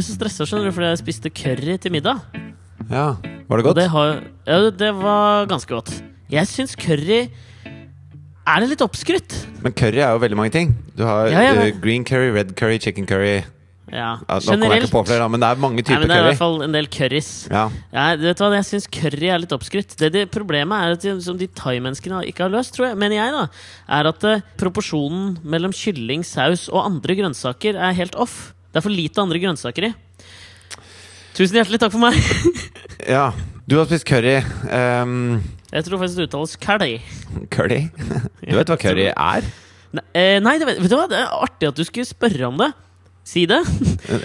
[0.00, 2.22] ble så stressa fordi jeg spiste curry til middag.
[2.90, 3.16] Ja,
[3.48, 3.76] Var det godt?
[3.76, 5.92] det, har, ja, det var ganske godt.
[6.30, 7.28] Jeg syns curry
[8.50, 9.34] er litt oppskrytt.
[9.62, 10.74] Men curry er jo veldig mange ting.
[10.96, 11.66] Du har Ja, ja.
[11.66, 13.42] eh, green curry, red curry, chicken curry
[13.90, 16.08] Ja, på flere, men det er mange typer curry.
[16.08, 17.48] det er i hvert fall en del curries.
[17.50, 17.68] Ja.
[17.92, 19.96] Ja, du hva, Jeg syns curry er litt oppskrytt.
[19.98, 23.16] Det, det Problemet er at de, som de thaimenneskene ikke har løst, tror jeg, mener
[23.18, 23.48] jeg, da,
[23.98, 28.54] er at uh, proporsjonen mellom kylling, saus og andre grønnsaker er helt off.
[28.70, 29.92] Det er for lite andre grønnsaker i.
[31.34, 32.18] Tusen hjertelig takk for meg!
[33.16, 33.30] ja.
[33.70, 34.36] Du har spist curry.
[34.66, 36.96] Um, Jeg tror faktisk det uttales curry.
[37.54, 37.80] curry?
[38.46, 39.46] Du vet hva curry er?
[39.90, 41.08] Nei, eh, det, vet, du hva?
[41.10, 42.70] det er artig at du skulle spørre om det.
[43.26, 43.60] Si det.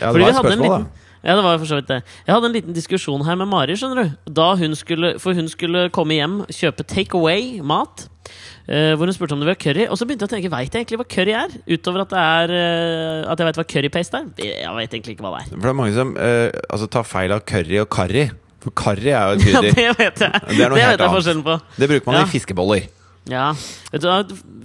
[0.01, 1.03] Ja, det var et spørsmål, liten- da.
[1.25, 2.03] Ja, det var for så vidt det.
[2.27, 4.41] Jeg hadde en liten diskusjon her med Mari, skjønner du.
[4.61, 8.03] Hun skulle, for hun skulle komme hjem, kjøpe take away-mat.
[8.67, 9.85] Eh, hvor hun spurte om det var curry.
[9.89, 11.53] Og så begynte jeg å tenke, veit jeg egentlig hva curry er?
[11.69, 14.31] Utover at, det er, eh, at jeg vet hva currypaste er.
[14.45, 15.51] Jeg vet egentlig ikke hva det er.
[15.53, 18.25] For det er mange som eh, altså, tar feil av curry og karri.
[18.65, 20.43] For karri er jo et Ja, det vet jeg.
[20.49, 21.57] Det er noe helt vet jeg forskjellen på.
[21.77, 22.25] Det bruker man Ja.
[22.25, 22.89] i fiskeboller.
[23.25, 23.45] Ja,
[23.89, 24.19] vet du hva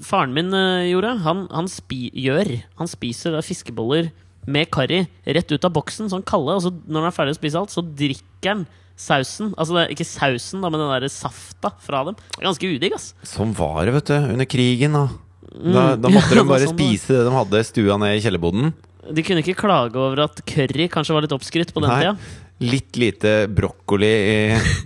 [0.04, 1.14] faren min uh, gjorde?
[1.24, 4.10] Han, han spi, gjør Han spiser da fiskeboller
[4.50, 6.56] med karri rett ut av boksen, sånn kalde.
[6.56, 8.66] Og så når han er ferdig å spise alt, så drikker han
[9.00, 9.54] sausen.
[9.56, 12.18] Altså det ikke sausen, da, men den der safta fra dem.
[12.36, 13.10] Det er ganske udigg, ass.
[13.26, 14.16] Sånn var det, vet du.
[14.34, 14.96] Under krigen.
[14.96, 15.08] Da,
[15.50, 18.72] da, da måtte de bare sånn spise det de hadde stua ned i kjellerboden.
[19.10, 22.00] De kunne ikke klage over at curry kanskje var litt oppskrytt på den Nei.
[22.04, 22.40] tida.
[22.60, 24.36] Litt lite brokkoli i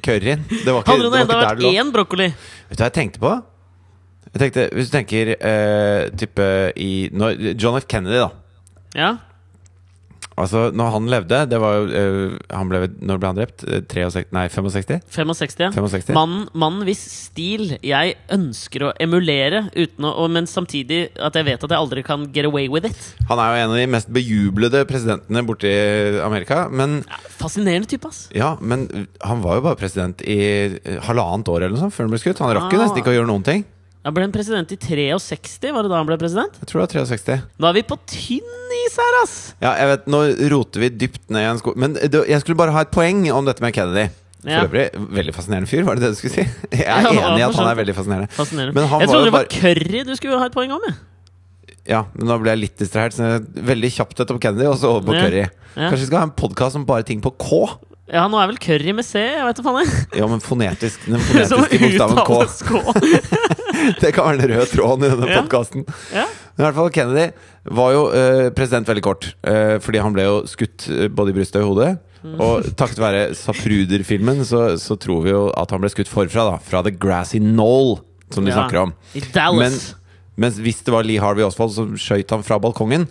[0.04, 0.44] curryen.
[0.46, 3.22] Det var ikke, Hadde det det enda vært én brokkoli Vet du hva jeg tenkte
[3.24, 3.32] på?
[4.30, 6.46] Jeg tenkte, Hvis du tenker uh, type
[6.80, 7.88] i når, John F.
[7.90, 8.30] Kennedy, da.
[8.94, 9.10] Ja,
[10.36, 13.62] Altså, når han levde det var jo, eh, han ble, Når ble han drept?
[13.68, 15.00] Eh, 63, nei, 65?
[15.14, 15.60] 65.
[15.62, 16.14] ja 65?
[16.16, 21.62] Mannen mann hvis stil jeg ønsker å emulere, uten å, men samtidig at jeg vet
[21.62, 22.98] at jeg aldri kan get away with it.
[23.30, 25.70] Han er jo en av de mest bejublede presidentene borti
[26.24, 26.64] Amerika.
[26.70, 28.28] Men, Ja, fascinerende type, ass.
[28.34, 28.88] ja, men
[29.22, 30.40] han var jo bare president i
[30.82, 32.42] eh, halvannet år eller noe sånt før han ble skutt.
[32.42, 32.84] Han rakk jo Ah.
[32.88, 33.64] nesten ikke å gjøre noen ting.
[34.04, 36.56] Han ble han president i 63, var det da han ble president?
[36.60, 37.36] Jeg tror det var 63.
[37.62, 39.36] Nå er vi på tynn is her, ass!
[39.64, 40.20] Ja, jeg vet, Nå
[40.52, 41.72] roter vi dypt ned i en sko...
[41.80, 44.10] Men det, jeg skulle bare ha et poeng om dette med Kennedy.
[44.44, 44.66] For Ja.
[44.66, 46.44] øvrig, veldig fascinerende fyr, var det det du skulle si?
[46.76, 48.28] Jeg er Ja, enig i at han er veldig fascinerende.
[48.36, 48.76] Fascinerende.
[48.76, 50.84] Men han jeg var trodde det var bare- curry du skulle ha et poeng om.
[50.84, 50.98] Jeg.
[51.94, 53.16] Ja, men da ble jeg litt distrahert.
[53.72, 55.24] Veldig kjapt etter Kennedy, og så over på Ja.
[55.24, 55.40] curry.
[55.48, 55.88] Ja.
[55.88, 57.62] Kanskje vi skal ha en podkast om bare ting på K?
[58.12, 59.20] Ja, nå er vel curry med C?
[59.22, 59.92] Jeg vet da faen.
[60.18, 61.06] Ja, men fonetisk.
[61.08, 62.40] Den fonetiske bokstaven K.
[62.68, 63.40] K.
[64.00, 65.40] Det kan være den røde tråden i denne Ja.
[65.42, 65.82] podkasten.
[66.14, 66.24] Ja.
[66.54, 67.24] Men i hvert fall Kennedy
[67.76, 69.30] var jo uh, president veldig kort.
[69.48, 71.88] uh, fordi han ble jo skutt eh, både i brystet og i hodet.
[72.24, 72.36] Mm.
[72.40, 76.46] Og takket være Sapruder-filmen så, så tror vi jo at han ble skutt forfra.
[76.52, 77.98] da Fra The Grassy Knoll,
[78.32, 78.60] som de Ja.
[78.62, 78.94] snakker om.
[79.18, 79.94] I Dallas.
[80.40, 83.04] Mens hvis det var Lee Harvey Oswald som skøyt han fra balkongen,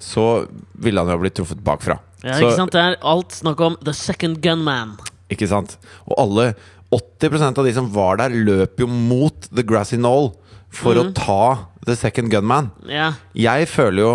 [0.00, 0.46] så
[0.80, 1.98] ville han jo ha blitt truffet bakfra.
[2.24, 2.72] Ja, så, ikke sant?
[2.72, 4.96] Det er alt snakk om The Second Gunman.
[5.30, 5.76] Ikke sant?
[6.08, 6.54] Og alle
[6.92, 10.32] 80% av de som var der, løp jo mot The Grassy Knoll
[10.70, 11.12] for Mhm.
[11.12, 12.70] å ta The Second Gunman.
[12.88, 13.12] Ja.
[13.34, 14.12] Jeg føler jo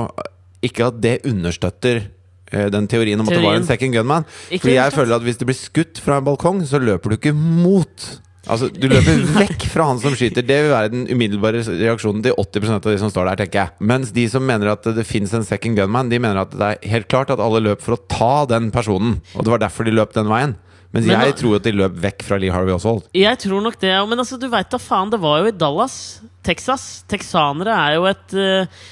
[0.64, 2.04] ikke at det understøtter
[2.52, 4.26] eh, den teorien om at det var en second gunman.
[4.52, 7.16] Ikke Fordi jeg føler at hvis det blir skutt fra en balkong, så løper du
[7.18, 8.20] ikke mot.
[8.52, 10.46] Altså, Du løper vekk fra han som skyter.
[10.46, 13.42] Det vil være den umiddelbare reaksjonen til 80% av de som står der.
[13.44, 16.54] tenker jeg Mens de som mener at det fins en second gunman, de mener at
[16.54, 19.20] det er helt klart at alle løp for å ta den personen.
[19.36, 20.56] Og det var derfor de løp den veien.
[20.96, 23.10] Mens Men jeg tror at de løp vekk fra Lee Harvey Oswald.
[23.18, 24.06] Jeg tror nok det, ja.
[24.08, 27.04] men altså, du veit da faen, det var jo i Dallas, Texas.
[27.12, 28.86] Texanere er jo et eh,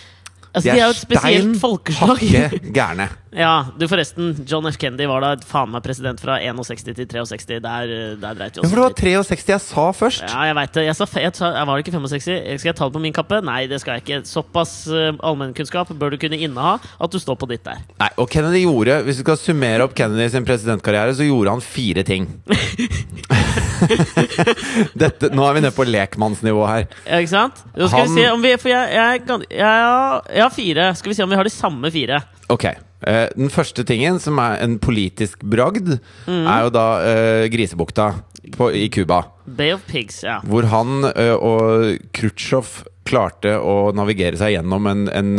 [0.53, 2.23] Altså, de er jo et spesielt folkeslag.
[2.23, 3.09] hakke gærne.
[3.33, 4.75] Ja, du forresten, John F.
[4.77, 7.47] Kennedy var da faen meg president fra 61 til 63.
[7.63, 10.21] Der, eh, der dreit vi Ja, for det var 63 jeg sa først!
[10.27, 10.83] Ja, jeg veit det.
[10.85, 12.21] Jeg sa, jeg jeg var det ikke 65?
[12.61, 13.41] Skal jeg ta det på min kappe?
[13.41, 14.21] Nei, det skal jeg ikke.
[14.29, 17.81] Såpass uh, allmennkunnskap bør du kunne inneha at du står på ditt der.
[17.97, 21.65] Nei, og Kennedy gjorde Hvis vi skal summere opp Kennedy sin presidentkarriere, så gjorde han
[21.73, 22.29] fire ting.
[25.03, 26.87] Dette, nå er vi nede på lekmannsnivå her.
[27.07, 27.61] Ja, ikke sant?
[27.75, 30.89] Nå skal Han- vi se om vi For jeg, jeg, jeg, jeg har fire.
[30.99, 32.21] Skal vi se om vi har de samme fire.
[32.53, 35.97] Ok eh, Den første tingen, som er en politisk bragd,
[36.27, 36.45] Mm.
[36.47, 38.11] er jo da eh, Grisebukta
[38.57, 39.21] på, i Cuba.
[39.47, 40.39] Bay of Pigs, ja.
[40.47, 45.31] Hvor han eh, og Khrusjtsjov klarte å navigere seg gjennom en, en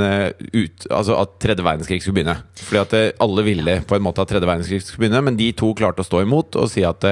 [0.53, 2.35] ut, Altså at tredje verdenskrig skulle begynne.
[2.61, 5.71] Fordi at alle ville på en måte at tredje verdenskrig skulle begynne, men de to
[5.79, 7.07] klarte å stå imot og si at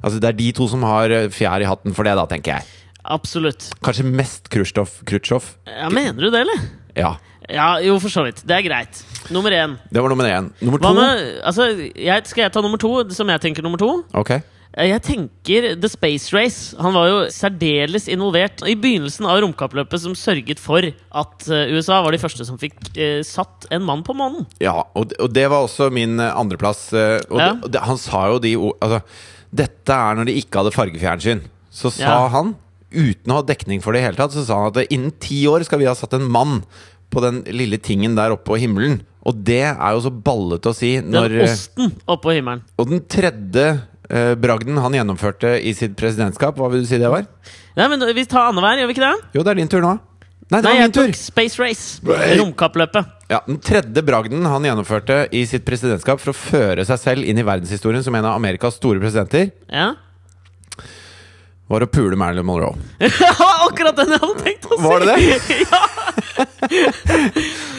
[0.00, 2.56] Altså det er de to som har eh, fjær i hatten for det, da, tenker
[2.58, 2.68] jeg.
[3.02, 3.68] Absolutt.
[3.82, 5.48] Kanskje mest Khrusjtsjov.
[5.66, 6.64] Ja, mener du det, eller?
[6.96, 7.16] Ja.
[7.50, 8.44] Ja, jo, for så vidt.
[8.46, 9.00] Det er greit.
[9.34, 9.74] Nummer én.
[9.90, 10.52] Det var nummer én.
[10.62, 11.66] Nummer to med altså,
[11.98, 13.88] jeg, Skal jeg ta nummer to, som jeg tenker nummer to?
[14.14, 14.36] Ok.
[14.72, 16.76] Jeg tenker The Space Race.
[16.80, 21.98] Han var jo særdeles involvert i begynnelsen av romkappløpet, som sørget for at eh, USA
[22.06, 24.46] var de første som fikk eh, satt en mann på månen.
[24.62, 26.86] Ja, og, og det var også min eh, andreplass.
[26.96, 27.50] eh, Og Ja.
[27.66, 29.02] det, han sa jo de Altså,
[29.52, 31.42] dette er når de ikke hadde fargefjernsyn.
[31.72, 32.28] Så sa Ja.
[32.32, 32.54] han,
[32.92, 35.44] uten å ha dekning for det i hele tatt, så sa han at innen ti
[35.48, 36.62] år skal vi ha satt en mann
[37.12, 39.00] på den lille tingen der oppe på himmelen.
[39.24, 42.62] Og det er jo så ballete å si når Den osten oppå himmelen.
[42.80, 43.66] Og den tredje
[44.10, 47.28] eh, bragden han gjennomførte i sitt presidentskap, hva vil du si det var?
[47.76, 49.28] Nei, men Vi tar annenhver, gjør vi ikke det?
[49.36, 49.92] Jo, det er din tur nå.
[50.50, 51.12] Nei, det Nei, var min tur!
[51.16, 52.00] Space Race.
[52.40, 53.06] Romkappløpet.
[53.32, 57.38] Ja, Den tredje bragden han gjennomførte i sitt presidentskap for å føre seg selv inn
[57.40, 59.94] i verdenshistorien som en av Amerikas store presidenter, Ja.
[61.72, 62.76] var å pule Marilyn Monroe.
[63.64, 64.82] Akkurat den jeg hadde tenkt å si!
[64.84, 65.20] Var det det?
[65.64, 65.80] ja.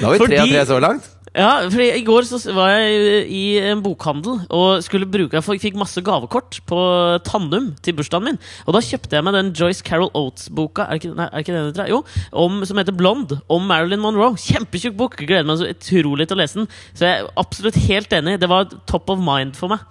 [0.01, 1.09] Da har vi tre Fordi- av tre så langt.
[1.33, 5.79] Ja, fordi I går så var jeg i en bokhandel og skulle bruke Jeg fikk
[5.81, 6.81] masse gavekort på
[7.25, 8.37] Tannum til bursdagen min.
[8.67, 11.71] Og da kjøpte jeg meg den Joyce Carol Oates-boka Er ikke, nei, er ikke den
[11.71, 11.89] heter?
[11.89, 12.03] Jo,
[12.37, 14.37] om, som heter Blonde, om Marilyn Monroe.
[14.37, 15.17] Kjempetjukk bok!
[15.23, 16.69] Gleder meg så utrolig til å lese den.
[16.93, 18.37] Så jeg er absolutt helt enig.
[18.43, 19.81] Det var top of mind for meg.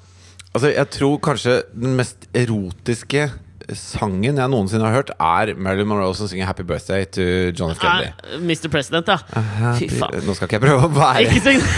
[0.53, 3.33] Altså, Jeg tror kanskje den mest erotiske
[3.79, 7.25] sangen jeg noensinne har hørt, er Marilyn Monroe som synger 'Happy Birthday' to
[7.57, 7.79] John F.
[7.83, 8.11] Kennedy.
[8.25, 8.69] Uh, Mr.
[8.73, 9.19] President, ja.
[9.79, 10.23] Fy faen.
[10.27, 11.61] Nå skal ikke jeg prøve å være Ikke syng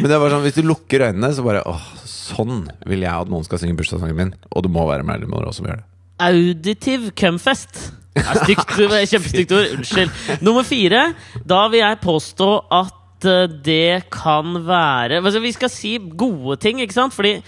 [0.00, 2.56] Men det er bare sånn, hvis du lukker øynene, så bare åh, sånn
[2.88, 4.32] vil jeg at noen skal synge bursdagssangen min.
[4.54, 5.86] Og det må være Marilyn Monroe som gjør det.
[6.24, 7.72] Auditiv cumfest.
[8.14, 9.72] Stygt, er kjempestygt ord.
[9.78, 10.10] Unnskyld.
[10.46, 11.08] Nummer fire.
[11.44, 16.76] Da vil jeg påstå at eh, det kan være altså, Vi skal si gode ting,
[16.80, 17.14] ikke sant?
[17.16, 17.42] Fordi ja,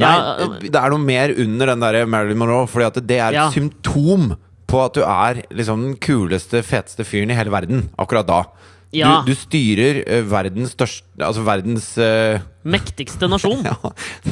[0.00, 3.38] Nei, det er noe mer under den der Marilyn Monroe, fordi at det er et
[3.38, 3.48] Ja.
[3.54, 4.32] symptom
[4.66, 8.40] på at du er liksom den kuleste, feteste fyren i hele verden akkurat da.
[8.94, 9.22] Ja.
[9.26, 13.64] Du, du styrer eh, verdens største Altså verdens eh, mektigste nasjon.
[13.66, 13.74] Ja,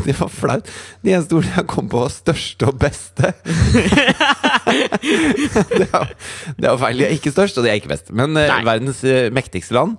[0.05, 0.69] det var flaut.
[1.03, 3.32] De eneste ordene jeg kom på, var største og beste.
[4.70, 6.12] det, er,
[6.58, 6.99] det er feil.
[7.03, 8.11] De er ikke størst, og de er ikke best.
[8.15, 8.62] Men eh, Nei.
[8.67, 9.99] verdens eh, mektigste land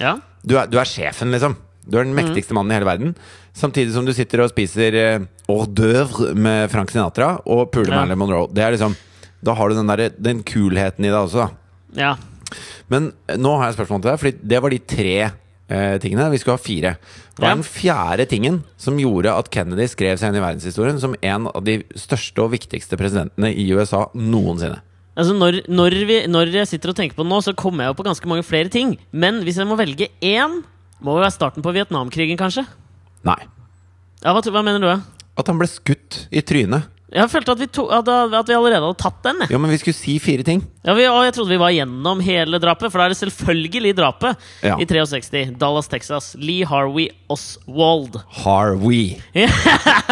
[0.00, 0.16] Ja.
[0.42, 1.56] du er, du er sjefen, liksom.
[1.88, 3.14] Du er den mektigste mannen i hele verden.
[3.56, 8.00] Samtidig som du sitter og spiser eh, hors d'oeuvre med Frank Sinatra og puler Ja.
[8.02, 8.48] Marilyn Monroe.
[8.52, 8.96] Det er liksom
[9.42, 12.02] Da har du den, der, den kulheten i deg også, da.
[12.02, 12.16] ja.
[12.90, 15.14] Men eh, nå har jeg spørsmål til deg, Fordi det var de tre
[15.70, 16.30] eh, tingene.
[16.32, 16.96] Vi skulle ha fire.
[17.38, 17.50] Hva Ja.
[17.52, 21.46] er den fjerde tingen som gjorde at Kennedy skrev seg inn i verdenshistorien som en
[21.48, 24.82] av de største og viktigste presidentene i USA noensinne?
[25.16, 27.94] Altså når, når, vi, når jeg sitter og tenker på det nå, så kommer jeg
[27.94, 28.98] jo på ganske mange flere ting.
[29.12, 30.60] Men hvis jeg må velge én,
[31.00, 32.66] må jo være starten på Vietnamkrigen, kanskje.
[33.26, 33.38] Nei.
[34.24, 34.90] Ja, hva, hva mener du?
[35.40, 36.88] At han ble skutt i trynet.
[37.10, 39.40] Jeg følte at vi, to, at, at vi allerede hadde tatt den.
[39.42, 39.50] Jeg.
[39.50, 40.60] Ja, men vi skulle si fire ting.
[40.86, 43.94] Ja, vi, og jeg trodde vi var gjennom hele drapet, for da er det selvfølgelig
[43.98, 44.76] drapet Ja.
[44.78, 45.56] i 63.
[45.58, 46.28] Dallas, Texas.
[46.38, 48.20] Lee Harvey Oswald.
[48.44, 49.16] Harvey.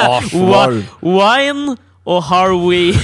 [0.08, 0.82] Oswald.
[1.04, 1.76] Wine
[2.08, 2.94] og Harvey.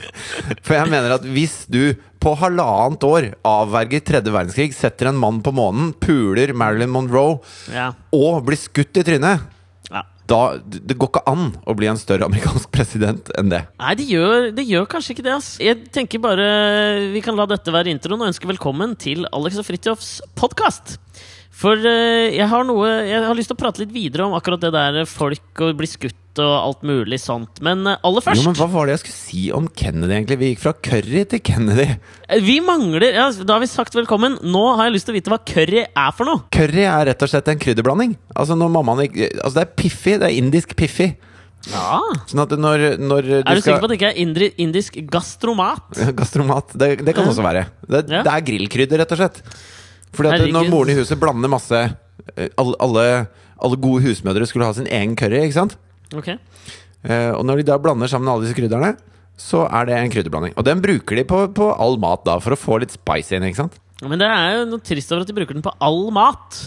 [0.66, 1.92] For jeg mener at hvis du
[2.26, 7.38] på halvannet år avverger tredje verdenskrig, setter en mann på månen, puler Marilyn Monroe
[7.70, 7.92] ja.
[8.14, 9.44] og blir skutt i trynet
[9.92, 10.02] ja.
[10.26, 13.62] da, Det går ikke an å bli en større amerikansk president enn det.
[13.78, 15.36] Nei, det gjør, det gjør kanskje ikke det.
[15.38, 16.50] ass Jeg tenker bare
[17.14, 20.96] Vi kan la dette være introen og ønske velkommen til Alex og Fridtjofs podkast.
[21.56, 24.66] For eh, jeg har noe Jeg har lyst til å prate litt videre om akkurat
[24.66, 27.60] det der folk og bli skutt og alt mulig sånt.
[27.64, 30.38] Men eh, aller først Jo, men Hva var det jeg skulle si om Kennedy, egentlig?
[30.40, 31.86] Vi gikk fra curry til Kennedy.
[32.28, 34.38] eh, Vi mangler ja, Da har vi sagt velkommen.
[34.42, 36.44] Nå har jeg lyst til å vite hva curry er for noe.
[36.54, 38.16] Curry er rett og slett en krydderblanding.
[38.36, 40.18] Altså når mammaen Altså Det er piffi.
[40.20, 41.12] Det er indisk piffi.
[41.66, 41.98] Ja
[42.30, 45.88] Sånn når, når du Er du sikker på at det ikke er indri, indisk gastromat?
[46.20, 46.76] Gastromat.
[46.78, 47.66] Det, det kan også være.
[47.88, 48.22] Det, Ja.
[48.22, 49.40] det er grillkrydder, rett og slett.
[50.16, 53.06] Fordi at når moren i huset blander masse eh, alle, alle,
[53.58, 55.74] alle gode husmødre skulle ha sin egen curry, ikke sant?
[56.14, 56.36] Ok
[57.06, 58.96] Eh, og når de da blander sammen alle disse krydderne,
[59.38, 60.56] så er det en krydderblanding.
[60.58, 63.46] Og den bruker de på, på all mat, da, for å få litt spice inn,
[63.46, 63.76] ikke sant?
[64.02, 66.64] Men det er jo noe trist over at de bruker den på all mat.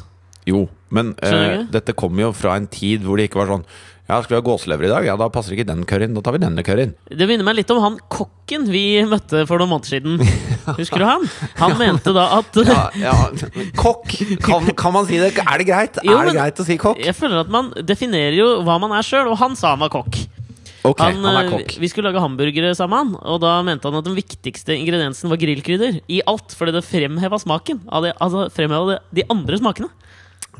[0.47, 0.63] Jo,
[0.95, 3.65] men eh, dette kommer jo fra en tid hvor det ikke var sånn
[4.09, 5.05] Ja, skal vi ha gåselever i dag?
[5.05, 6.15] Ja, da passer ikke den curryen.
[6.17, 6.95] Da tar vi denne curryen.
[7.13, 10.17] Det minner meg litt om han kokken vi møtte for noen måneder siden.
[10.79, 11.27] Husker du han?
[11.59, 13.13] Han mente da at Ja, ja.
[13.77, 14.15] Kokk!
[14.41, 15.35] Kan, kan man si det?
[15.43, 16.01] Er det greit?
[16.01, 16.97] Jo, er det greit å si kokk?
[17.05, 19.93] Jeg føler at man definerer jo hva man er sjøl, og han sa han var
[19.93, 20.17] kokk.
[20.89, 21.77] Ok, Han, han er eh, kokk.
[21.83, 26.01] Vi skulle lage hamburgere sammen, og da mente han at den viktigste ingrediensen var grillkrydder.
[26.09, 27.83] I alt, fordi det fremheva smaken.
[27.93, 29.93] Altså fremheva de andre smakene.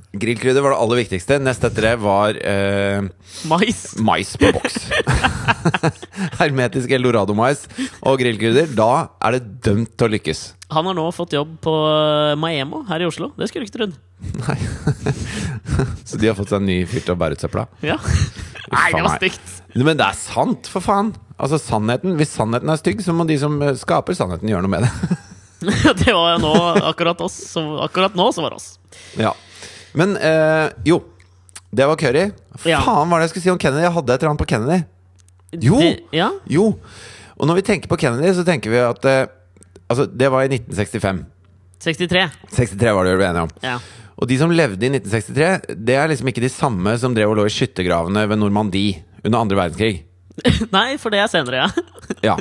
[0.10, 1.36] Grillkrydder var det aller viktigste.
[1.38, 3.04] Nest etter det var eh,
[3.46, 3.82] Mais.
[4.02, 4.78] mais på boks.
[6.40, 7.68] Hermetisk eldorado-mais
[8.02, 8.72] og grillkrydder.
[8.74, 8.88] Da
[9.22, 10.42] er det dømt til å lykkes.
[10.74, 13.30] Han har nå fått jobb på eh, Maemo her i Oslo.
[13.38, 13.94] Det skulle du ikke trodd.
[14.42, 14.58] Nei.
[16.10, 17.68] Så de har fått seg en ny fyr til å bære ut søpla.
[17.86, 18.00] Ja.
[18.74, 19.54] Nei, det var stygt!
[19.78, 21.12] Men det er sant, for faen!
[21.40, 24.74] Altså sannheten, Hvis sannheten er stygg, så må de som eh, skaper sannheten, gjøre noe
[24.74, 25.20] med det.
[26.02, 26.56] det var nå
[26.90, 27.38] akkurat oss.
[27.54, 28.72] Så, akkurat nå så var det oss.
[29.22, 29.36] ja.
[30.00, 31.02] Men eh, jo,
[31.76, 32.30] det var Curry.
[32.64, 32.82] Ja.
[32.82, 33.86] Faen, hva var det jeg skulle si om Kennedy?
[33.86, 34.80] Jeg hadde et eller annet på Kennedy.
[35.66, 35.80] Jo!
[35.82, 36.30] Det, ja?
[36.50, 36.70] Jo!
[37.40, 39.26] Og når vi tenker på Kennedy, så tenker vi at eh,
[39.90, 41.24] Altså, det var i 1965.
[41.82, 42.20] 63.
[42.54, 43.54] 63 var det vi ble enige om.
[43.64, 43.80] Ja.
[44.22, 47.40] Og de som levde i 1963, det er liksom ikke de samme som drev og
[47.40, 50.04] lå i skyttergravene ved Normandie under andre verdenskrig.
[50.76, 51.86] Nei, for det er senere, ja.
[52.26, 52.36] Ja,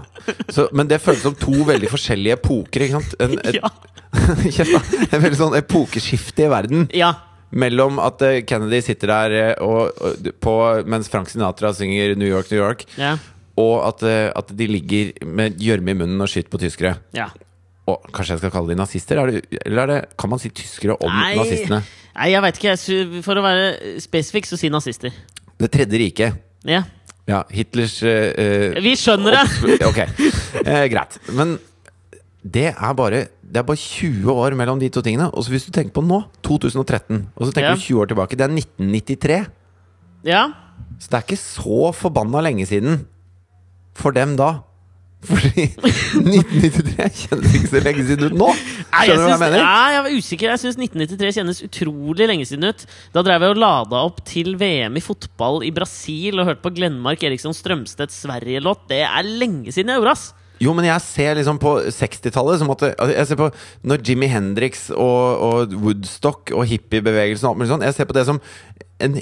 [0.53, 2.85] så, Men det føles som to veldig forskjellige epoker.
[2.85, 3.17] ikke sant?
[3.21, 3.59] En, et,
[4.59, 4.83] ja.
[5.09, 6.87] En veldig sånn epokeskifte i verden.
[6.97, 7.15] Ja.
[7.53, 10.55] Mellom at eh, Kennedy sitter der eh, og, og, på,
[10.87, 13.17] mens Frank Sinatra synger 'New York, New York', Ja.
[13.57, 16.97] og at, eh, at de ligger med gjørme i munnen og skyter på tyskere.
[17.15, 17.29] ja.
[17.89, 19.17] Og kanskje jeg skal kalle de nazister?
[19.17, 21.79] Er det, eller er det, kan man si tyskere om Nei, nazistene?
[22.19, 23.23] Nei, jeg veit ikke.
[23.25, 25.09] For å være spesifikk, så si nazister.
[25.59, 26.35] Det tredje riket.
[26.69, 26.83] Ja.
[27.27, 29.47] Ja, Hitlers eh, Vi skjønner det!
[29.81, 29.99] opp- Ok,
[30.67, 31.17] eh, greit.
[31.33, 31.57] Men
[32.45, 35.31] det er bare Det er bare 20 år mellom de to tingene.
[35.35, 37.75] Og så hvis du tenker på nå, 2013, og så tenker Ja.
[37.75, 39.47] du 20 år tilbake, det er 1993.
[40.25, 40.43] Ja.
[41.01, 43.07] Så det er ikke så forbanna lenge siden
[43.95, 44.61] for dem da.
[45.25, 48.49] Fordi 1993 kjennes ikke så lenge siden ut nå!
[48.55, 49.59] Skjønner du hva jeg mener?
[49.59, 50.51] ja, jeg var usikker.
[50.53, 52.85] Jeg syns 1993 kjennes utrolig lenge siden ut.
[53.15, 56.75] Da drev jeg og lada opp til VM i fotball i Brasil og hørte på
[56.77, 58.87] Glenmark Eriksson Strømstedt Sverige-låt.
[58.93, 60.29] Det er lenge siden jeg gjorde, ass!
[60.61, 63.51] Jo, men jeg ser liksom på 60-tallet som at altså, Jeg ser på
[63.87, 68.17] når Jimmy Hendrix og, og Woodstock og hippiebevegelsen og alt mulig sånn Jeg ser på
[68.19, 68.41] det som
[69.05, 69.21] en,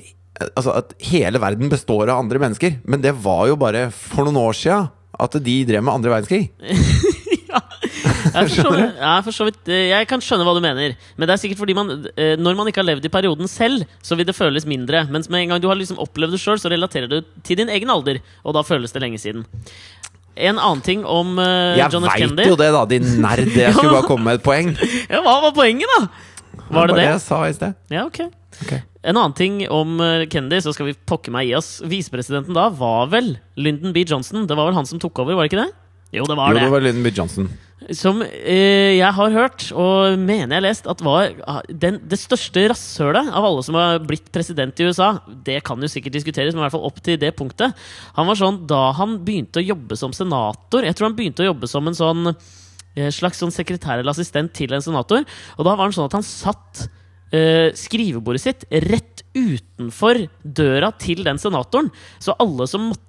[0.55, 2.79] Altså at hele verden består av andre mennesker.
[2.85, 4.83] Men det var jo bare for noen år sia
[5.17, 6.51] at de drev med andre verdenskrig.
[7.51, 7.63] ja.
[8.35, 10.93] Jeg, vidt- ja, vidt, eh, jeg kan skjønne hva du mener.
[11.17, 13.87] Men det er sikkert fordi man eh, når man ikke har levd i perioden selv,
[14.05, 15.07] så vil det føles mindre.
[15.09, 17.73] Mens med en gang du har liksom opplevd det sjøl, så relaterer du til din
[17.73, 18.21] egen alder.
[18.45, 19.47] Og da føles det lenge siden.
[20.37, 22.13] En annen ting om uh, Jeg John F.
[22.13, 23.49] Kennedy veit Kennedy jo det, da, din nerd.
[23.57, 24.73] Jeg skulle bare komme med et poeng.
[25.13, 26.09] Ja, Hva var poenget, da?
[26.71, 27.07] Var det det?
[27.09, 27.77] jeg sa i sted.
[27.95, 28.21] Ja, ok.
[29.07, 31.77] En annen ting om uh, Kennedy, så skal vi pokke meg i oss.
[31.87, 34.03] Visepresidenten da var vel Lyndon B.
[34.09, 34.45] Johnson.
[34.51, 35.73] Det var vel han som tok over, var det ikke det?
[36.17, 36.65] Jo, det var Jo, det.
[36.67, 37.13] det var Lyndon B.
[37.17, 37.49] Johnson.
[37.93, 42.17] Som eh, jeg har hørt, og mener jeg har lest, at var ah, den, det
[42.17, 45.11] største rasshølet av alle som har blitt president i USA.
[45.45, 47.77] Det kan jo sikkert diskuteres, men i hvert fall opp til det punktet.
[48.17, 51.51] Han var sånn da han begynte å jobbe som senator Jeg tror han begynte å
[51.51, 55.29] jobbe som en sånn eh, slags sånn sekretær eller assistent til en senator.
[55.61, 56.87] Og da var han sånn at han satt
[57.37, 61.93] eh, skrivebordet sitt rett utenfor døra til den senatoren.
[62.25, 63.06] Så alle som måtte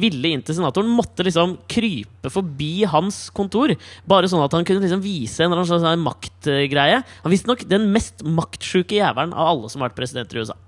[0.00, 3.74] ville inn til senatoren, måtte liksom krype forbi hans kontor.
[4.08, 7.02] Bare sånn at han kunne liksom vise en eller annen slags maktgreie.
[7.24, 10.58] Han visste nok den mest maktsjuke jævelen av alle som har vært presidenter i USA.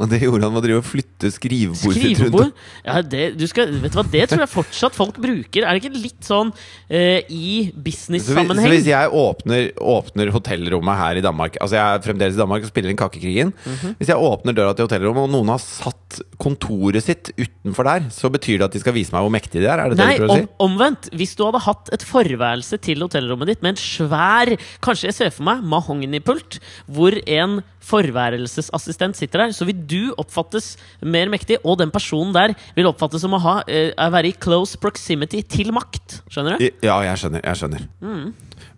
[0.00, 2.22] Og det gjorde han med å drive og flytte skrivebordet sitt rundt.
[2.22, 2.52] Skrivebord?
[2.86, 5.66] Ja, det, du skal, vet du hva, det tror jeg fortsatt folk bruker.
[5.66, 8.66] Er det ikke litt sånn uh, i business-sammenheng?
[8.66, 12.66] så hvis jeg åpner, åpner hotellrommet her i Danmark Altså jeg er fremdeles i Danmark
[12.66, 13.52] og spiller inn Kakekrigen.
[13.66, 13.96] Mhm.
[14.00, 18.30] Hvis jeg åpner døra til hotellrommet, og noen har satt kontoret sitt utenfor der, så
[18.32, 19.82] betyr det at de skal vise meg hvor mektige de er?
[19.82, 20.48] Er det det Nei, å om, si?
[20.66, 21.10] omvendt.
[21.16, 25.32] Hvis du hadde hatt et forværelse til hotellrommet ditt med en svær Kanskje jeg ser
[25.34, 26.58] for meg mahognipult,
[26.90, 32.56] hvor en forværelsesassistent sitter der, så vil du oppfattes mer mektig, og den personen der
[32.76, 36.22] vil oppfattes som å ha, uh, være i close proximity til makt.
[36.32, 36.68] Skjønner du?
[36.84, 37.44] Ja, jeg skjønner.
[37.44, 38.32] jeg skjønner Mm.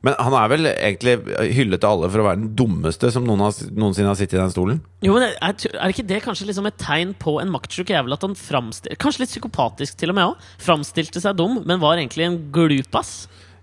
[0.05, 1.15] Men han er vel egentlig
[1.57, 4.43] hyllet av alle for å være den dummeste som noen har, noensinne har sittet i
[4.43, 4.83] den stolen?
[5.05, 8.27] Jo, men er, er ikke det kanskje liksom et tegn på en maktsjuk jævel at
[8.27, 10.49] han framstilte Kanskje litt psykopatisk til og med òg.
[10.61, 13.15] Framstilte seg dum, men var egentlig en glupas.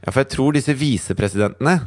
[0.02, 1.78] Ja, for jeg tror disse visepresidentene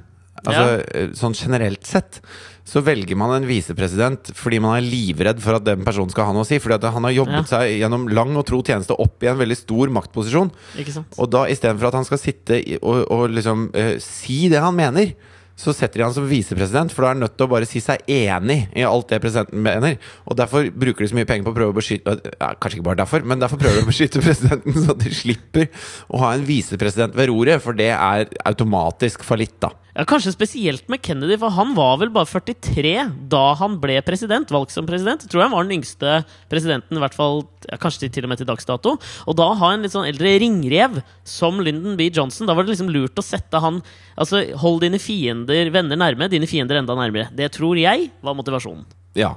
[0.43, 0.83] Altså Ja.
[0.95, 2.21] eh, Sånn generelt sett
[2.65, 6.33] så velger man en visepresident fordi man er livredd for at den personen skal ha
[6.33, 6.59] noe å si.
[6.59, 9.57] Fordi at han har jobbet seg gjennom lang og tro tjeneste opp i en veldig
[9.57, 10.51] stor maktposisjon.
[10.81, 11.19] Ikke sant?
[11.21, 15.13] Og da istedenfor at han skal sitte og, og liksom uh, si det han mener,
[15.57, 17.83] så setter de han som visepresident, for da er han nødt til å bare si
[17.83, 19.97] seg enig i alt det presidenten mener.
[20.27, 22.89] Og derfor bruker de så mye penger på å prøve å beskytte ja, Kanskje ikke
[22.89, 25.71] bare derfor, men derfor prøver de å beskytte presidenten, så de slipper
[26.11, 29.73] å ha en visepresident ved roret, for det er automatisk fallitt, da.
[29.95, 32.95] Ja, Kanskje spesielt med Kennedy, for han var vel bare 43
[33.31, 34.51] da han ble president.
[34.51, 35.23] Valgt som president.
[35.23, 36.17] Jeg tror han var den yngste
[36.51, 38.97] presidenten, i hvert fall ja, kanskje til og med til dags dato.
[39.31, 42.09] Og da ha en litt sånn eldre ringrev som Lyndon B.
[42.11, 43.85] Johnson, da var det liksom lurt å sette han
[44.15, 47.29] Altså, hold dine fiender, venner nærme, dine fiender enda nærmere.
[47.35, 48.85] Det tror jeg var motivasjonen.
[49.19, 49.35] Ja.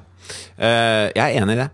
[0.57, 1.69] Eh, jeg er enig i det.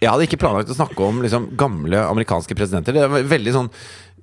[0.00, 2.96] Jeg hadde ikke planlagt å snakke om liksom, gamle amerikanske presidenter.
[2.96, 3.68] Det er veldig sånn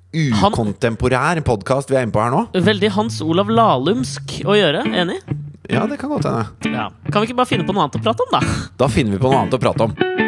[0.08, 2.46] ukontemporær podkast vi er inne på her nå.
[2.54, 4.86] Veldig Hans Olav Lahlumsk å gjøre.
[4.88, 5.20] Enig?
[5.68, 6.46] Ja, det kan godt hende.
[6.72, 6.88] Ja.
[7.12, 8.40] Kan vi ikke bare finne på noe annet å prate om, da?
[8.80, 10.26] Da finner vi på noe annet å prate om.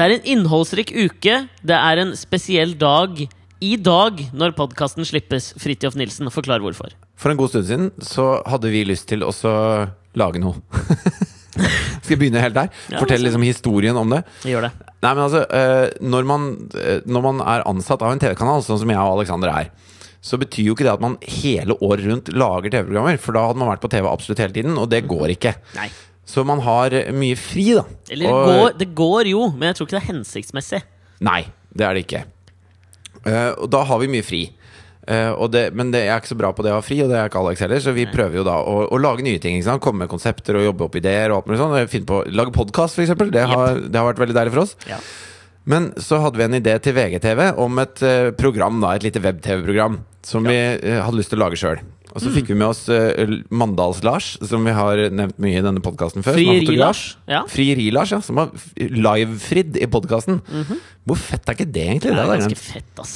[0.00, 1.32] Det er en innholdsrik uke.
[1.60, 5.50] Det er en spesiell dag i dag når podkasten slippes.
[5.60, 6.94] Fridtjof Nilsen, forklar hvorfor.
[7.20, 9.34] For en god stund siden så hadde vi lyst til å
[10.16, 10.56] lage noe.
[12.00, 12.72] Skal jeg begynne helt der?
[12.94, 14.22] Fortelle liksom historien om det?
[14.48, 14.72] Gjør det.
[15.04, 18.80] Nei, men altså eh, når, man, eh, når man er ansatt av en TV-kanal, sånn
[18.80, 19.68] som jeg og Alexander er,
[20.24, 23.20] så betyr jo ikke det at man hele året rundt lager TV-programmer.
[23.20, 25.58] For da hadde man vært på TV absolutt hele tiden, og det går ikke.
[25.76, 25.92] Nei.
[26.30, 27.82] Så man har eh, mye fri, da.
[28.10, 30.82] Eller det Og- går, det går jo, men jeg tror ikke det er hensiktsmessig.
[31.26, 31.40] Nei,
[31.74, 32.22] det er det ikke.
[33.26, 34.44] Uh, og da har vi mye fri.
[35.10, 37.10] Uh, det, men det, jeg er ikke så bra på det å ha fri, og
[37.10, 39.58] det er ikke Alex heller, så vi prøver jo da å, å lage nye ting.
[39.82, 42.06] Komme med konsepter og jobbe opp ideer og alt mulig sånn.
[42.08, 43.12] På, lage podkast, f.eks.
[43.34, 44.76] Det, har- det har vært veldig deilig for oss.
[44.88, 45.00] Ja.
[45.70, 49.20] Men så hadde vi en idé til VGTV om et uh, program, da, et lite
[49.22, 51.82] web-TV-program, som vi eh, hadde lyst til å lage sjøl.
[52.10, 55.82] Og så fikk vi med oss uh, Mandals-Lars, som vi har nevnt mye i denne
[55.84, 56.34] podkasten før.
[56.34, 56.42] er.
[56.42, 57.02] Frieri-Lars.
[57.30, 57.42] Ja.
[57.50, 58.20] Frieri-Lars, ja.
[58.24, 60.40] Som har livefridd i podkasten.
[61.06, 62.10] Hvor fett er ikke det, egentlig?
[62.10, 63.14] Det Det er er ganske fett, ass.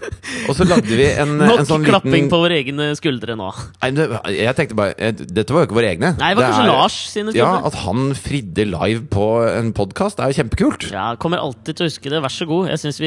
[0.48, 3.48] Og så lagde vi en, Nok en sånn klapping liten på våre egne skuldre nå.
[3.82, 4.04] Nei, det,
[4.36, 6.12] Jeg tenkte bare eh, Dette var jo ikke våre egne.
[6.20, 7.42] Nei, det var kanskje Lars sine skuldre.
[7.42, 7.66] Ja.
[7.66, 10.86] At han fridde live på en podkast, er jo kjempekult.
[10.94, 12.20] Ja, kommer alltid til å huske det.
[12.22, 12.70] Vær så god.
[12.70, 13.00] Jeg syns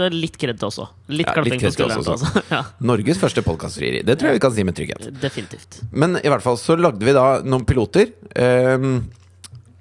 [0.00, 0.88] det er litt kred til også.
[1.12, 2.04] Litt Ja, klapping litt på skulderen.
[2.04, 2.16] også.
[2.32, 2.44] også.
[2.56, 4.00] Ja, Norges første podkastfrieri.
[4.08, 5.10] Det tror jeg vi kan si med trygghet.
[5.20, 5.82] definitivt.
[5.92, 8.14] Men i hvert fall så lagde vi da noen piloter.
[8.38, 9.04] Um,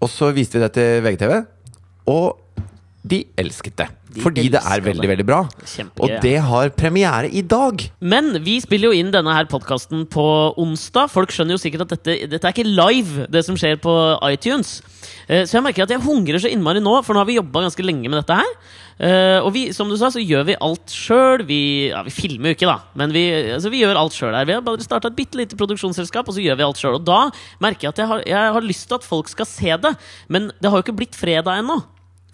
[0.03, 1.39] og så viste vi det til VGTV,
[2.12, 2.43] og
[3.09, 3.87] de elsket det.
[4.15, 5.09] De fordi det er veldig, det.
[5.11, 5.39] veldig bra.
[5.67, 6.03] Kjempegøy.
[6.07, 7.83] Og det har premiere i dag!
[7.99, 10.25] Men vi spiller jo inn denne her podkasten på
[10.57, 11.11] onsdag.
[11.13, 13.93] Folk skjønner jo sikkert at dette, dette er ikke live, det som skjer på
[14.31, 14.77] iTunes.
[15.27, 17.65] Eh, Så jeg merker at jeg hungrer så innmari nå, for nå har vi jobba
[17.67, 18.53] ganske lenge med dette her.
[18.97, 21.43] Eh, Og vi, som du sa, så gjør vi alt sjøl.
[21.45, 21.60] Vi,
[21.91, 23.27] ja, vi filmer jo ikke, da, men vi,
[23.58, 24.47] altså, vi gjør alt sjøl her.
[24.47, 26.97] Vi har bare starta et bitte lite produksjonsselskap, og så gjør vi alt sjøl.
[26.97, 27.27] Og da
[27.63, 29.93] merker jeg at jeg har, jeg har lyst til at folk skal se det,
[30.32, 31.82] men det har jo ikke blitt fredag ennå.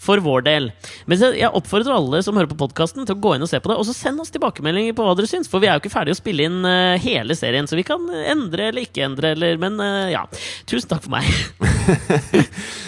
[0.04, 0.70] For vår del.
[1.08, 3.72] Men jeg oppfordrer alle som hører på podkasten, til å gå inn og se på
[3.72, 3.78] det.
[3.80, 6.16] Og så send oss tilbakemeldinger på hva dere syns, for vi er jo ikke ferdig
[6.16, 7.70] å spille inn eh, hele serien.
[7.70, 10.26] Så vi kan endre eller ikke endre, eller Men eh, ja.
[10.70, 11.28] Tusen takk for meg.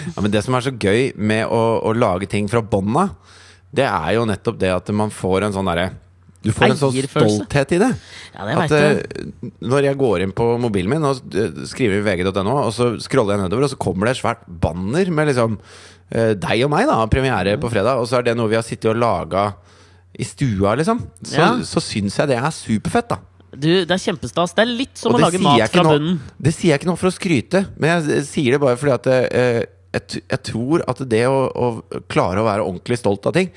[0.06, 3.16] Ja, men Det som er så gøy med å, å lage ting fra bånn av,
[3.76, 5.90] det er jo nettopp det at man får en sånn derre
[6.46, 7.90] Du får en sånn stolthet i det.
[8.36, 9.02] Ja, det At jeg.
[9.02, 13.36] eh, Når jeg går inn på mobilen min og eh, skriver vg.no, og så scroller
[13.36, 15.58] jeg nedover, og så kommer det et svært banner med liksom
[16.14, 18.66] eh, deg og meg, da, premiere på fredag, og så er det noe vi har
[18.68, 19.48] sittet og laga
[20.16, 21.02] i stua, liksom.
[21.26, 21.48] Så, Ja.
[21.68, 23.18] så syns jeg det er superfett, da.
[23.56, 24.52] Du, det er kjempestas.
[24.56, 26.18] Det er litt som Og å lage mat fra noe, bunnen.
[26.44, 29.08] Det sier jeg ikke noe for å skryte, men jeg sier det bare fordi at
[29.08, 29.60] uh,
[29.96, 33.52] jeg, jeg tror at det å, å klare å være ordentlig stolt av ting,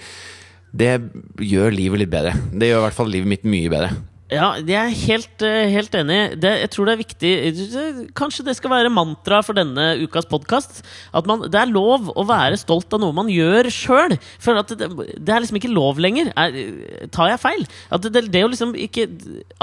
[0.72, 0.92] det
[1.40, 2.37] gjør livet litt bedre.
[2.52, 3.92] Det gjør i hvert fall livet mitt mye bedre.
[4.28, 6.18] Ja, jeg er helt, eh, helt enig.
[6.37, 10.83] Det, jeg tror det er viktig Kanskje det skal være mantra for denne ukas podkast.
[11.16, 14.18] At man, det er lov å være stolt av noe man gjør sjøl.
[14.37, 16.28] For at det, det er liksom ikke lov lenger.
[16.37, 17.64] Er, tar jeg feil?
[17.88, 19.09] At det, det å liksom ikke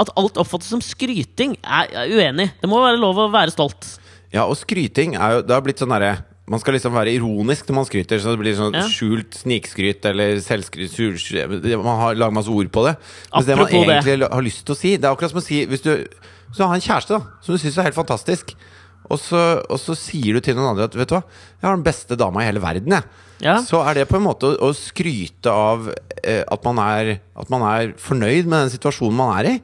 [0.02, 2.50] At alt oppfattes som skryting, er er uenig.
[2.58, 4.00] Det må være lov å være stolt.
[4.34, 6.16] Ja, og skryting er jo Det har blitt sånn derre
[6.46, 8.84] man skal liksom være ironisk når man skryter, så det blir sånn Ja.
[8.86, 12.96] skjult snikskryt eller selvskryt Man har lager masse ord på det.
[13.34, 14.30] Mens det man egentlig det.
[14.30, 15.90] har lyst til å si Det er akkurat som å si Hvis du,
[16.48, 18.54] hvis du har en kjæreste da som du syns er helt fantastisk,
[19.10, 21.22] og så, og så sier du til noen andre at Vet du hva,
[21.60, 23.02] jeg har den beste dama i hele verden, jeg.
[23.44, 23.58] Ja.
[23.62, 25.90] Så er det på en måte å, å skryte av
[26.22, 29.54] eh, at, man er, at man er fornøyd med den situasjonen man er i.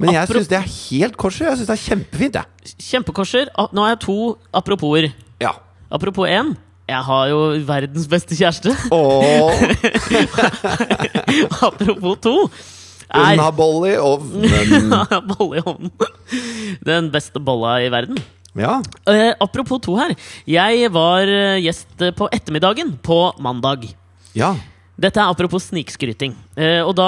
[0.00, 1.46] Men jeg syns det er helt korset.
[1.46, 2.74] Jeg syns det er kjempefint, jeg.
[2.90, 3.50] Kjempekorser.
[3.60, 4.16] Ah, Nå har jeg to
[4.56, 5.12] aproposer.
[5.90, 6.54] Apropos én.
[6.90, 8.72] Jeg har jo verdens beste kjæreste.
[8.90, 9.62] Åh,
[11.68, 12.34] Apropos to.
[13.10, 14.90] hun Er har bolle i ovnen.
[15.32, 15.90] bolle i hånden.
[16.86, 18.18] Den beste bolla i verden.
[18.58, 18.80] Ja.
[19.06, 20.14] Uh, apropos to her.
[20.50, 23.86] Jeg var eh, gjest på ettermiddagen på mandag.
[24.34, 24.54] ja.
[25.00, 26.34] Dette er apropos snikskryting.
[26.60, 27.06] Eh, og da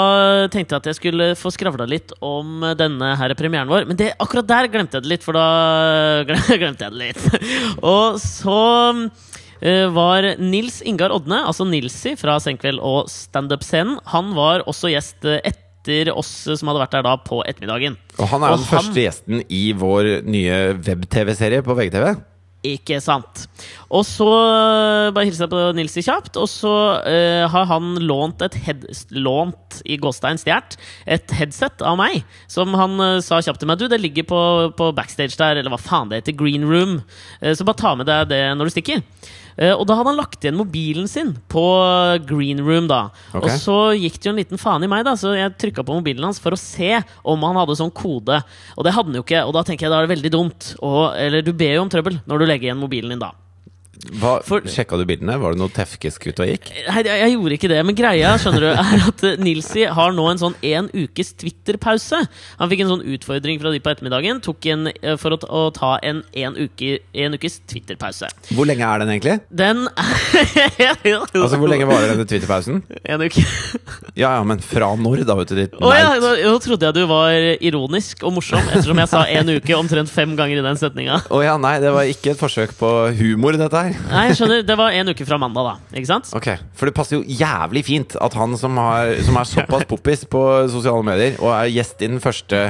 [0.48, 3.85] tenkte jeg at jeg skulle få skravla litt om denne her premieren vår.
[3.90, 6.22] Men det, akkurat der glemte jeg det litt, for da
[6.62, 7.20] glemte jeg det litt.
[7.85, 8.57] og så
[9.61, 15.28] eh, var Nils Ingar Odne, altså Nilsi fra Senkveld og standup-scenen, han var også gjest
[15.28, 17.96] eh, etter oss som hadde vært der da på ettermiddagen.
[18.22, 22.14] Og han er Og den han- første gjesten i vår nye web-TV-serie på VGTV.
[22.62, 23.46] Ikke sant.
[23.90, 24.29] Og så
[25.11, 26.38] bare hilser jeg på Nils i kjapt.
[26.38, 30.77] Og så uh, har han lånt et head, Lånt i gåstein stjålet
[31.11, 32.22] et headset av meg.
[32.51, 33.83] Som han uh, sa kjapt til meg.
[33.83, 34.42] Du, det ligger på,
[34.79, 36.38] på backstage der, eller hva faen det heter.
[36.38, 37.01] Green room.
[37.42, 39.03] Uh, så bare ta med deg det når du stikker.
[39.57, 41.65] Eh, og da hadde han lagt igjen mobilen sin på
[42.29, 43.05] green room, da.
[43.33, 43.45] Okay.
[43.45, 45.99] Og så gikk det jo en liten faen i meg, da, så jeg trykka på
[45.99, 46.95] mobilen hans for å se
[47.29, 48.43] om han hadde sånn kode.
[48.77, 50.73] Og det hadde han jo ikke, og da tenker jeg da er det veldig dumt.
[50.81, 53.35] Og, eller du ber jo om trøbbel når du legger igjen mobilen din, da.
[54.19, 55.37] Hva, For- Sjekka du bildene?
[55.38, 56.71] Var det noe tefkesk ut og gikk?
[56.88, 60.11] Nei, jeg, jeg gjorde ikke det, men greia skjønner du, er at eh, Nilsi har
[60.17, 62.19] nå en sånn en ukes Twitter-pause.
[62.59, 65.51] Han fikk en sånn utfordring fra de på ettermiddagen tok en, eh, for å, ta-
[65.55, 68.27] å ta en en, uke, en ukes Twitter-pause.
[68.57, 69.37] Hvor lenge er den egentlig?
[69.55, 69.85] Den
[71.33, 72.83] Altså, Hvor lenge varer denne Twitter-pausen?
[73.07, 73.45] En uke.
[74.19, 75.57] Ja, ja, men fra når, da, vet du?
[75.62, 79.23] Ditt oh, ja, nå, nå trodde jeg du var ironisk og morsom, ettersom jeg sa
[79.31, 81.23] en uke omtrent fem ganger i den setninga.
[81.33, 83.91] Å ja, nei, det var ikke et forsøk på humor, dette her.
[84.12, 85.98] Nei, jeg skjønner, det var en uke fra mandag, da.
[85.98, 86.33] Ikke sant?
[86.38, 90.26] Ok, For det passer jo jævlig fint at han som, har, som er såpass poppis
[90.31, 92.64] på sosiale medier, og er gjest i den første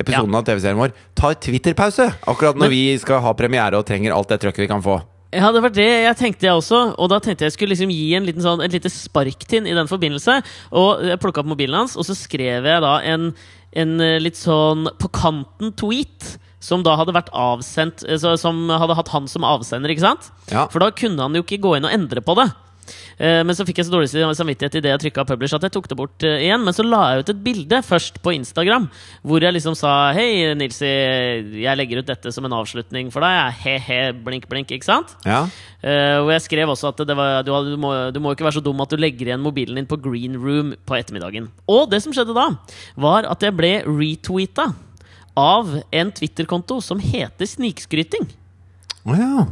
[0.00, 2.10] episoden av TV-serien vår, tar Twitter-pause!
[2.28, 5.00] Akkurat når Men- vi skal ha premiere og trenger alt det trøkket vi kan få.
[5.32, 6.78] Ja, det var det jeg tenkte, jeg også.
[7.00, 9.88] Og da tenkte jeg skulle liksom gi en liten sånn, et lite sparktinn i den
[9.88, 10.34] forbindelse.
[10.76, 13.30] Og jeg plukka opp mobilen hans, og så skrev jeg da en,
[13.72, 16.34] en eh, litt sånn på kanten-tweet.
[16.62, 20.30] Som da hadde vært avsendt eh, Som hadde hatt han som avsender, ikke sant?
[20.52, 20.68] Ja.
[20.72, 22.52] For da kunne han jo ikke gå inn og endre på det.
[23.22, 25.88] Eh, Men så fikk jeg så dårlig samvittighet idet jeg trykka publish at jeg tok
[25.90, 26.62] det bort eh, igjen.
[26.66, 28.88] Men så la jeg ut et bilde først på Instagram
[29.26, 30.90] hvor jeg liksom sa Hei, Nilsi,
[31.62, 33.58] jeg legger ut dette som en avslutning for deg.
[33.62, 34.72] He-he, blink, blink.
[34.74, 35.14] Ikke sant?
[35.26, 35.44] Ja.
[35.82, 38.60] Uh, og jeg skrev også at det var, du, du, må, du må ikke være
[38.60, 41.48] så dum at du legger igjen mobilen din på green room på ettermiddagen.
[41.66, 42.44] Og det som skjedde da,
[43.02, 44.68] var at jeg ble retweeta
[45.38, 48.28] av en Twitter-konto som heter Snikskryting.
[49.06, 49.46] Oh, ja.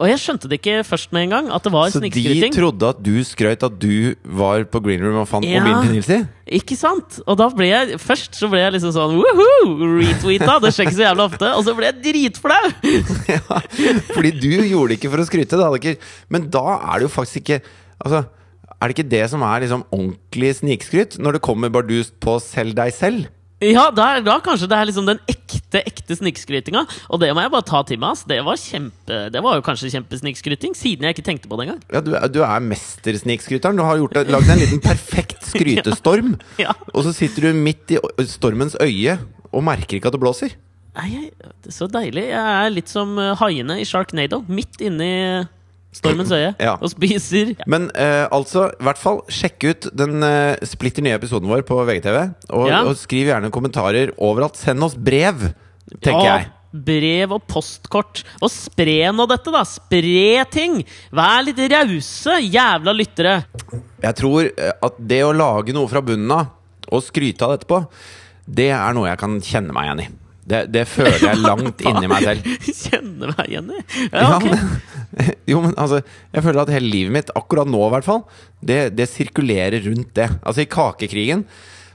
[0.00, 1.48] Og jeg skjønte det ikke først med en gang.
[1.52, 5.18] At det var Så de trodde at du skrøt at du var på green room
[5.20, 5.60] og fant Ja.
[5.60, 6.18] mobilen til Nilsi?
[6.48, 7.20] Ikke sant?
[7.26, 10.00] Og da ble jeg Først så ble jeg liksom sånn woohoo!
[10.00, 10.58] Retweeta.
[10.64, 11.52] Det skjer ikke så jævlig ofte.
[11.52, 12.64] Og så ble jeg dritflau!
[13.36, 13.60] ja,
[14.14, 15.60] fordi du gjorde det ikke for å skryte.
[15.76, 15.96] ikke,
[16.30, 17.62] men da er det jo faktisk ikke
[18.02, 18.24] Altså,
[18.82, 21.18] er det ikke det som er liksom ordentlig snikskryt?
[21.22, 23.28] Når det kommer bardust på 'selg deg selv'?
[23.62, 26.82] Ja, da, da kanskje det er liksom den ekte ekte snikskrytinga.
[27.14, 28.16] Og det må jeg bare ta til meg.
[28.16, 28.24] ass.
[28.28, 31.80] Det var kjempe Det var jo kanskje kjempesnikskryting, siden jeg ikke tenkte på det engang.
[31.94, 33.78] Ja, du, er- du er mestersnikskryteren.
[33.78, 36.34] Du har gjort lagd en liten perfekt skrytestorm.
[36.60, 36.74] Ja.
[36.92, 39.18] Og så sitter du midt i ø- stormens øye
[39.52, 40.54] og merker ikke at det blåser.
[40.96, 41.30] Nei, jeg,
[41.64, 42.26] det er så deilig.
[42.34, 44.42] Jeg er litt som eh, haiene i Sharknado.
[44.52, 45.08] Midt inni
[45.92, 46.54] stormens øye.
[46.60, 46.76] Ja.
[46.80, 51.50] Og spiser Men uh, altså, i hvert fall sjekk ut den uh, splitter nye episoden
[51.50, 52.18] vår på VGTV.
[52.50, 52.82] Og, Ja.
[52.88, 54.56] og skriv gjerne kommentarer overalt.
[54.60, 55.50] Send oss brev,
[56.00, 56.50] tenker Ja, jeg.
[56.72, 58.22] Brev og postkort.
[58.40, 59.60] Og spre nå dette, da!
[59.68, 60.78] Spre ting!
[61.12, 63.34] Vær litt rause, jævla lyttere!
[64.00, 66.48] Jeg tror eh, at det å lage noe fra bunnen av,
[66.88, 67.82] og skryte av det etterpå,
[68.48, 70.08] det er noe jeg kan kjenne meg igjen i.
[70.42, 72.46] Det, det føler jeg langt inni meg selv.
[72.82, 73.82] Kjenner meg igjen i.
[74.10, 74.64] Ja, Ja, men,
[75.52, 76.00] jo, men altså
[76.32, 78.24] Jeg føler at hele livet mitt, akkurat nå i hvert fall,
[78.64, 80.30] det, det sirkulerer rundt det.
[80.42, 81.46] Altså I kakekrigen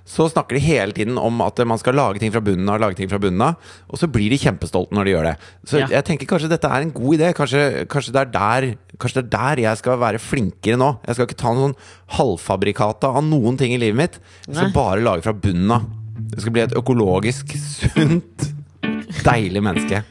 [0.07, 2.95] så snakker de hele tiden om at man skal lage ting fra bunnen av, lage
[2.95, 3.57] ting fra bunnen av,
[3.91, 5.33] og så blir de kjempestolte når de gjør det.
[5.67, 5.89] Så Ja.
[5.97, 7.33] jeg tenker kanskje dette er en god idé.
[7.36, 8.67] Kanskje, kanskje, det er der,
[9.03, 10.93] kanskje det er der jeg skal være flinkere nå.
[11.03, 14.15] Jeg skal ikke ta noen sånn halvfabrikata av noen ting i livet mitt.
[14.47, 14.77] Jeg skal Nei.
[14.79, 15.89] bare lage fra bunnen av.
[16.17, 17.53] Jeg skal bli et økologisk,
[17.93, 18.47] sunt,
[19.27, 20.01] deilig menneske.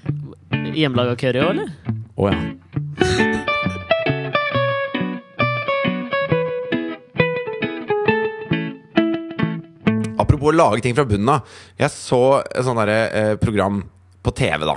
[0.76, 1.72] Hjemmelaga curry òg, eller?
[2.16, 3.46] Å ja.
[10.22, 11.58] Apropos å lage ting fra bunnen av.
[11.80, 13.82] Jeg så et sånt der, eh, program
[14.22, 14.76] på TV, da.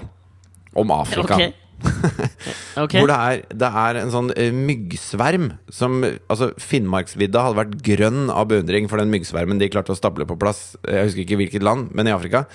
[0.76, 1.36] Om Afrika.
[1.36, 1.54] Ok.
[2.80, 2.94] Ok.
[2.96, 8.30] Hvor det er, det er en sånn eh, myggsverm som Altså, Finnmarksvidda hadde vært grønn
[8.32, 10.74] av beundring for den myggsvermen de klarte å stable på plass.
[10.88, 12.46] Jeg husker ikke hvilket land, men i Afrika.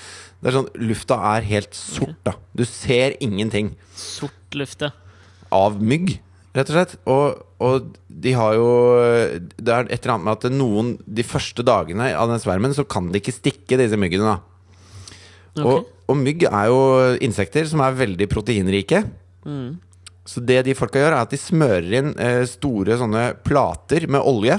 [0.41, 2.37] Det er sånn, Lufta er helt sort, da.
[2.57, 4.93] Du ser ingenting Sort lufte?
[5.55, 6.17] av mygg,
[6.57, 6.97] rett og slett.
[7.11, 8.69] Og, og de har jo
[9.57, 12.85] Det er et eller annet med at noen De første dagene av den svermen så
[12.89, 14.54] kan de ikke stikke disse myggene, da.
[15.55, 15.65] Ok.
[15.65, 16.79] Og, og mygg er jo
[17.25, 19.05] insekter som er veldig proteinrike.
[19.47, 19.77] Mm.
[20.25, 24.25] Så det de folka gjør, er at de smører inn eh, store sånne plater med
[24.25, 24.57] olje.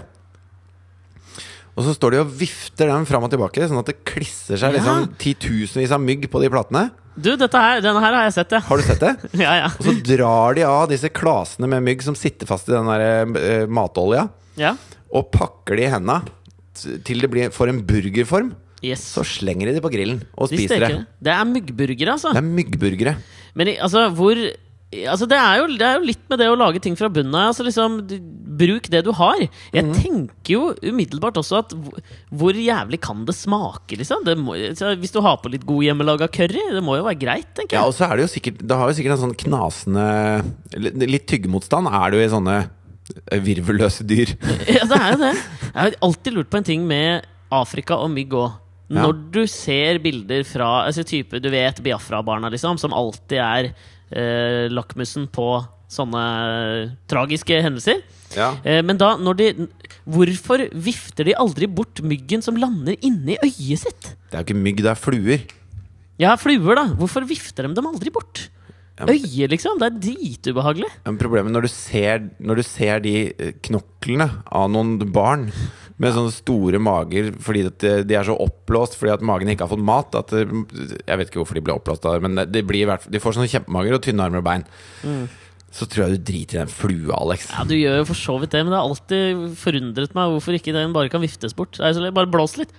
[1.75, 4.71] Og så står de og vifter dem fram og tilbake, sånn at det klisser seg
[4.71, 4.77] Ja.
[4.77, 6.86] liksom titusenvis av mygg på de platene.
[7.15, 8.62] Du, her, denne her har jeg sett, ja.
[8.63, 9.13] Har du sett det?
[9.45, 9.67] ja, ja.
[9.71, 13.03] Og så drar de av disse klasene med mygg som sitter fast i den der
[13.39, 14.27] eh, matolja,
[14.60, 14.75] ja.
[15.12, 16.21] og pakker de i henda
[16.75, 18.53] til det blir, får en burgerform.
[18.83, 19.05] Yes.
[19.15, 20.91] Så slenger de det på grillen og De spiser det.
[21.23, 21.33] det.
[21.33, 22.33] Er myggburgere, altså.
[22.35, 23.17] Det er myggburgere.
[23.55, 24.39] Men altså, hvor
[24.95, 27.33] Altså, det er, jo, det er jo litt med det å lage ting fra bunnen
[27.35, 27.49] av.
[27.49, 27.97] Altså, liksom,
[28.55, 29.41] bruk det du har.
[29.73, 29.91] Jeg mm.
[29.97, 34.23] tenker jo umiddelbart også at hvor, jævlig kan det smake, liksom?
[34.27, 37.19] Det må, så hvis du har på litt god hjemmelaga curry, det må jo være
[37.25, 39.38] greit, tenker Ja, og så er det jo sikkert Det har jo sikkert en sånn
[39.45, 40.05] knasende
[40.79, 44.35] Litt litt tyggemotstand er det jo i sånne eh, virvelløse dyr.
[44.77, 45.33] Ja, det er jo det.
[45.65, 48.61] Jeg har alltid lurt på en ting med Afrika og mygg òg.
[48.86, 49.02] Ja.
[49.02, 53.71] Når du ser bilder fra altså type, Du vet Biafra-barna, liksom, som alltid er
[54.13, 55.48] eh, lakmusen på
[55.89, 56.26] sånne
[57.10, 58.04] tragiske hendelser.
[58.38, 58.52] Ja.
[58.63, 59.50] Eh, men da, når de
[60.06, 64.12] Hvorfor vifter de aldri bort myggen som lander inni øyet sitt?
[64.30, 65.48] Det er jo ikke mygg, det er fluer.
[66.21, 66.84] Ja, fluer, da.
[67.00, 68.50] Hvorfor vifter de dem aldri bort?
[69.00, 69.80] Ja, men- Øyet, liksom.
[69.82, 70.91] Det er dritubehagelig.
[71.06, 75.50] Men problemet når du ser, når du ser de eh, knoklene av noen barn
[76.01, 79.63] med sånne store mager fordi at eh, de er så oppblåst fordi at magen ikke
[79.63, 80.43] har fått mat at det,
[81.05, 84.03] Jeg vet ikke hvorfor de blir oppblåst, men de, hvert de får sånne kjempemager og
[84.03, 84.67] tynne armer og bein.
[85.75, 87.49] Så tror jeg du driter i den flua, Alex.
[87.51, 90.55] Ja, Du gjør jo for så vidt det, men det har alltid forundret meg hvorfor
[90.55, 91.81] ikke den bare kan viftes bort.
[91.84, 92.71] Er Bare blås litt.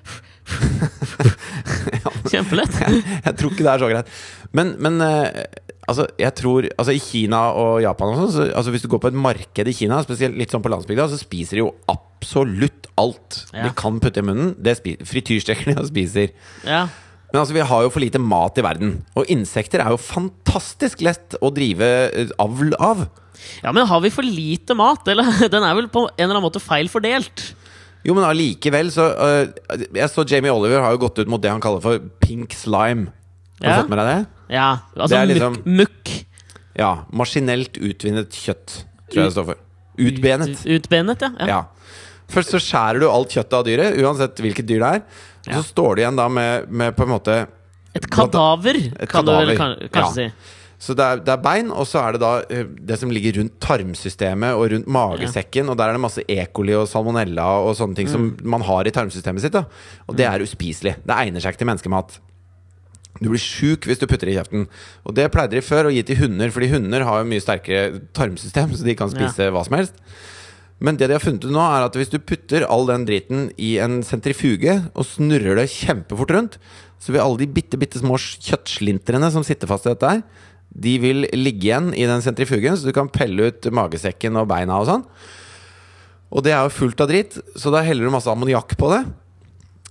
[2.32, 2.72] Kjempelett.
[3.26, 4.16] Jeg tror ikke det er så greit.
[4.56, 5.44] Men, men eh,
[5.90, 9.02] altså, jeg tror Altså, i Kina og Japan og sånn, så, altså, hvis du går
[9.02, 12.05] på et marked i Kina, spesielt litt sånn på landsbygda, så spiser de jo absolutt
[12.96, 13.62] alt Ja.
[13.68, 14.54] vi kan putte i munnen.
[14.62, 16.30] Det Frityrsteker de og spiser.
[16.64, 16.86] Ja.
[17.32, 19.04] Men altså, vi har jo for lite mat i verden.
[19.16, 21.82] Og insekter er jo fantastisk lett å drive
[22.14, 23.08] eh, avl av.
[23.62, 25.06] ja, men har vi for lite mat?
[25.08, 27.52] Eller den er vel på en eller annen måte feil fordelt?
[28.06, 29.48] Jo, men allikevel så uh,
[29.96, 33.08] Jeg så Jamie Oliver har jo gått ut mot det han kaller for pink slime.
[33.58, 33.76] Har du Ja.
[33.82, 34.26] fått med deg det?
[34.54, 35.66] Ja, altså Det liksom- mukk.
[35.80, 36.24] mukk.
[36.78, 36.90] Ja.
[37.10, 39.56] Maskinelt utvinnet kjøtt, tror jeg det står for.
[39.98, 40.48] Utbenet.
[40.60, 41.30] Ut, utbenet, ja.
[41.40, 41.46] ja.
[41.48, 41.60] Ja.
[42.32, 45.02] Først så skjærer du alt kjøttet av dyret, uansett hvilket dyr det er.
[45.46, 45.60] Og Ja.
[45.60, 47.46] så står du igjen da med, med på en måte
[47.94, 50.30] Et kadaver, Et kan du vel kan, kanskje ja.
[50.30, 50.54] si.
[50.78, 53.38] Så det er, det er bein, og så er det da eh, det som ligger
[53.38, 55.70] rundt tarmsystemet og rundt magesekken.
[55.72, 56.36] Og der er det masse E.
[56.52, 59.54] coli og salmonella og sånne ting som man har i tarmsystemet sitt.
[59.56, 59.62] da
[60.10, 60.98] Og det er uspiselig.
[61.06, 62.18] Det egner seg ikke til menneskemat.
[63.22, 64.66] Du blir sjuk hvis du putter det i kjeften.
[65.08, 68.02] Og det pleide de før å gi til hunder, fordi hunder har jo mye sterkere
[68.12, 69.96] tarmsystem, så de kan spise hva som helst.
[70.80, 73.46] Men det de har funnet ut nå, er at hvis du putter all den driten
[73.56, 76.58] i en sentrifuge og snurrer det kjempefort rundt,
[77.00, 80.22] så vil alle de bitte, bitte små kjøttslintrene som sitter fast i dette her,
[80.76, 84.76] de vil ligge igjen i den sentrifugen, så du kan pelle ut magesekken og beina
[84.82, 85.06] og sånn.
[86.36, 89.04] Og det er jo fullt av dritt, så da heller du masse ammoniakk på det.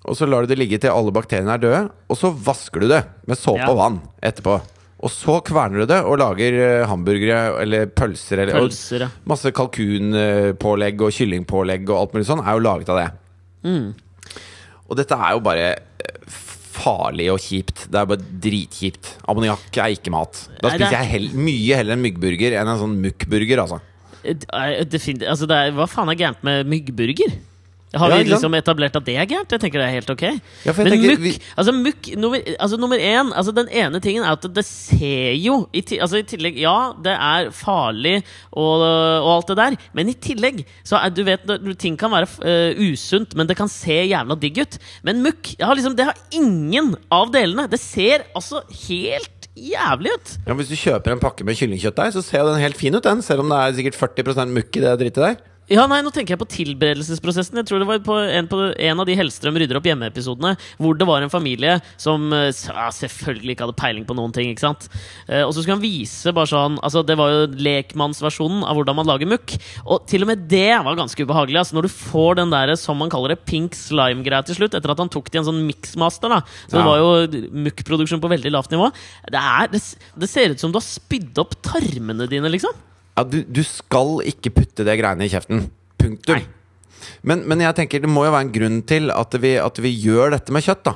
[0.05, 2.91] Og så lar du det ligge til alle bakteriene er døde, og så vasker du
[2.91, 3.71] det med såpe Ja.
[3.71, 4.59] og vann etterpå.
[5.03, 9.10] Og så kverner du det og lager eh, hamburgere eller pølser eller Pølser, ja.
[9.27, 13.08] Masse kalkunpålegg og kyllingpålegg og alt mulig sånn er jo laget av det.
[13.67, 13.89] Mm.
[14.88, 16.38] Og dette er jo bare eh,
[16.75, 17.86] farlig og kjipt.
[17.91, 19.12] Det er bare dritkjipt.
[19.31, 20.45] Ammoniakk er ikke mat.
[20.62, 23.81] Da Nei, spiser er- jeg hell, mye heller en myggburger enn en sånn mukkburger, altså.
[24.25, 24.79] Det er
[25.29, 27.36] Altså, det er, hva faen er gærent med myggburger?
[27.95, 29.51] Har vi liksom etablert at det er gærent?
[29.51, 30.23] Jeg tenker det er helt ok.
[30.65, 34.47] Men tenker, mukk altså, mukk nummer, altså nummer én altså Den ene tingen er at
[34.55, 38.17] det ser jo i, altså, I tillegg, ja, det er farlig
[38.51, 41.45] og, og alt det der, men i tillegg så er, Du vet,
[41.81, 44.77] ting kan være uh, usunt, men det kan se jævla digg ut.
[45.05, 47.67] Men mukk har, liksom, det har ingen av delene.
[47.71, 50.36] Det ser altså helt jævlig ut.
[50.45, 53.23] Ja, hvis du kjøper en pakke med kyllingkjøttdeig, så ser den helt fin ut, den.
[53.25, 55.38] Selv om det er sikkert 40% mukk i det drittet der.
[55.65, 57.58] Ja, nei, Nå tenker jeg på tilberedelsesprosessen.
[57.58, 60.93] Jeg tror det var på en, på en av de Hellstrøm rydder opp hjemme-episodene hvor
[60.99, 64.51] det var en familie som eh, ja, selvfølgelig ikke hadde peiling på noen ting.
[64.54, 64.86] ikke sant?
[65.25, 68.99] Eh, og så skulle han vise bare sånn altså Det var jo lekmannsversjonen av hvordan
[69.01, 69.58] man lager mukk.
[69.89, 71.63] Og til og med det var ganske ubehagelig.
[71.63, 74.93] altså Når du får den der, som man kaller det, pink slime-greia til slutt, etter
[74.93, 76.43] at han tok det i en sånn mixmaster, da.
[76.69, 78.93] Så det var jo mukkproduksjon på veldig lavt nivå.
[79.34, 79.82] Det, er, det,
[80.13, 82.86] det ser ut som du har spydd opp tarmene dine, liksom.
[83.15, 85.65] Ja, du, du skal ikke putte det greiene i kjeften.
[86.01, 86.41] Punktum.
[87.28, 89.91] Men, men jeg tenker det må jo være en grunn til at vi, at vi
[90.04, 90.95] gjør dette med kjøtt, da.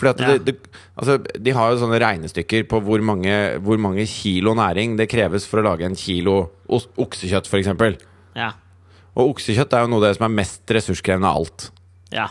[0.00, 0.28] Fordi at Ja.
[0.38, 4.94] det, det, altså, De har jo sånne regnestykker på hvor mange, hvor mange kilo næring
[4.96, 6.36] det kreves for å lage en kilo
[6.70, 7.72] oksekjøtt, f.eks.
[8.38, 8.52] Ja.
[9.18, 11.70] Og oksekjøtt er jo noe av det som er mest ressurskrevende av alt.
[12.14, 12.28] ja.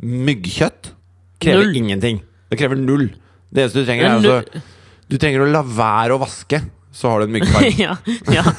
[0.00, 0.94] Myggkjøtt
[1.42, 1.76] krever Null.
[1.76, 2.20] ingenting.
[2.50, 3.10] Det krever null.
[3.52, 4.62] Det eneste du trenger, er altså
[5.10, 6.60] Du trenger å la være å vaske,
[6.92, 7.68] så har du en myggfarm.
[7.84, 7.96] ja,
[8.32, 8.44] ja.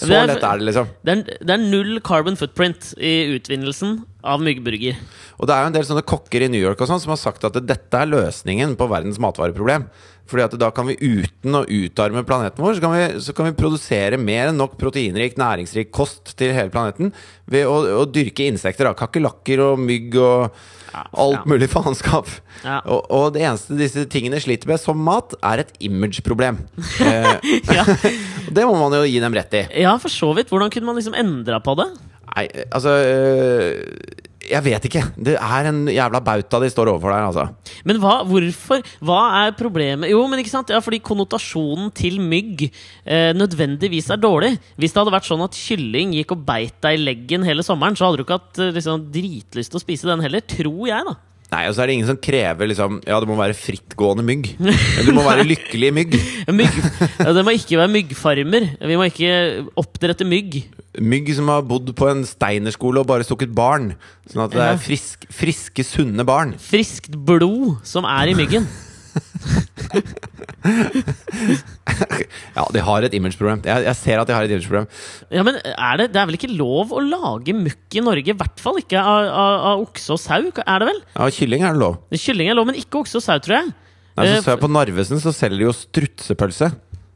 [0.00, 0.86] Så er- lett er det, liksom.
[1.04, 4.96] Det er, det er null carbon footprint i utvinnelsen av myggburger.
[5.36, 7.20] Og det er jo en del sånne kokker i New York og sånn som har
[7.20, 9.84] sagt at dette er løsningen på verdens matvareproblem.
[10.30, 13.50] Fordi at da kan vi uten å utarme planeten vår, så kan vi, så kan
[13.50, 17.12] vi produsere mer enn nok proteinrik, næringsrik kost til hele planeten
[17.50, 18.88] ved å, å dyrke insekter.
[18.88, 20.62] da Kakerlakker og mygg og
[20.94, 22.28] alt mulig faenskap.
[22.64, 22.80] Ja.
[22.84, 26.62] Og, og det eneste disse tingene sliter med som mat, er et imageproblem.
[27.00, 27.40] Eh,
[28.54, 29.62] det må man jo gi dem rett i.
[29.82, 30.50] ja, for så vidt.
[30.52, 31.86] Hvordan kunne man liksom endra på det?
[32.30, 35.02] Nei, altså øh, Jeg vet ikke.
[35.14, 37.44] Det er en jævla bauta de står overfor der, altså.
[37.86, 38.82] Men hva, hvorfor?
[39.06, 40.10] Hva er problemet?
[40.10, 40.72] Jo, men ikke sant?
[40.74, 44.56] Ja, fordi konnotasjonen til mygg eh, nødvendigvis er dårlig.
[44.80, 47.98] Hvis det hadde vært sånn at kylling gikk og beit deg i leggen hele sommeren,
[47.98, 51.06] så hadde du ikke hatt eh, liksom, dritlyst til å spise den heller, tror jeg,
[51.06, 51.16] da.
[51.50, 54.52] Nei, og så er det ingen som krever liksom Ja, det må være frittgående mygg.
[55.02, 56.14] Du må være lykkelig mygg.
[56.60, 56.76] Mygg,
[57.18, 58.68] ja, det må ikke være myggfarmer.
[58.86, 59.32] Vi må ikke
[59.78, 60.60] oppdrette mygg.
[60.98, 63.92] Mygg som har bodd på en steinerskole og bare stukket barn.
[64.30, 66.54] Sånn at det er frisk, friske, sunne barn.
[66.62, 68.66] Friskt blod som er i myggen.
[72.54, 73.62] Ja, de har et imageproblem.
[73.66, 74.86] Jeg, jeg ser at de har et imageproblem.
[75.34, 78.32] Ja, men er det, det er vel ikke lov å lage møkk i Norge?
[78.32, 81.00] I hvert fall ikke av, av, av okse og sau, er det vel?
[81.16, 81.98] Ja, kylling er det lov.
[82.14, 83.72] Kylling er lov, men ikke okse og sau, tror jeg.
[84.18, 86.68] Nei, så Eh, så jeg På Narvesen så selger de jo strutsepølse.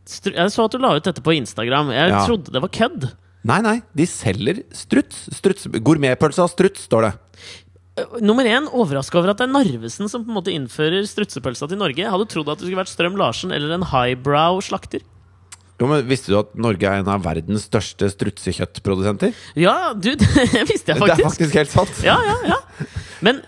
[0.08, 1.90] Str- Jeg så at du la ut dette på Instagram.
[1.92, 2.22] Jeg Ja.
[2.26, 3.10] trodde det var kødd.
[3.44, 5.26] Nei, nei, de selger struts.
[5.36, 5.66] struts.
[5.68, 7.12] Gourmetpølse av struts, står det.
[7.96, 11.68] Eh, Nummer én, overraska over at det er Narvesen som på en måte innfører strutsepølsa
[11.70, 12.08] til Norge.
[12.10, 15.04] Hadde trodd at det skulle vært Strøm Larsen eller en highbrow slakter.
[15.80, 19.34] Jo, men Visste du at Norge er en av verdens største strutsekjøttprodusenter?
[19.58, 20.86] Ja, du, det visste jeg faktisk.
[20.86, 21.26] Det er faktisk.
[21.28, 22.00] faktisk helt sant.
[22.06, 22.88] Ja, ja, ja.
[23.26, 23.40] Men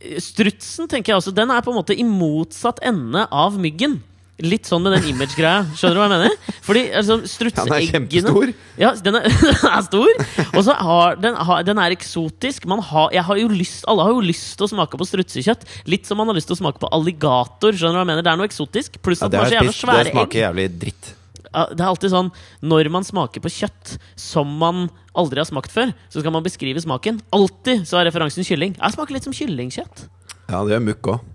[0.00, 4.00] eh, strutsen, tenker jeg også, den er på en måte i motsatt ende av myggen.
[4.38, 5.64] Litt sånn med den image-greia.
[5.74, 6.52] Skjønner du hva jeg mener?
[6.62, 8.52] Fordi altså, Den er strutseeggene kjempestor.
[8.78, 10.10] Ja, den er, den er stor.
[10.52, 12.68] Og så har den, har, den er eksotisk.
[12.70, 15.66] Man har, jeg har jo lyst, alle har jo lyst til å smake på strutsekjøtt.
[15.90, 17.74] Litt som man har lyst til å smake på alligator.
[17.74, 18.26] Skjønner du hva jeg mener?
[18.28, 19.00] Det er noe eksotisk.
[19.02, 20.12] Pluss Ja, at det, den har er det svære egg.
[20.14, 21.10] smaker jævlig dritt.
[21.48, 22.28] Det er alltid sånn
[22.60, 24.86] når man smaker på kjøtt som man
[25.18, 27.18] aldri har smakt før, så skal man beskrive smaken.
[27.34, 28.76] Alltid så er referansen kylling.
[28.78, 30.04] Jeg smaker litt som kyllingkjøtt.
[30.52, 31.26] Ja, det gjør mukk òg.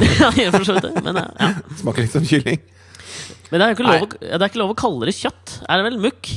[0.00, 1.04] Ja, jeg gjør for så vidt det.
[1.04, 1.52] Men, ja.
[1.80, 2.60] Smaker litt som kylling.
[3.50, 5.56] men det, er ikke lov å, det er ikke lov å kalle det kjøtt.
[5.68, 6.34] Er det vel mukk?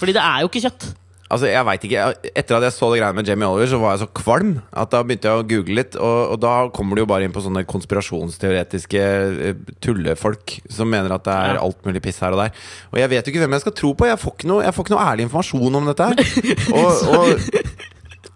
[0.00, 0.92] Fordi det er jo ikke kjøtt.
[1.34, 2.02] Altså, jeg vet ikke
[2.36, 4.90] Etter at jeg så det greiene med Jamie Oliver, så var jeg så kvalm at
[4.92, 5.96] da begynte jeg å google litt.
[5.96, 9.04] Og, og da kommer du jo bare inn på sånne konspirasjonsteoretiske
[9.48, 12.52] eh, tullefolk som mener at det er alt mulig piss her og der.
[12.92, 14.08] Og jeg vet jo ikke hvem jeg skal tro på.
[14.10, 16.22] Jeg får ikke noe, får ikke noe ærlig informasjon om dette her.
[16.78, 17.82] Og, og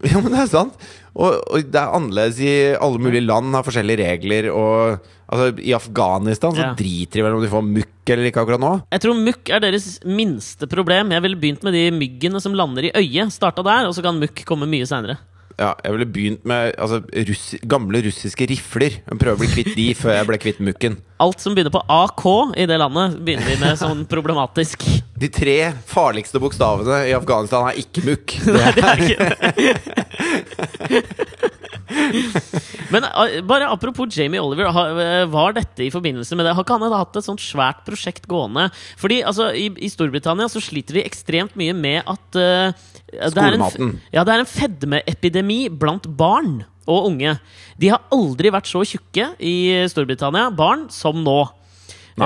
[0.06, 0.76] Ja, men det er sant.
[1.18, 4.50] Og, og det er annerledes i alle mulige land, har forskjellige regler.
[4.54, 6.74] Og altså, i Afghanistan så Ja.
[6.78, 8.70] driter de vel om de får mukk eller ikke akkurat nå.
[8.94, 11.10] Jeg tror mukk er deres minste problem.
[11.12, 13.34] Jeg ville begynt med de myggene som lander i øyet.
[13.34, 15.18] Starta der, og så kan mukk komme mye seinere.
[15.58, 19.00] Ja, jeg ville begynt med altså, russ gamle russiske rifler.
[19.18, 21.00] Prøve å bli kvitt de før jeg ble kvitt mukken.
[21.18, 22.22] Alt som begynner på AK
[22.62, 24.86] i det landet, begynner vi med sånn problematisk.
[25.18, 28.36] De tre farligste bokstavene i Afghanistan er ikke mukk.
[28.54, 30.67] Nei, det er ikke
[32.92, 36.54] Men uh, bare apropos Jamie Oliver, uh, var dette i forbindelse med det?
[36.56, 38.68] Har ikke han hatt et sånt svært prosjekt gående?
[39.00, 43.56] Fordi altså, i, i Storbritannia så sliter de ekstremt mye med at uh, det er
[43.56, 47.36] en, ja, det er en fedmeepidemi blant barn og unge.
[47.80, 51.40] De har aldri vært så tjukke i Storbritannia, barn, som nå.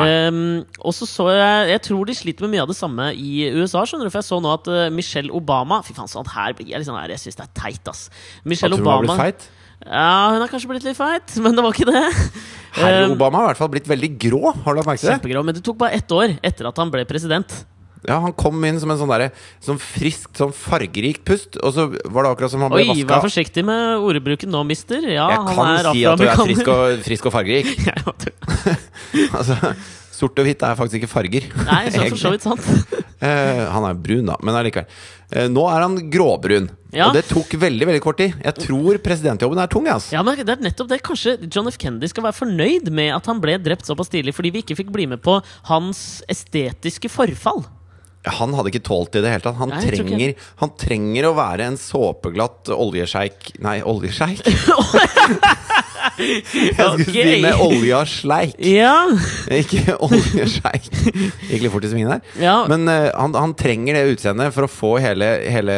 [0.01, 3.49] Ehm, og så så jeg Jeg tror de sliter med mye av det samme i
[3.53, 3.83] USA.
[3.85, 6.71] skjønner du For jeg så nå at uh, Michelle Obama Fy faen, sånn her blir
[6.73, 8.07] jeg sånn her Jeg syns det er teit, ass.
[8.45, 9.49] Michelle At hun har blitt Obama feit.
[9.83, 12.05] Ja, hun har kanskje blitt litt feit, men det var ikke det.
[12.79, 14.43] Herre Ehm, Obama har i hvert fall blitt veldig grå.
[14.63, 15.17] Har du lagt merke til det?
[15.19, 15.43] Kjempegrå.
[15.45, 17.53] Men det tok bare ett år etter at han ble president.
[18.09, 19.31] Ja, Han kom inn som en sånn derre
[19.63, 23.23] Sånn frisk, sånn fargerikt pust, og så var det akkurat som han ble Oi, vær
[23.25, 25.05] forsiktig med ordbruken nå, mister.
[25.07, 27.73] Ja, Jeg han kan er si at du er frisk og, frisk og fargerik.
[29.37, 29.57] Altså,
[30.23, 31.49] sort og hvitt er faktisk ikke farger.
[31.67, 32.69] Nei, så for så vidt sant.
[33.23, 34.87] uh, han er brun, da, men allikevel.
[35.33, 36.71] Uh, nå er han gråbrun.
[36.93, 37.09] Ja.
[37.09, 38.37] Og det tok veldig veldig kort tid.
[38.45, 39.89] Jeg tror presidentjobben er tung.
[39.91, 40.13] Altså.
[40.15, 41.01] Ja, men det er nettopp det.
[41.07, 41.79] Kanskje John F.
[41.81, 44.93] Kennedy skal være fornøyd med at han ble drept såpass tidlig, fordi vi ikke fikk
[44.95, 45.39] bli med på
[45.71, 47.65] hans estetiske forfall.
[48.39, 49.57] Han hadde ikke tålt det i det hele tatt.
[49.59, 54.45] Han, Nei, trenger, han trenger å være en såpeglatt oljesjeik Nei, oljesjeik?
[56.23, 58.57] Jeg skulle si med olja sleik.
[58.67, 59.07] Ja,
[59.55, 60.89] Ikke oljesjeik.
[61.49, 62.25] Gikk litt fort i svingen der.
[62.43, 62.57] ja.
[62.71, 65.77] Men uh, han, han trenger det utseendet for å få hele, hele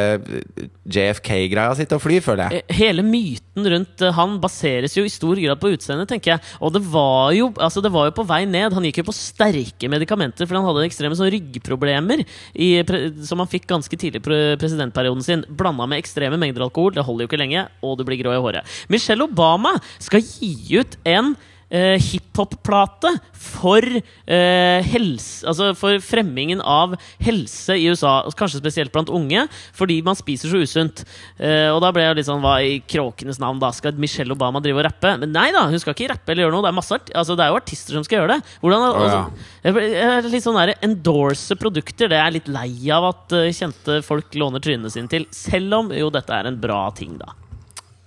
[0.85, 2.65] JFK-greia si til å fly, føler jeg.
[2.65, 6.43] Eh, Hele myten rundt eh, han baseres jo i stor grad på utseendet, tenker jeg.
[6.65, 8.75] Og det var, jo, altså det var jo på vei ned.
[8.75, 12.25] Han gikk jo på sterke medikamenter fordi han hadde ekstreme sånn ryggproblemer
[12.55, 12.71] i,
[13.27, 15.47] som han fikk ganske tidlig i presidentperioden sin.
[15.49, 16.95] Blanda med ekstreme mengder alkohol.
[16.97, 18.77] Det holder jo ikke lenge, og du blir grå i håret.
[18.93, 21.35] Michelle Obama skal gi ut en
[21.75, 29.47] eh, hiphop-plate for eh, Altså for fremmingen av helse i USA, kanskje spesielt blant unge,
[29.77, 31.05] fordi man spiser så usunt.
[31.39, 33.73] Eh, og da ble jeg litt sånn Hva i kråkenes navn, da?
[33.75, 35.15] Skal Michelle Obama drive og rappe?
[35.21, 36.65] Men nei da, hun skal ikke rappe eller gjøre noe.
[36.65, 38.57] Det er masse altså, Det er jo artister som skal gjøre det.
[38.63, 39.05] Hvordan, oh, ja.
[39.05, 43.09] altså, jeg jeg er litt sånn der, Endorse produkter, det er jeg litt lei av
[43.11, 45.27] at uh, kjente folk låner trynene sine til.
[45.35, 47.35] Selv om jo dette er en bra ting, da.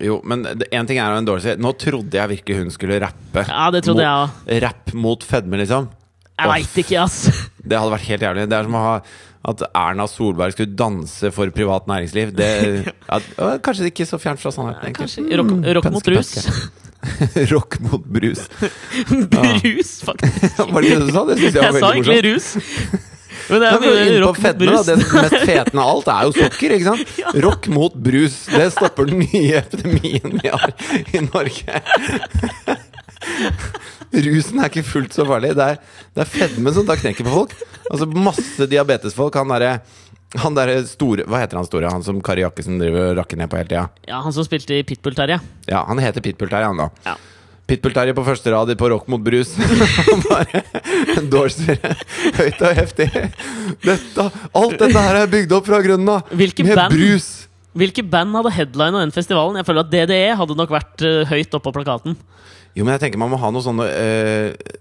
[0.04, 3.46] Jo, men én ting er jo en dårlig Nå trodde jeg virkelig hun skulle rappe.
[3.50, 4.60] Ja, det trodde jeg også.
[4.68, 5.88] Rapp mot fedme, liksom.
[6.38, 7.24] Jeg veit ikke, ass.
[7.68, 8.46] Det hadde vært helt jævlig.
[8.48, 8.92] Det er som å ha
[9.48, 12.34] at Erna Solberg skulle danse for privat næringsliv.
[12.36, 12.48] Det,
[13.16, 14.96] at, var kanskje ikke så fjernt fra sannheten.
[14.98, 16.34] Kanskje rock, Mm, rock mot rus.
[17.52, 18.48] Rock mot brus.
[19.30, 20.58] Brus, faktisk.
[20.58, 21.22] Var det det du sa?
[21.30, 22.48] Det jeg Jeg sa egentlig rus.
[23.50, 24.82] Men det Ja, er mye Inne på fedme, da.
[24.88, 27.14] Det mest fetende av alt er jo sukker, ikke sant?
[27.48, 28.40] Rock mot brus.
[28.52, 30.74] Det stopper den nye epidemien vi har
[31.14, 31.82] i Norge.
[34.28, 35.54] Rusen er ikke fullt så farlig.
[35.58, 35.80] Det er,
[36.16, 37.56] det er fedme som tar knekken på folk.
[37.92, 39.36] Altså Masse diabetesfolk.
[39.40, 39.78] Han derre
[40.44, 41.88] han der store Hva heter han store?
[41.88, 43.86] Han som Kari Jakkesen driver og rakker ned på hele tida?
[44.10, 45.38] Ja, han som spilte i Pitbull-Terje.
[45.72, 46.90] Ja, han heter Pitbull-Terje, han da.
[47.08, 47.14] Ja.
[47.68, 49.52] Pitbull-Terje på første rad på Rock mot brus.
[50.08, 50.64] Han bare
[51.18, 51.76] endorser
[52.38, 53.10] høyt og heftig.
[53.84, 56.32] Dette, alt dette her er bygd opp fra grunnen av!
[56.32, 56.96] Hvilke Med band?
[56.96, 57.28] brus!
[57.78, 59.60] Hvilke band hadde headlina den festivalen?
[59.60, 62.16] Jeg føler at DDE hadde nok vært uh, høyt oppe på plakaten.
[62.78, 64.76] Jo, men jeg tenker man må ha noen sånne uh,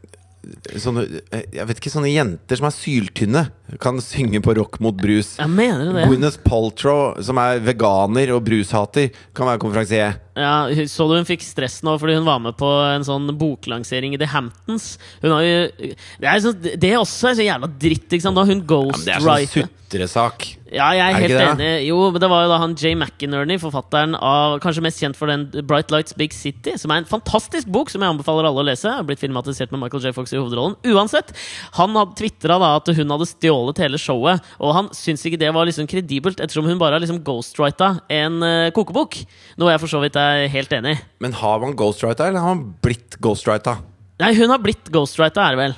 [0.78, 1.02] Sånne,
[1.34, 3.40] eh, jeg vet ikke, sånne jenter som er syltynne,
[3.82, 5.32] kan synge på rock mot brus.
[5.40, 6.04] Jeg mener det.
[6.06, 10.20] Gwyneth Paltrow, som er veganer og brushater, kan være konferansier.
[10.36, 14.12] Ja, Så du hun fikk stress nå fordi hun var med på en sånn boklansering
[14.14, 14.96] i The Hamptons?
[15.22, 18.36] Hun har jo Det er, så, det er også så jævla dritt, ikke sant?
[18.36, 20.46] Da hun Ja, det sånn ghostwriter sutresak.
[20.66, 21.86] Ja, jeg er, Er helt enig.
[21.86, 25.30] Jo, men det var jo da han Jay McInerney, forfatteren av Kanskje mest kjent for
[25.30, 28.66] den Bright Lights Big City, som er en fantastisk bok som jeg anbefaler alle å
[28.66, 28.90] lese.
[28.90, 30.12] Har blitt filmatisert med Michael J.
[30.16, 30.74] Fox i hovedrollen.
[30.90, 31.30] Uansett,
[31.78, 35.52] han hadde tvitra da at hun hadde stjålet hele showet, og han syntes ikke det
[35.54, 39.20] var liksom kredibelt, ettersom hun bare har liksom ghostwrita en uh, kokebok.
[39.60, 41.02] Noe jeg for så vidt er helt enig i.
[41.24, 43.78] Men har man ghostwrita, eller har man blitt ghostwrita?
[44.22, 45.74] Nei, hun har blitt ghostwrita, er det vel.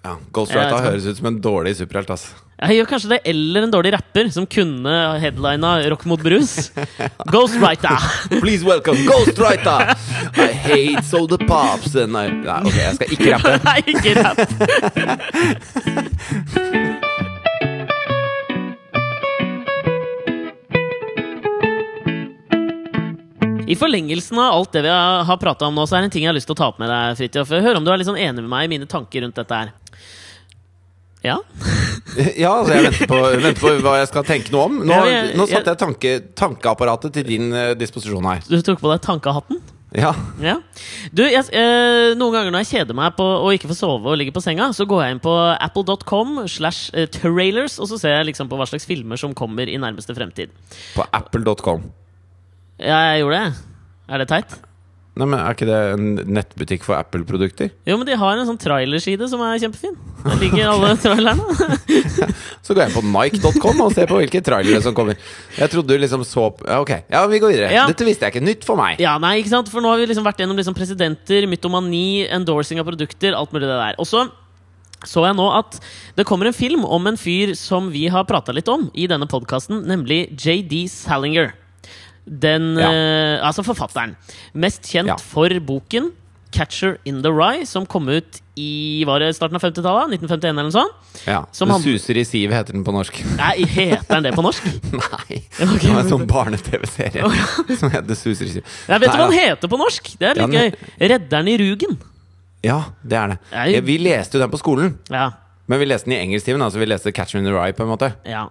[0.00, 2.30] Ja, Jeg Ghostwrita høres ut som en dårlig superhelt, ass.
[2.60, 6.70] Jeg gjør kanskje det, eller en dårlig rapper som kunne headlina Rock mot brus.
[7.32, 7.96] Ghostwriter!
[8.40, 9.94] Please welcome Ghostwriter!
[10.36, 13.54] I hate soda pops and I Nei, ok, jeg skal ikke rappe.
[13.68, 14.40] Nei, ikke rapp!
[23.70, 26.24] I forlengelsen av alt det vi har, prata om nå, så er det en ting
[26.26, 27.52] jeg har lyst til å ta opp med deg, Fridtjof.
[27.62, 29.72] Hør om du er litt sånn enig med meg i mine tanker rundt dette her.
[31.22, 31.38] Ja?
[32.34, 34.78] Ja, altså jeg venter på, venter på hva jeg skal tenke noe om.
[34.82, 38.40] Nå, Ja, jeg- nå satte jeg tanke, tankeapparatet til din uh, disposisjon her.
[38.50, 39.60] Du tok på deg tankehatten?
[39.94, 40.10] Ja.
[40.42, 40.56] Ja.
[41.14, 44.18] Du, jeg, eh, noen ganger når jeg kjeder meg på å ikke få sove og
[44.18, 48.14] ligge på senga, så går jeg inn på apple.com slash eh, trailers, og så ser
[48.16, 50.54] jeg liksom på hva slags filmer som kommer i nærmeste fremtid.
[50.94, 51.88] På apple.com.
[52.80, 53.62] Ja, jeg gjorde det.
[54.10, 54.58] Er det teit?
[55.18, 57.72] Nei, men Er ikke det en nettbutikk for Apple-produkter?
[57.88, 59.96] Jo, men de har en sånn trailerside som er kjempefin.
[60.22, 61.74] Der ligger alle trailerne.
[62.64, 65.18] Så går jeg på Nike.com og ser på hvilke trailere som kommer.
[65.58, 67.72] Jeg trodde du liksom så på ja, Ok, ja, vi går videre.
[67.74, 67.86] Ja.
[67.90, 68.44] Dette visste jeg ikke.
[68.46, 69.02] Nytt for meg.
[69.02, 69.72] Ja, nei, ikke sant?
[69.72, 73.66] For nå har vi liksom vært gjennom liksom presidenter, mytomani, endorsing av produkter, alt mulig
[73.66, 73.98] det der.
[74.00, 74.28] Og så
[75.08, 75.78] så jeg nå at
[76.18, 79.24] det kommer en film om en fyr som vi har prata litt om i denne
[79.30, 81.54] podkasten, nemlig JD Salinger.
[82.30, 82.90] Den Ja.
[82.92, 84.16] eh, Altså forfatteren.
[84.54, 85.16] Mest kjent Ja.
[85.16, 86.12] for boken
[86.52, 90.10] 'Catcher in the Rye', som kom ut i var det starten av 50-tallet?
[90.18, 90.92] 1951 eller noe sånt?
[91.26, 93.22] Ja, Som suser i siv, heter den på norsk.
[93.36, 94.62] Nei, heter den det på norsk?
[94.92, 95.44] Nei.
[95.60, 95.78] Okay.
[95.78, 97.22] Det var en sånn barne-TV-serie
[97.78, 98.64] som heter Suser i siv.
[98.88, 100.18] Jeg vet du hva den heter på norsk?
[100.18, 100.70] Det er litt gøy.
[100.98, 101.96] den- 'Redderen i Rugen'.
[102.64, 103.38] Ja, det er det.
[103.72, 104.98] Ja, vi leste jo den på skolen.
[105.08, 105.30] Ja.
[105.68, 106.60] Men vi leste den i engelsktimen.
[106.62, 107.72] Altså vi leste 'Catcher in the Rye'.
[107.72, 108.48] på en måte Ja.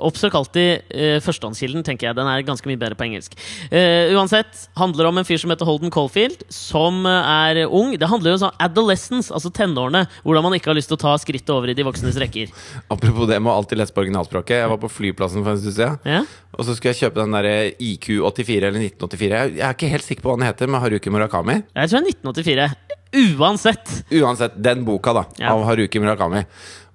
[0.00, 2.18] Oppsøk alltid uh, førstehåndskilden, tenker jeg.
[2.18, 3.36] Den er ganske mye bedre på engelsk.
[3.68, 7.20] Uh, uansett, handler om en fyr som heter Holden Caulfield, som uh,
[7.50, 7.92] er ung.
[7.98, 10.06] Det handler jo om sånn adolescence, altså tenårene.
[10.24, 12.54] Hvordan man ikke har lyst til å ta skrittet over i de voksnes rekker.
[12.94, 14.62] Apropos det, må alltid lese på originalspråket.
[14.62, 16.00] Jeg var på flyplassen for en stund siden.
[16.08, 16.24] Ja?
[16.56, 19.42] Og så skulle jeg kjøpe den der IQ84 eller 1984.
[19.56, 21.60] Jeg jeg er ikke helt sikker på hva den heter, med Haruki Murakami.
[21.74, 22.95] Jeg tror det er 1984.
[23.16, 24.02] Uansett!
[24.12, 25.54] Uansett, den boka da Ja.
[25.54, 26.44] av Haruki Murakami.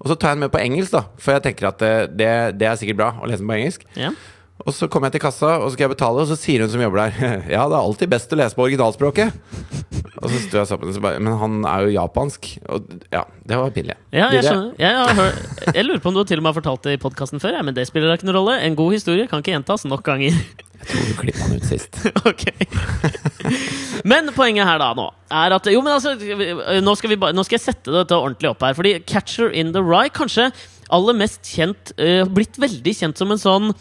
[0.02, 2.68] Og så tar jeg den med på engelsk, da for jeg tenker at det, det,
[2.68, 3.84] er sikkert bra å lese den på engelsk.
[3.98, 4.12] Ja.
[4.62, 6.70] Og så kommer jeg til kassa, og så skal jeg betale, og så sier hun
[6.70, 7.14] som jobber der
[7.54, 9.38] Ja, det er alltid best å lese på originalspråket.
[10.22, 12.52] Og så sto jeg den, så bare Men han er jo japansk.
[12.70, 13.96] Og ja, det var pinlig.
[14.14, 14.74] Ja, jeg skjønner.
[14.78, 17.42] Jeg, hørt, jeg lurer på om du til og med har fortalt det i podkasten
[17.42, 18.60] før, ja, men det spiller da ikke noen rolle.
[18.62, 20.38] En god historie kan ikke gjentas nok ganger.
[20.82, 21.98] Jeg tror du klippa den ut sist.
[22.30, 22.44] ok.
[24.08, 26.16] Men poenget her da nå er at Jo, men altså
[26.82, 28.74] Nå skal, vi ba, nå skal jeg sette dette ordentlig opp her.
[28.78, 30.50] Fordi 'Catcher in the Rye' kanskje
[30.92, 33.72] aller mest kjent uh, Blitt veldig kjent som en sånn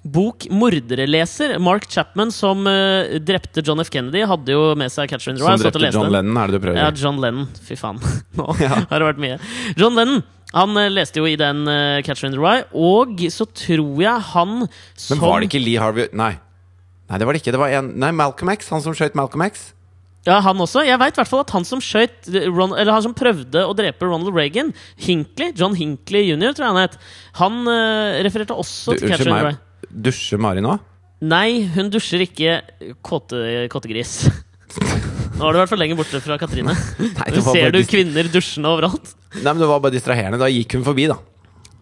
[0.00, 1.58] bok mordereleser.
[1.60, 3.90] Mark Chapman, som uh, drepte John F.
[3.92, 5.56] Kennedy, hadde jo med seg 'Catcher in the Rye'.
[5.60, 6.18] Som drepte John den.
[6.20, 6.90] Lennon, er det du prøver Ja.
[6.96, 7.48] John Lennon.
[7.66, 8.00] Fy faen.
[8.38, 8.84] Nå Ja.
[8.88, 9.40] har det vært mye.
[9.80, 13.46] John Lennon han eh, leste jo i den uh, 'Catcher in the Rye', og så
[13.46, 16.32] tror jeg han som Men var det ikke Lee Harvey Nei.
[17.10, 17.52] Nei, det var det ikke.
[17.54, 18.70] Det var en Nei, Malcolm X.
[18.70, 19.70] Han som skjøt Malcolm X.
[20.28, 20.82] Ja, han også.
[20.84, 24.04] Jeg veit i hvert at han som skjøt Ron, Eller han som prøvde å drepe
[24.04, 26.98] Ronald Reagan, Hinckley, John Hinckley jr., tror jeg han het,
[27.40, 29.48] han uh, refererte også Du, til Catcher in the.
[29.48, 29.90] Rye.
[30.08, 30.76] Dusjer Mari nå?
[31.24, 32.60] Nei, hun dusjer ikke
[33.04, 33.40] kåte,
[33.72, 34.14] kåtegris.
[35.40, 36.76] Nå har du vært for lenge borte fra Katrine.
[37.00, 39.14] Nei, ser du kvinner dusjende overalt.
[39.38, 40.40] Nei, men det var bare distraherende.
[40.40, 41.16] Da gikk hun forbi, da.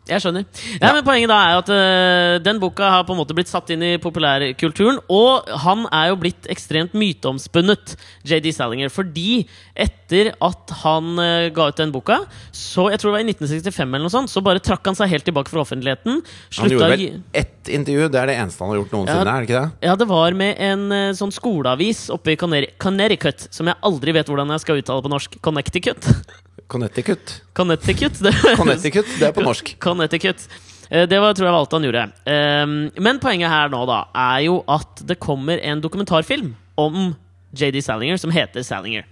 [0.08, 0.44] Jeg skjønner.
[0.80, 3.68] Ja, men Poenget da er at uh, den boka har på en måte blitt satt
[3.74, 5.02] inn i populærkulturen.
[5.12, 7.92] Og han er jo blitt ekstremt myteomspunnet,
[8.28, 8.92] JD Salinger.
[8.92, 9.42] Fordi
[9.76, 12.22] etter at han uh, ga ut den boka,
[12.56, 15.12] så jeg tror det var i 1965 eller noe sånt, så bare trakk han seg
[15.12, 16.22] helt tilbake fra offentligheten.
[16.58, 17.06] Han gjorde vel
[17.36, 18.08] ett intervju.
[18.08, 19.36] Det er det eneste han har gjort noensinne, Ja.
[19.36, 19.88] er det ikke det?
[19.90, 24.32] Ja, det var med en uh, sånn skoleavis oppe i Connecticut, som jeg aldri vet
[24.32, 25.40] hvordan jeg skal uttale på norsk.
[25.44, 26.08] Connecticut?
[26.68, 27.40] Connecticut.
[27.56, 28.18] Connecticut?
[28.24, 29.74] Det Connecticut, det er på norsk.
[29.80, 30.48] Connecticut.
[30.90, 32.02] Eh, Det var, tror jeg var alt han gjorde.
[32.28, 37.14] Ehm, Men poenget her nå da er jo at det kommer en dokumentarfilm om
[37.56, 39.06] JD Salinger som heter Salinger.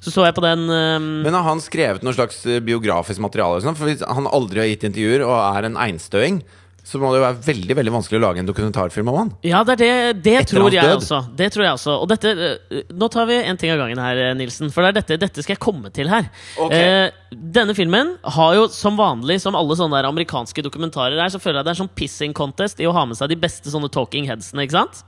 [0.00, 3.60] Så så jeg på den ehm, Men har han skrevet noe slags eh, biografisk materiale?
[3.64, 3.76] sånn?
[3.76, 6.40] For han aldri har gitt intervjuer og er en einstøing,
[6.82, 9.28] så må det jo være veldig veldig vanskelig å lage en dokumentarfilm om han.
[9.46, 10.96] Ja, det er det, det tror jeg død.
[10.98, 11.20] også.
[11.38, 11.94] Det tror jeg også.
[12.02, 14.72] Og dette eh, Nå tar vi en ting av gangen her, eh, Nilsen.
[14.74, 16.26] For det er dette, dette skal jeg komme til her.
[16.58, 16.82] Okay.
[17.06, 21.38] Eh, denne filmen har jo som vanlig, som alle sånne der amerikanske dokumentarer er, så
[21.42, 23.92] føler jeg det er sånn pissing contest i å ha med seg de beste sånne
[23.94, 25.04] talking headsene, ikke sant?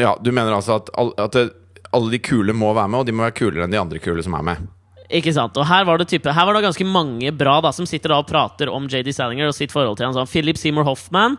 [0.00, 1.50] Ja, Du mener altså at, all, at det,
[1.92, 4.24] alle de kule må være med, og de må være kulere enn de andre kule
[4.24, 4.66] som er med?
[5.08, 5.56] Ikke sant?
[5.56, 8.20] Og her var det type Her var det ganske mange bra da som sitter da
[8.20, 10.16] og prater om JD Salinger og sitt forhold til han.
[10.16, 11.38] Sånn Philip Seymour Hoffman.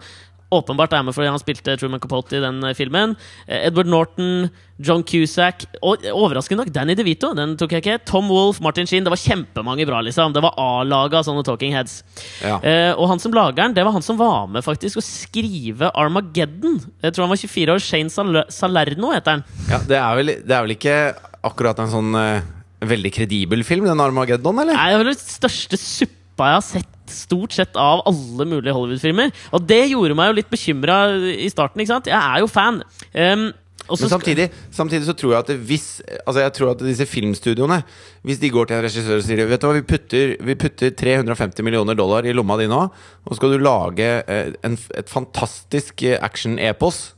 [0.50, 3.12] Åpenbart er med fordi han spilte Truman Capote i den eh, filmen.
[3.46, 4.48] Eh, Edward Norton,
[4.82, 7.30] John Cusack og overraskende nok Danny DeVito.
[7.38, 8.00] Den tok jeg ikke.
[8.10, 9.06] Tom Wolff, Martin Sheen.
[9.06, 10.34] Det var kjempemange bra, liksom.
[10.34, 12.00] Det var A-laget av sånne talking heads.
[12.42, 12.58] Ja.
[12.66, 15.94] Eh, og han som lager den, det var han som var med faktisk å skrive
[15.94, 16.80] Armageddon.
[17.06, 17.86] Jeg tror han var 24 år.
[17.86, 19.50] Shane Sal Salerno heter han.
[19.70, 21.02] ja det, er vel, det er vel ikke
[21.46, 24.74] akkurat en sånn eh, veldig kredibel film, den Armageddon, eller?
[24.78, 29.32] Nei, det vel den største suppa jeg har sett stort sett av alle mulige Hollywood-filmer.
[29.58, 31.00] Og det gjorde meg jo litt bekymra
[31.34, 31.82] i starten.
[31.82, 32.08] ikke sant?
[32.08, 32.84] Jeg er jo fan.
[33.16, 33.50] Um,
[33.90, 35.86] Men samtidig, samtidig så tror jeg at hvis
[36.28, 37.80] Altså jeg tror at disse filmstudioene
[38.28, 40.92] Hvis de går til en regissør og sier Vet du hva, vi putter, vi putter
[40.94, 42.84] 350 millioner dollar i lomma di nå,
[43.26, 47.16] og skal du lage eh, en, et fantastisk eh, action-epos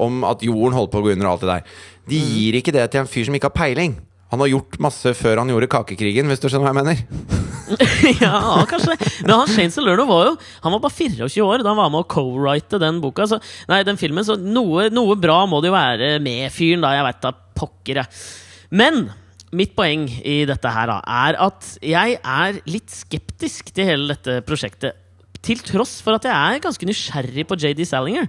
[0.00, 1.68] om at jorden holder på å gå under og alt det der.
[2.08, 2.32] De Mm.
[2.38, 3.98] gir ikke det til en fyr som ikke har peiling.
[4.34, 7.42] Han har gjort masse før han gjorde Kakekrigen, hvis du skjønner hva jeg mener.
[8.24, 8.96] ja, kanskje.
[9.22, 10.32] Men han Shane Salerno var jo
[10.66, 13.28] Han var bare 24 år da han var med å co-write den boka.
[13.30, 13.38] Så,
[13.70, 16.96] nei, den filmen, så noe, noe bra må det jo være med fyren, da.
[16.98, 18.26] Jeg veit da pokker, jeg.
[18.74, 19.06] Men
[19.54, 24.40] mitt poeng i dette her da er at jeg er litt skeptisk til hele dette
[24.48, 24.98] prosjektet.
[25.44, 28.26] Til tross for at jeg er ganske nysgjerrig på JD Salinger.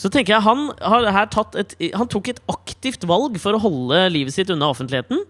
[0.00, 3.62] Så tenker jeg Han har her tatt et Han tok et aktivt valg for å
[3.62, 5.22] holde livet sitt unna offentligheten.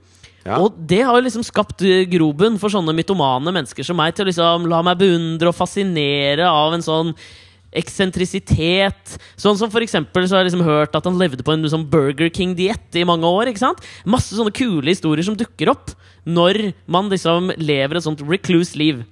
[0.42, 0.58] Ja.
[0.58, 4.30] Og det har liksom skapt eh, grobunn for sånne mytomane mennesker som meg til å
[4.30, 7.12] liksom la meg beundre og fascinere av en sånn
[7.72, 9.16] eksentrisitet.
[9.40, 11.86] Sånn som for eksempel så har jeg liksom hørt at han levde på en sånn
[11.88, 13.48] Burger King-diett i mange år.
[13.48, 13.80] ikke sant?
[14.04, 15.94] Masse sånne kule historier som dukker opp
[16.28, 19.02] når man liksom lever et sånt recluse liv.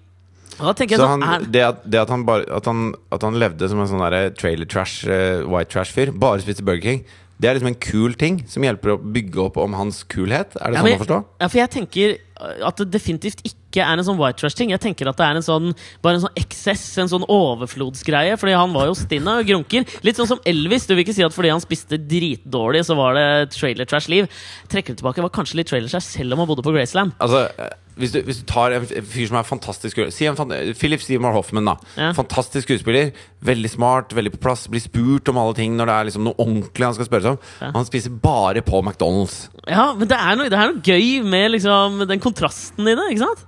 [0.61, 3.91] Så han, det, at, det at, han bare, at, han, at han levde som en
[3.91, 4.05] sånn
[4.39, 7.05] trailer trash, uh, white trash-fyr, bare spiste Burger King,
[7.41, 10.59] det er liksom en kul ting som hjelper å bygge opp om hans kulhet?
[10.61, 11.21] Er det Ja, sånn å forstå?
[11.41, 14.73] Ja, for jeg tenker at det definitivt ikke er en sånn white trash-ting.
[14.73, 15.69] Jeg tenker at det er en sånn
[16.03, 18.39] Bare en sånn eksess, en sånn overflodsgreie.
[18.41, 19.87] Fordi han var jo stinn av grunker.
[20.07, 20.89] Litt sånn som Elvis.
[20.89, 24.31] Du vil ikke si at fordi han spiste dritdårlig, så var det trailer trash-liv.
[24.73, 27.15] Trekker det tilbake, var kanskje litt trailer trash selv om han bodde på Graceland.
[27.23, 30.53] Altså, eh, hvis du, hvis du tar en fyr som er fantastisk Si en fan,
[30.79, 31.77] Philip Seymour Hoffman, da.
[31.99, 32.11] Ja.
[32.17, 33.11] Fantastisk skuespiller.
[33.45, 34.67] Veldig smart, veldig på plass.
[34.71, 37.39] Blir spurt om alle ting når det er liksom noe ordentlig han skal spørres om.
[37.61, 37.73] Ja.
[37.77, 39.43] Han spiser bare på McDonald's.
[39.69, 43.07] Ja, men det er noe, det er noe gøy med liksom den kontrasten i det,
[43.13, 43.47] ikke sant?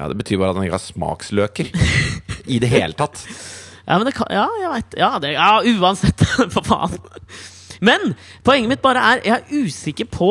[0.00, 1.68] Ja, Det betyr bare at han ikke har smaksløker.
[2.48, 3.20] I det hele tatt.
[3.90, 6.20] Ja, men det kan, ja, jeg vet Ja, det, ja uansett.
[6.54, 6.92] For faen.
[7.82, 8.12] Men
[8.46, 10.28] poenget mitt bare er Jeg er usikker på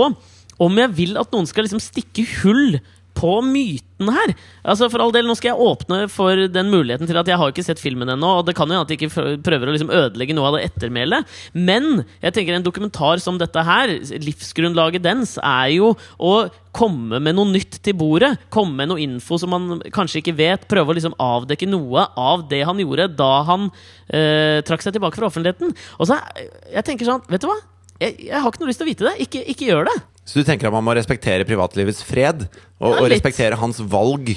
[0.60, 2.78] om jeg vil at noen skal liksom stikke hull
[3.20, 4.32] på myten her.
[4.64, 7.52] Altså For all del, nå skal jeg åpne for den muligheten til at jeg har
[7.52, 9.92] ikke sett filmen ennå, og det kan jo hende at jeg ikke prøver å liksom
[9.92, 11.40] ødelegge noe av det ettermælet.
[11.58, 13.92] Men jeg tenker en dokumentar som dette her,
[14.24, 16.34] livsgrunnlaget dens, er jo å
[16.76, 18.36] komme med noe nytt til bordet.
[18.54, 20.68] Komme med noe info som man kanskje ikke vet.
[20.70, 25.20] Prøve å liksom avdekke noe av det han gjorde da han øh, trakk seg tilbake
[25.20, 25.74] fra offentligheten.
[26.00, 26.22] Og så
[26.70, 27.58] jeg tenker sånn, vet du hva?
[28.00, 29.16] Jeg, jeg har ikke noe lyst til å vite det.
[29.26, 29.98] Ikke, ikke gjør det.
[30.30, 32.46] Så du tenker at man må respektere privatlivets fred?
[32.78, 34.36] Og, Ja, og respektere hans valg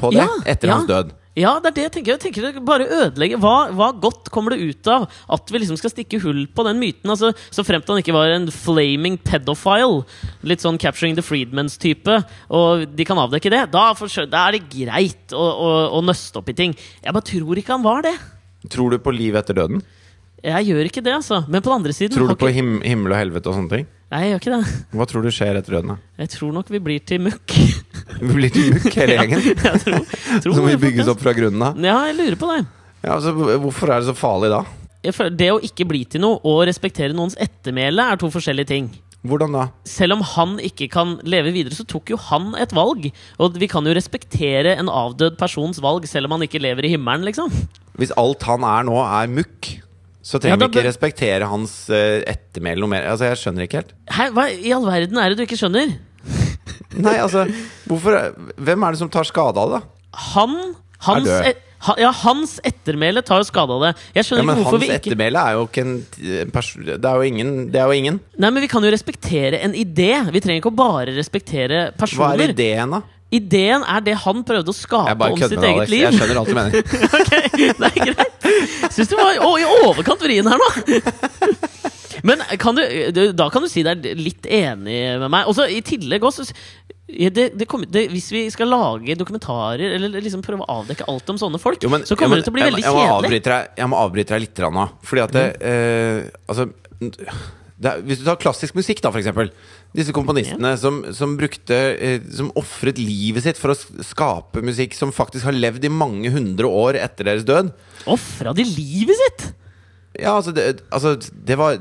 [0.00, 0.78] på det Ja, etter ja.
[0.78, 1.12] hans død?
[1.32, 2.12] Ja, det er det jeg tenker.
[2.12, 5.92] Jeg tenker bare ødelegge hva, hva godt kommer det ut av at vi liksom skal
[5.94, 7.08] stikke hull på den myten?
[7.08, 10.02] Altså, Så fremt han ikke var en flaming pedophile,
[10.44, 12.18] litt sånn Capturing the Freedmans-type,
[12.52, 13.86] og de kan avdekke det, da,
[14.28, 16.76] da er det greit å, å, å nøste opp i ting.
[17.00, 18.16] Jeg bare tror ikke han var det.
[18.68, 19.80] Tror du på liv etter døden?
[20.42, 21.44] Jeg gjør ikke det, altså.
[21.48, 23.88] Men på den andre siden Tror du på him himmel og helvete og sånne ting?
[24.12, 24.72] Nei, jeg gjør ikke det.
[24.92, 25.94] Hva tror du skjer etter døden?
[25.94, 26.10] da?
[26.20, 27.54] Jeg tror nok vi blir til mukk.
[28.22, 29.40] Vi blir til mukk hele gjengen.
[29.48, 30.02] jeg tror,
[30.44, 31.78] tror Så vi bygges opp fra grunnen av.
[31.80, 32.58] Ja, jeg lurer på det.
[33.00, 34.60] Ja, altså, hvorfor er det så farlig da?
[35.32, 38.90] Det å ikke bli til noe og respektere noens ettermæle er to forskjellige ting.
[39.26, 39.64] Hvordan da?
[39.88, 43.08] Selv om han ikke kan leve videre, så tok jo han et valg.
[43.40, 46.92] Og vi kan jo respektere en avdød persons valg, selv om han ikke lever i
[46.94, 47.48] himmelen, liksom.
[47.96, 49.72] Hvis alt han er nå, er mukk,
[50.22, 53.08] så trenger Ja, da vi ikke respektere hans uh, ettermæle noe mer.
[53.10, 53.92] Altså, jeg skjønner ikke helt.
[54.06, 55.96] Hæ, hva i all verden er det du ikke skjønner?
[57.06, 57.48] Nei, altså,
[57.88, 58.18] hvorfor
[58.60, 60.16] Hvem er det som tar skade av det, da?
[60.32, 60.56] Han
[61.02, 63.90] Hans, et, ha, ja, hans ettermæle tar jo skade av det.
[64.14, 65.96] Jeg Ja, men ikke hvorfor hans vi ikke ettermæle er jo ikke en,
[66.54, 67.50] person Det ingen.
[67.74, 68.20] Det er jo ingen.
[68.38, 70.12] Nei, men Vi kan jo respektere en idé.
[70.30, 72.36] Vi trenger ikke å bare respektere personer.
[72.38, 73.02] Hva er ideen, da?
[73.32, 75.90] Ideen er det han prøvde å skape om sitt eget Alex.
[75.90, 76.02] liv.
[76.04, 76.72] Jeg skjønner alt du mener.
[77.18, 77.30] ok,
[77.80, 78.48] det er greit.
[78.92, 80.70] Syns du var å, i overkant vrien her nå.
[82.28, 82.82] Men kan du,
[83.34, 85.48] da kan du si deg litt enig med meg.
[85.50, 86.44] Også, I tillegg også
[87.12, 91.08] ja, det, det kommer- det, Hvis vi skal lage dokumentarer eller liksom prøve å avdekke
[91.10, 92.84] alt om sånne folk, Jo, men- så kommer ja, men det til å bli veldig
[92.84, 93.42] jeg jeg kjedelig.
[93.48, 94.86] deg- Jeg må avbryte deg litt grann nå.
[95.02, 96.68] Fordi at det, eh, Altså
[97.02, 99.50] er, Hvis du tar klassisk musikk, da, for eksempel.
[99.92, 105.12] Disse komponistene som, som brukte eh, Som ofret livet sitt for å skape musikk som
[105.12, 107.74] faktisk har levd i mange hundre år etter deres død.
[108.10, 109.50] Ofra de livet sitt?!
[110.20, 111.78] Ja, altså det, altså det var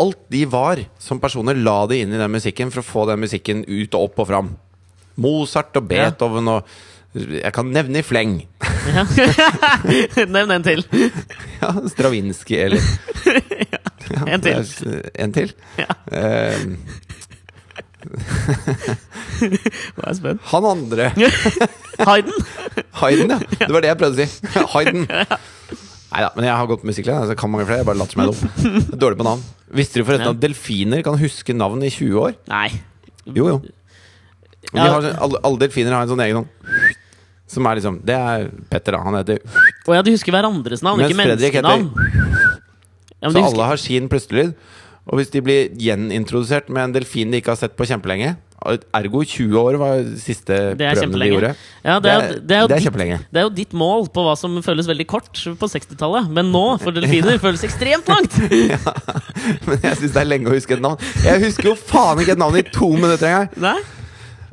[0.00, 3.20] Alt de var som personer, la de inn i den musikken for å få den
[3.20, 4.50] musikken ut og opp og fram.
[5.20, 5.86] Mozart og.
[5.90, 6.72] Beethoven og
[7.14, 8.38] Jeg kan nevne i fleng.
[8.90, 9.04] Ja.
[10.34, 10.82] Nevn en til.
[11.62, 12.82] Ja, Stravinskij eller
[13.72, 13.78] ja,
[14.26, 14.66] En til.
[15.14, 15.52] En til?
[15.80, 15.94] Ja.
[16.12, 16.64] Eh,
[19.44, 20.40] Nå er jeg spent.
[20.52, 21.10] han andre.
[22.08, 22.32] Hayden!
[23.00, 23.38] Hayden, ja.
[23.66, 24.48] Det var det jeg prøvde å si.
[24.74, 25.04] Hayden.
[25.08, 27.24] Nei da, men jeg har gått på musikklærer.
[27.24, 27.80] Altså, jeg kan mange flere.
[27.82, 28.98] Jeg bare later som jeg er dum.
[29.04, 29.42] Dårlig på navn.
[29.74, 32.36] Visste du forresten at delfiner kan huske navn i 20 år?
[32.52, 32.68] Nei.
[33.26, 33.56] Jo, jo.
[33.64, 34.86] De Ja.
[34.90, 36.94] har, sånn- alle, alle delfiner har en sånn egen sånn
[37.52, 39.02] Som er liksom Det er Petter, da.
[39.04, 41.84] Han heter Å ja, du husker hverandres navn, Mens ikke Fredrik menneskenavn.
[43.20, 44.54] Ja, men Så husker- alle har sin pustelyd.
[45.04, 48.36] Og hvis de blir gjenintrodusert med en delfin de ikke har sett på kjempelenge
[48.96, 51.50] Ergo 20 år var siste prøvene de gjorde.
[51.84, 54.32] Ja, det, er, Det er- det, er ditt, det er jo ditt mål på hva
[54.40, 56.30] som føles veldig kort på 60-tallet.
[56.32, 58.38] Men nå, for delfiner, føles ekstremt langt!
[59.68, 60.96] Men jeg syns det er lenge å huske et navn.
[61.26, 63.52] Jeg husker jo faen ikke et navn i to minutter engang!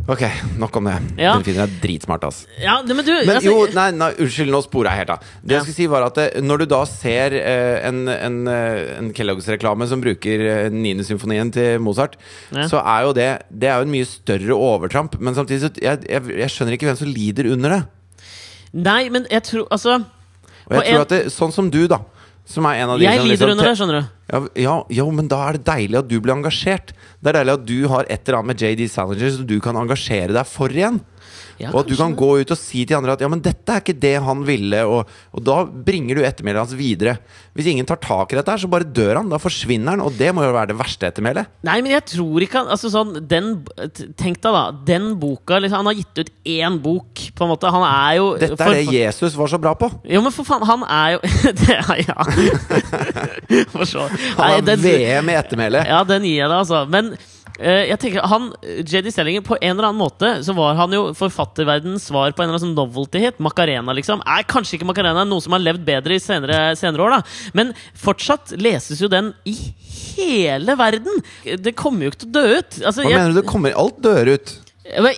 [0.09, 0.21] Ok,
[0.57, 0.93] nok om det.
[1.21, 1.35] Ja.
[1.37, 2.39] Delfiner er dritsmarte, ass.
[2.59, 5.19] Ja, det- men du Men altså, jo, nei, nei, unnskyld, nå sporer jeg helt av.
[5.45, 5.57] Det Ja.
[5.59, 9.13] jeg skulle si var at eh, Når du da ser eh, en, en, eh, en
[9.13, 11.03] Kellogg's-reklame som bruker eh, 9.
[11.03, 12.17] symfonien til Mozart,
[12.51, 12.63] Ja.
[12.67, 15.19] så er jo det Det er jo en mye større overtramp.
[15.21, 17.83] Men samtidig så jeg, jeg, jeg skjønner ikke hvem som lider under det.
[18.73, 20.03] Nei, men jeg tror Altså,
[20.69, 21.99] Og jeg tror en- at det, Sånn som du, da.
[22.47, 24.09] Som er en av de jeg som lider liksom under det, skjønner du.
[24.31, 26.93] Ja, ja, jo, men da er det deilig at du blir engasjert.
[27.21, 29.77] Det er deilig at du har et eller annet med JD Salinger som du kan
[29.79, 31.01] engasjere deg for igjen.
[31.61, 33.69] Ja, og at du kan gå ut og si til andre at ja, men dette
[33.75, 34.79] er ikke det han ville.
[34.89, 37.17] Og, og da bringer du ettermælet hans videre.
[37.53, 39.29] Hvis ingen tar tak i dette, her, så bare dør han.
[39.29, 40.03] Da forsvinner han.
[40.05, 41.49] Og det må jo være det verste ettermælet.
[41.67, 43.51] Nei, men jeg tror ikke han altså sånn, den,
[44.17, 44.63] Tenk deg, da.
[44.87, 47.71] Den boka liksom, Han har gitt ut én bok, på en måte.
[47.75, 49.91] Han er jo Dette for- er det Jesus var så bra på.
[50.09, 51.21] Jo, men for faen, han er jo
[51.61, 52.23] det, er- Ja.
[53.71, 54.05] For så
[54.37, 55.83] Han har VM i ettermæle.
[55.87, 56.83] Ja, den gir jeg deg, altså.
[56.89, 57.11] Men
[57.61, 62.07] jeg tenker han, JD Stellinger, på en eller annen måte så var han jo forfatterverdenens
[62.09, 63.41] svar på en eller annen sånn novelty-hit.
[63.43, 64.23] Macarena, liksom.
[64.25, 67.51] Er kanskje ikke Macarena noe som har levd bedre i senere, senere år, da.
[67.57, 69.55] Men fortsatt leses jo den i
[70.15, 71.21] hele verden!
[71.61, 72.81] Det kommer jo ikke til å dø ut.
[72.81, 73.39] Altså, Hva jeg, mener du?
[73.41, 74.57] Det kommer alt dør ut.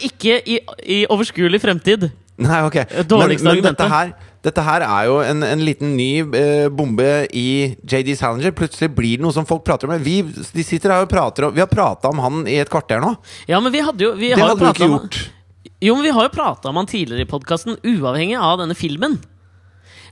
[0.10, 0.60] ikke i,
[0.98, 2.10] i overskuelig fremtid.
[2.44, 2.80] Nei, ok.
[3.14, 4.14] Men, men dette her
[4.44, 7.46] dette her er jo en, en liten ny eh, bombe i
[7.88, 8.52] JD Salinger.
[8.58, 9.96] Plutselig blir det noe som folk prater om.
[10.04, 13.00] Vi, de sitter her og prater om Vi har prata om han i et kvarter
[13.04, 13.14] nå.
[13.48, 15.22] Ja, men vi hadde jo vi Det har hadde du ikke om- gjort.
[15.84, 19.18] Jo, men vi har jo prata om han tidligere i podkasten, uavhengig av denne filmen.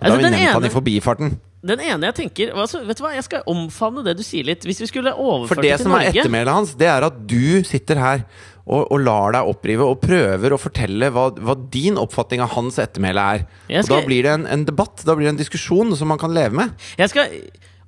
[0.02, 1.36] Da har vi den, nevnt han i forbifarten.
[1.62, 4.66] Den ene jeg tenker altså, Vet du hva, Jeg skal omfavne det du sier litt.
[4.66, 7.06] Hvis vi skulle overført For det det til som er Norge ettermælet hans, det er
[7.06, 8.24] at du sitter her
[8.62, 12.78] og, og lar deg opprive og prøver å fortelle hva, hva din oppfatning av hans
[12.82, 13.46] ettermæle er.
[13.68, 13.82] Skal...
[13.82, 16.34] Og da blir det en, en debatt, da blir det en diskusjon som man kan
[16.36, 16.76] leve med.
[17.02, 17.34] Jeg skal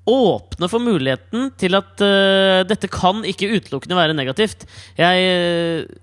[0.09, 4.65] åpne for muligheten til at uh, dette kan ikke utelukkende være negativt.
[4.97, 5.27] Jeg,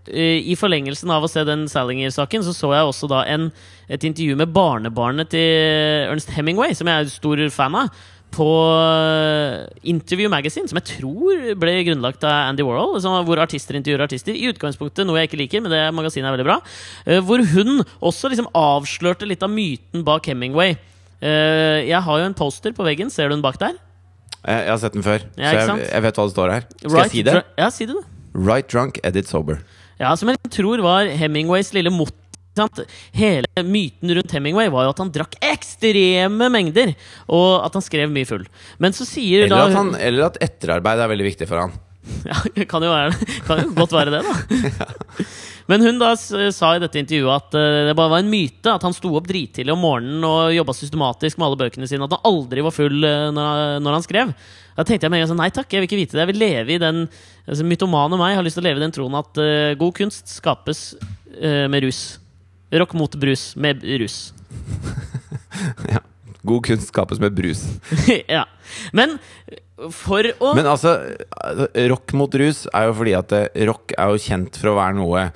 [0.09, 3.51] uh, I forlengelsen av å se den Salinger-saken, så så jeg også da en,
[3.93, 7.93] et intervju med barnebarnet til Ernst Hemingway, som jeg er stor fan av.
[8.31, 13.01] På øh, Interview Magazine, som jeg tror ble grunnlagt av Andy Warhol.
[13.27, 14.37] Hvor artister intervjuer artister.
[14.39, 16.61] I utgangspunktet noe jeg ikke liker, men det magasinet er veldig bra.
[17.07, 20.77] Eh, hvor hun også liksom avslørte litt av myten bak Hemingway.
[21.21, 23.11] Eh, jeg har jo en poster på veggen.
[23.11, 23.75] Ser du den bak der?
[24.41, 26.65] Jeg, har sett den før, Ja, så jeg, jeg vet hva det står her.
[26.79, 27.35] Skal Right jeg si det?
[27.61, 28.07] Ja, si det, da.
[28.41, 29.61] Right drunk, edit sober.
[30.01, 32.17] Ja, Som jeg tror var Hemingways lille motto.
[33.15, 36.95] Hele myten rundt Hemingway var jo at han drakk ekstreme mengder,
[37.31, 38.43] og at han skrev mye full.
[38.83, 41.77] Men så sier Eller da at, han, eller at etterarbeid er veldig viktig for han.
[42.27, 43.13] Ja, kan jo, være,
[43.47, 44.35] kan jo godt være det, da.
[45.71, 48.83] Men hun da sa i dette intervjuet at eh, det bare var en myte at
[48.83, 52.09] han sto opp drittidlig om morgenen og jobba systematisk med alle bøkene sine.
[52.09, 54.33] At han aldri var full eh, når, han- skrev.
[54.75, 56.25] Da tenkte jeg med en gang sånn, nei takk, jeg vil ikke vite det.
[56.25, 58.95] Jeg vil leve i den altså, Mytomane meg har lyst til å leve i den
[58.97, 62.01] troen at uh, god kunst skapes uh, med rus.
[62.73, 64.31] Rock mot brus med rus.
[65.93, 66.01] ja.
[66.41, 67.67] God kunst skapes med brus.
[68.37, 68.47] ja.
[68.97, 69.19] Men
[69.93, 70.97] for å Men altså,
[71.93, 73.37] rock mot rus er jo fordi at
[73.69, 75.29] rock er jo kjent for å være noe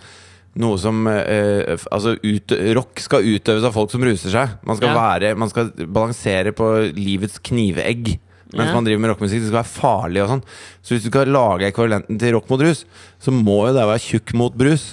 [0.60, 4.52] noe som eh, Altså, ut, rock skal utøves av folk som ruser seg.
[4.66, 4.94] Man skal, Ja.
[5.00, 8.18] være, man skal balansere på livets knivegg
[8.54, 8.74] mens Ja.
[8.76, 9.40] man driver med rockmusikk.
[9.42, 10.42] Det skal være farlig og sånn.
[10.80, 12.84] Så hvis du skal lage ekvivalenten til rock mot rus,
[13.18, 14.84] så må jo det være tjukk mot brus.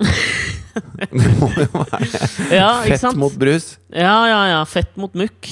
[0.00, 3.74] det må jo være Ja, fett mot brus.
[3.92, 4.60] Ja, ja, ja.
[4.64, 5.50] Fett mot mukk.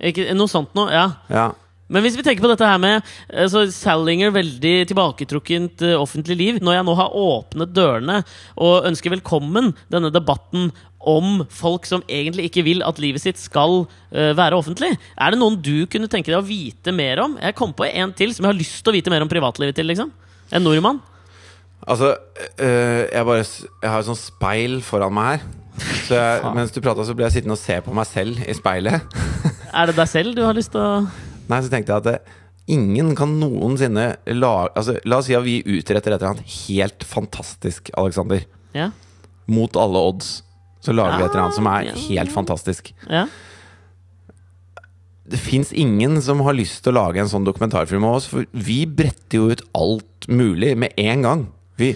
[0.00, 0.92] Ikke, noe sånt noe.
[0.94, 1.08] Ja.
[1.32, 1.48] Ja.
[1.90, 3.06] Men hvis vi tenker på dette her med
[3.50, 8.20] så Salinger, veldig tilbaketrukkent eh, offentlig liv Når jeg nå har åpnet dørene
[8.60, 10.70] og ønsker velkommen denne debatten
[11.00, 15.38] om folk som egentlig ikke vil at livet sitt skal eh, være offentlig, er det
[15.40, 17.38] noen du kunne tenke deg å vite mer om?
[17.40, 19.78] Jeg kom på en til som jeg har lyst til å vite mer om privatlivet
[19.78, 19.88] til.
[19.88, 20.12] liksom
[20.52, 21.00] En nordmann.
[21.88, 22.12] Altså,
[22.60, 25.48] jeg bare Jeg har et sånt speil foran meg her.
[26.04, 28.58] Så jeg, mens du prata, så ble jeg sittende og se på meg selv i
[28.60, 29.18] speilet.
[29.80, 32.38] Er det deg selv du har lyst til å Nei, så tenkte jeg at det,
[32.70, 34.04] ingen kan noensinne
[34.38, 38.44] la, altså, La oss si at vi utretter et eller annet helt fantastisk, Alexander.
[38.76, 38.90] Ja?
[39.50, 40.28] Mot alle odds.
[40.80, 41.94] Så lager vi et eller annet som er Ja.
[42.08, 42.92] helt fantastisk.
[43.10, 43.26] ja?
[45.30, 48.46] Det fins ingen som har lyst til å lage en sånn dokumentarfilm av oss, for
[48.52, 51.44] vi bretter jo ut alt mulig med en gang.
[51.80, 51.94] Vi,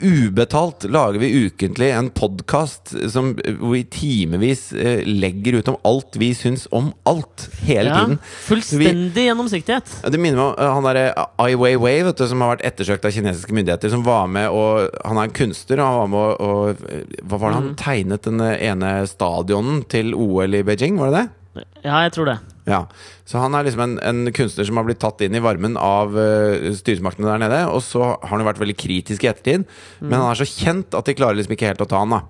[0.00, 6.30] ubetalt lager vi ukentlig en podkast hvor vi timevis eh, legger ut om alt vi
[6.38, 7.48] syns om alt.
[7.66, 7.98] Hele ja.
[7.98, 8.20] tiden.
[8.46, 9.96] Fullstendig gjennomsiktighet.
[10.04, 12.66] Ja, Det minner meg om uh, han derre Ai Weiwei, vet du, som har vært
[12.70, 13.90] ettersøkt av kinesiske myndigheter.
[13.92, 17.40] Som var med og Han er en kunstner, og han var med og, og Hva
[17.40, 21.00] var det han tegnet den ene stadionen til OL i Beijing?
[21.02, 21.68] Var det det?
[21.84, 22.40] Ja, jeg tror det.
[22.64, 22.86] Ja,
[23.28, 26.14] Så han er liksom en, en kunstner som har blitt tatt inn i varmen av
[26.16, 27.58] uh, styresmaktene der nede.
[27.68, 29.66] Og så har han jo vært veldig kritisk i ettertid,
[30.00, 32.22] men han er så kjent at de klarer liksom ikke helt å ta han da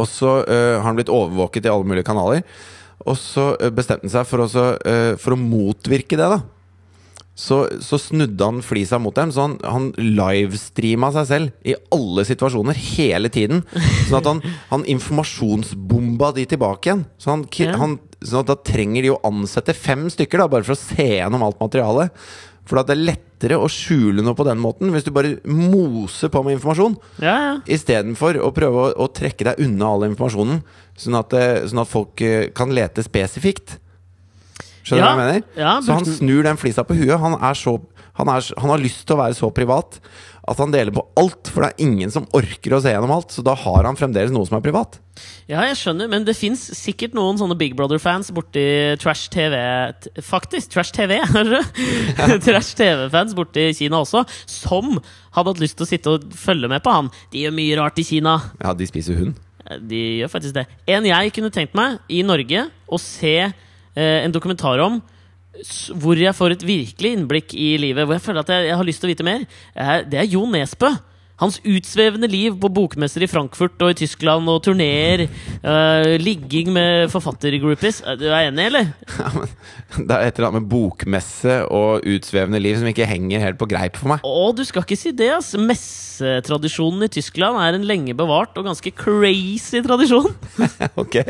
[0.00, 2.40] Og så uh, har han blitt overvåket i alle mulige kanaler.
[3.04, 4.64] Og så uh, bestemte han seg for, også,
[5.20, 6.40] for å motvirke det, da.
[7.40, 12.24] Så, så snudde han flisa mot dem, så han, han livestreama seg selv i alle
[12.28, 13.62] situasjoner hele tiden.
[14.08, 14.42] Sånn at han,
[14.72, 17.04] han informasjonsbomba de tilbake igjen.
[17.20, 17.76] Så han, Ja.
[17.80, 21.06] han, sånn at da trenger de å ansette fem stykker, da, bare for å se
[21.18, 22.12] gjennom alt materialet.
[22.68, 26.30] For at det er lettere å skjule noe på den måten hvis du bare moser
[26.30, 26.94] på med informasjon.
[27.24, 27.54] Ja, ja.
[27.66, 30.60] Istedenfor å prøve å, å trekke deg unna all informasjonen,
[31.00, 33.78] sånn at, eh, sånn at folk eh, kan lete spesifikt.
[34.84, 35.48] Skjønner du Ja, hva jeg mener?
[35.58, 37.16] ja, så han snur den flisa på huet.
[37.20, 37.74] Han, er så,
[38.20, 40.00] han, er, han har lyst til å være så privat
[40.50, 43.30] at han deler på alt, for det er ingen som orker å se gjennom alt.
[43.34, 44.96] Så da har han fremdeles noe som er privat.
[45.50, 48.64] Ja, jeg skjønner, men det fins sikkert noen sånne Big Brother-fans borti
[49.02, 49.54] Trash TV
[50.24, 50.72] Faktisk!
[50.72, 51.18] Trash TV!
[51.34, 51.68] hører?
[52.46, 56.82] Trash TV-fans borti Kina også, som hadde hatt lyst til å sitte og følge med
[56.82, 57.12] på han.
[57.34, 58.38] De gjør mye rart i Kina.
[58.62, 59.38] Ja, de spiser hund.
[59.86, 60.66] De gjør faktisk det.
[60.90, 64.98] En jeg kunne tenkt meg i Norge å se eh, en dokumentar om
[66.00, 68.88] hvor jeg får et virkelig innblikk i livet, hvor jeg føler at jeg, jeg har
[68.88, 69.46] lyst til å vite mer,
[70.08, 70.92] det er Jo Nesbø.
[71.40, 75.24] Hans utsvevende liv på bokmesser i Frankfurt og i Tyskland og turneer.
[75.64, 78.02] uh, ligging med forfattergroupies.
[78.04, 78.92] Eh, Du er enig, eller?
[79.20, 83.42] Ja, men det er et eller annet med bokmesse og utsvevende liv som ikke henger
[83.42, 84.24] helt på greip for meg.
[84.24, 85.52] Å, du skal ikke si det, ass!
[85.56, 90.32] Messetradisjonen i Tyskland er en lenge bevart og ganske crazy tradisjon.
[91.00, 91.22] Ok,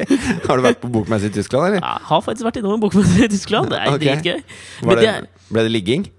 [0.47, 1.85] Har du vært på bokmesse i Tyskland, eller?
[1.85, 3.71] Jeg har faktisk vært innom en bokmesse i Tyskland.
[3.71, 4.17] Det er okay.
[4.17, 5.29] dritgøy.
[5.51, 6.11] Ble det ligging?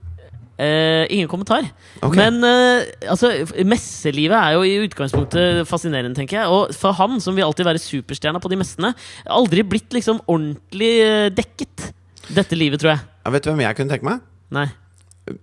[0.62, 1.66] Eh, ingen kommentar.
[2.02, 2.18] Okay.
[2.20, 3.32] Men uh, altså,
[3.66, 6.52] messelivet er jo i utgangspunktet fascinerende, tenker jeg.
[6.54, 8.92] Og for han, som vil alltid være superstjerna på de messene,
[9.26, 11.88] aldri blitt liksom ordentlig eh, dekket.
[12.30, 13.04] Dette livet, tror jeg.
[13.26, 14.22] Ja, vet du hvem jeg kunne tenke meg?
[14.54, 14.68] Nei.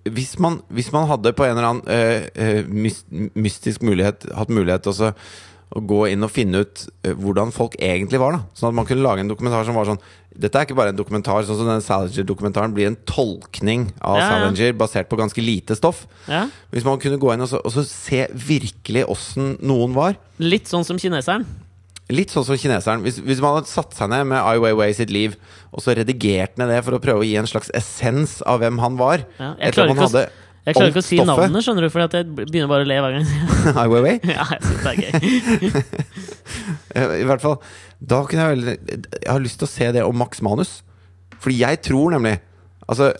[0.06, 5.08] Hvis man, hvis man hadde på en eller annen uh, mystisk mulighet hatt mulighet til
[5.08, 8.38] å gå inn og finne ut hvordan folk egentlig var.
[8.38, 10.00] da Sånn at man kunne lage en dokumentar som var sånn
[10.38, 14.26] Dette er ikke bare en dokumentar, sånn som den Salinger-dokumentaren blir en tolkning av Ja,
[14.26, 14.28] ja.
[14.44, 16.04] Salinger basert på ganske lite stoff.
[16.28, 16.44] Ja.
[16.74, 20.18] Hvis man kunne gå inn og så, og så se virkelig åssen noen var.
[20.38, 21.46] Litt sånn som kineseren.
[22.12, 23.02] Litt sånn som kineseren.
[23.04, 25.34] Hvis, hvis man hadde satt seg ned med Ai Weiwei sitt liv,
[25.72, 28.78] og så redigert ned det for å prøve å gi en slags essens av hvem
[28.84, 30.22] han var jeg klarer ikke å
[30.68, 31.28] Jeg klarer ikke å si stoffet.
[31.48, 33.28] navnet, skjønner du, for jeg begynner bare å le hver gang.
[33.80, 34.14] Ai Weiwei.
[34.36, 35.72] ja, jeg synes det er gøy.
[36.96, 37.58] Eh, I hvert fall
[37.98, 38.74] Da kunne jeg veldig
[39.18, 40.78] Jeg har lyst til å se det om Max Manus.
[41.42, 42.38] Fordi jeg tror nemlig
[42.88, 43.10] Altså,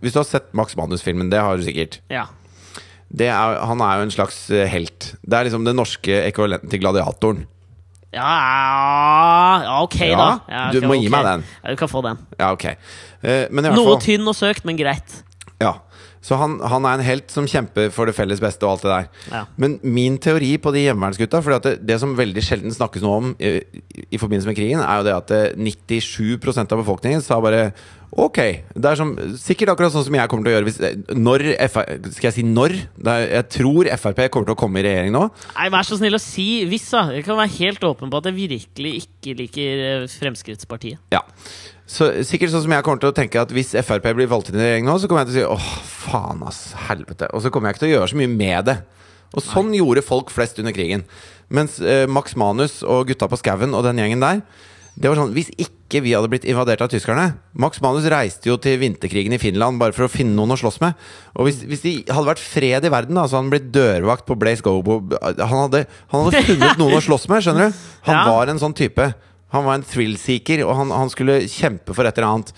[0.00, 1.98] hvis du har sett Max Manus-filmen, det har du sikkert.
[2.08, 2.22] Ja.
[3.12, 5.10] Det er, han er jo en slags eh, helt.
[5.20, 7.42] Det er liksom den norske ekvivalenten til gladiatoren.
[8.14, 8.30] Ja,
[9.60, 10.30] ja, ok, Ja, da.
[10.48, 11.44] Ja, du ok, må gi meg den.
[11.60, 12.20] Ja, du kan få den.
[12.38, 12.64] Ja, ok.
[12.70, 15.18] uh, Men i hvert Noe fall tynn og søkt, men greit.
[16.24, 18.92] Så han, han er en helt som kjemper for det felles beste og alt det
[18.92, 19.08] der.
[19.32, 19.42] Ja.
[19.60, 23.34] Men min teori på de hjemmevernsgutta For det, det som veldig sjelden snakkes noe om
[23.36, 23.58] i,
[24.08, 27.68] i forbindelse med krigen, er jo det at eh, 97% av befolkningen sa bare
[28.14, 28.38] Ok.
[28.74, 29.10] Det er som,
[29.40, 30.76] sikkert akkurat sånn som jeg kommer til å gjøre hvis,
[31.18, 32.76] når FR, Skal jeg si når?
[33.02, 35.26] Er, jeg tror Frp kommer til å komme i regjering nå.
[35.56, 37.08] Nei, Vær så snill å si hvis, da.
[37.16, 41.02] Jeg kan være helt åpen på at jeg virkelig ikke liker eh, Fremskrittspartiet.
[41.14, 41.24] Ja.
[41.86, 44.56] Så sikkert sånn som jeg kommer til å tenke at hvis Frp blir valgt inn
[44.56, 45.70] i regjering nå, så kommer jeg til å si åh,
[46.06, 47.28] faen, ass, helvete.
[47.36, 48.78] Og så kommer jeg ikke til å gjøre så mye med det.
[49.34, 51.04] Og sånn gjorde folk flest under krigen.
[51.52, 54.40] Mens eh, Max Manus og gutta på skauen og den gjengen der
[54.94, 57.24] det var sånn, Hvis ikke vi hadde blitt invadert av tyskerne
[57.58, 60.78] Max Manus reiste jo til vinterkrigen i Finland bare for å finne noen å slåss
[60.84, 60.94] med.
[61.34, 64.22] Og hvis, hvis det hadde vært fred i verden, da, så hadde han blitt dørvakt
[64.28, 65.80] på Blaze Gobo Han hadde,
[66.14, 67.82] han hadde funnet noen å slåss med, skjønner du?
[68.06, 68.22] Han Ja.
[68.30, 69.08] var en sånn type.
[69.54, 72.52] Han var en thrill-seeker, og han, han skulle kjempe for et eller annet.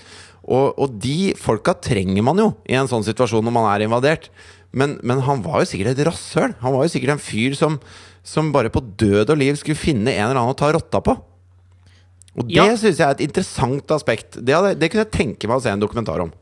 [0.47, 4.29] Og, og de folka trenger man jo i en sånn situasjon når man er invadert.
[4.77, 6.55] Men, men han var jo sikkert et rasshøl.
[6.63, 7.79] Han var jo sikkert en fyr som,
[8.27, 11.17] som bare på død og liv skulle finne en eller annen å ta rotta på.
[12.37, 12.67] Og det Ja.
[12.77, 14.37] synes jeg er et interessant aspekt.
[14.45, 16.33] Det, hadde, det kunne jeg tenke meg å se en dokumentar om.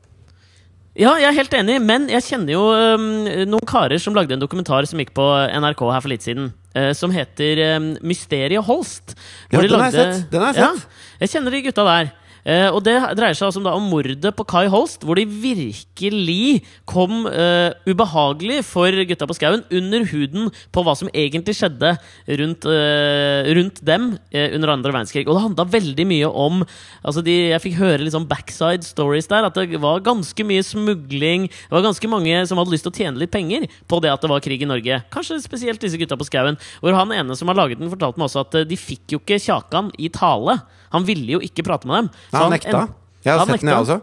[0.94, 3.06] Ja, jeg er helt enig, men jeg kjenner jo um,
[3.50, 6.52] noen karer som lagde en dokumentar som gikk på NRK her for litt siden.
[6.76, 9.14] Øh, som heter øhm, Mysteriet Holst.
[9.52, 10.84] Ja, den har jeg sett, den har jeg sett.
[10.84, 12.12] Ja, jeg kjenner de gutta der.
[12.44, 15.24] Eh, og det dreier seg altså om, da, om mordet på Kai Holst, hvor de
[15.24, 21.94] virkelig kom eh, ubehagelig for gutta på skauen under huden på hva som egentlig skjedde
[22.40, 25.24] rundt, eh, rundt dem eh, under andre verdenskrig.
[25.26, 26.62] Og det handla veldig mye om
[27.04, 29.48] altså de, Jeg fikk høre litt sånn backside stories der.
[29.48, 31.48] At det var ganske mye smugling.
[31.48, 34.24] Det var ganske mange som hadde lyst til å tjene litt penger på det at
[34.24, 35.00] det var krig i Norge.
[35.14, 36.60] Kanskje spesielt disse gutta på skauen.
[36.82, 39.22] Hvor han ene som har laget den, fortalte meg også at eh, de fikk jo
[39.22, 40.60] ikke Kjakan i tale.
[40.94, 42.10] Han ville jo ikke prate med dem.
[42.32, 42.82] Nei, han nekta.
[43.24, 44.00] Jeg har han sett den, jeg også.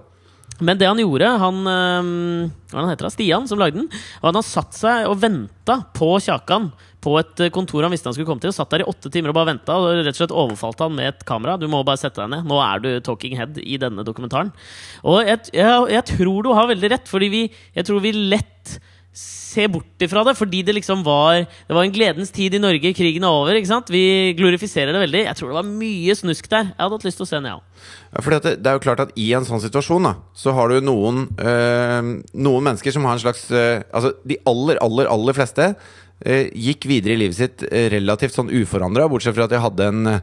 [0.61, 3.13] Men det han gjorde, han Hva heter det han?
[3.15, 3.87] Stian, som lagde den,
[4.21, 6.69] var at han satt seg og venta på Kjakan
[7.01, 8.51] på et øh, kontor han visste han skulle komme til.
[8.53, 10.95] Og satt der i åtte timer og bare venta, og rett og slett overfalt han
[10.97, 11.57] med et kamera.
[11.57, 12.47] Du må bare sette deg ned.
[12.49, 14.53] Nå er du talking head i denne dokumentaren.
[15.01, 17.43] Og jeg, jeg, jeg tror du har veldig rett, fordi vi,
[17.77, 18.77] jeg tror vi lett
[19.13, 22.93] ser bort ifra det, fordi det liksom var Det var en gledens tid i Norge,
[22.95, 23.55] krigen er over.
[23.55, 23.89] ikke sant?
[23.91, 25.25] Vi glorifiserer det veldig.
[25.25, 26.71] Jeg tror det var mye snusk der.
[26.71, 27.89] Jeg hadde hatt lyst til å se den, jeg òg.
[28.13, 30.69] Ja, fordi det, det er jo klart at i en sånn situasjon da Så har
[30.69, 35.35] du noen øh, Noen mennesker som har en slags øh, Altså de aller, aller, aller
[35.35, 39.89] fleste øh, Gikk videre i livet sitt relativt sånn uforandret Bortsett fra at de hadde
[39.89, 40.17] en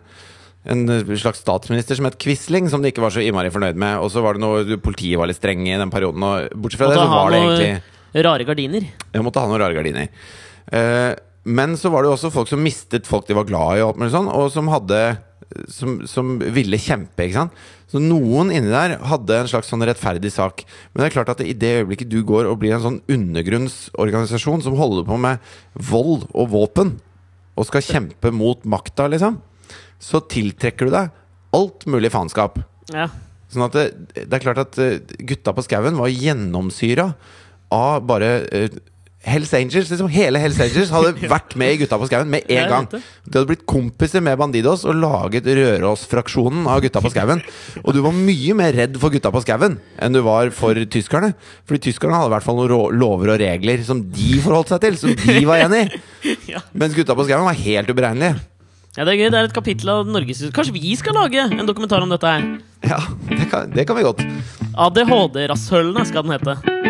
[0.68, 0.82] en
[1.16, 4.02] slags statsminister som het Quisling, som de ikke var så innmari fornøyd med.
[4.02, 6.20] Og så var det noe Politiet var litt strenge i den perioden.
[6.26, 7.70] Og bortsett fra det, så var det egentlig
[8.14, 8.88] rare gardiner.
[9.12, 10.12] Jeg måtte ha noen rare gardiner.
[10.72, 11.14] Eh,
[11.48, 14.00] men så var det jo også folk som mistet folk de var glad i, og,
[14.12, 15.00] sånn, og som hadde
[15.72, 17.24] som, som ville kjempe.
[17.24, 17.60] ikke sant?
[17.88, 20.64] Så noen inni der hadde en slags sånn rettferdig sak.
[20.92, 24.64] Men det er klart at i det øyeblikket du går og blir en sånn undergrunnsorganisasjon
[24.66, 25.52] som holder på med
[25.88, 26.96] vold og våpen,
[27.58, 29.40] og skal kjempe mot makta, liksom,
[29.98, 31.08] så tiltrekker du deg
[31.56, 32.60] alt mulig faenskap.
[32.92, 33.08] Ja.
[33.50, 33.86] Sånn at det,
[34.20, 37.08] det er klart at eh, gutta på skauen var gjennomsyra
[37.74, 38.78] av bare uh,
[39.28, 39.90] Hells Angels.
[39.90, 42.86] liksom Hele Hells Angels hadde vært med i Gutta på skauen med en gang.
[42.92, 47.42] De hadde blitt kompiser med Bandidos og laget Røros-fraksjonen av Gutta på skauen.
[47.82, 51.32] Og du var mye mer redd for Gutta på skauen enn du var for tyskerne.
[51.68, 55.00] Fordi tyskerne hadde i hvert fall noen lover og regler som de forholdt seg til,
[55.02, 56.56] som de var enig i.
[56.80, 58.38] Mens Gutta på skauen var helt uberegnelige.
[58.96, 59.28] ja, det er gøy.
[59.34, 62.46] Det er et kapittel av Norges Kanskje vi skal lage en dokumentar om dette her?
[62.86, 63.02] Ja,
[63.34, 64.22] det kan, det kan vi godt.
[64.78, 66.87] ADHD-rasshølene skal den hete.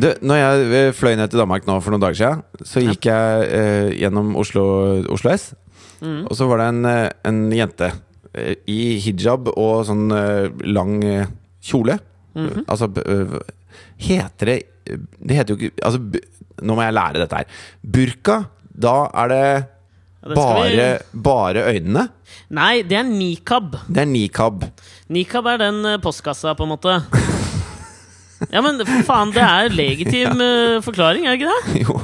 [0.00, 3.10] Du, når jeg eh, fløy ned til Danmark nå for noen dager siden, så gikk
[3.10, 4.64] jeg eh, gjennom Oslo,
[5.12, 5.50] Oslo S.
[6.00, 6.22] Mm.
[6.24, 7.90] Og så var det en, eh, en jente
[8.32, 11.26] eh, i hijab og sånn eh, lang kjole.
[11.60, 11.98] kjole.
[12.34, 12.64] -hmm.
[12.68, 12.88] Altså
[14.00, 14.62] Heter det
[15.18, 16.00] Det heter jo ikke Altså,
[16.62, 17.44] nå må jeg lære dette her.
[17.80, 19.64] Burka, da er det
[20.36, 22.08] bare, bare øynene.
[22.50, 23.78] Nei, det er nikab.
[23.88, 24.66] Det er nikab.
[25.08, 27.00] Nikab er den postkassa, på en måte.
[28.48, 31.82] Ja, men for faen, det er legitim eh, forklaring, er det ikke det?
[31.84, 31.98] Jo.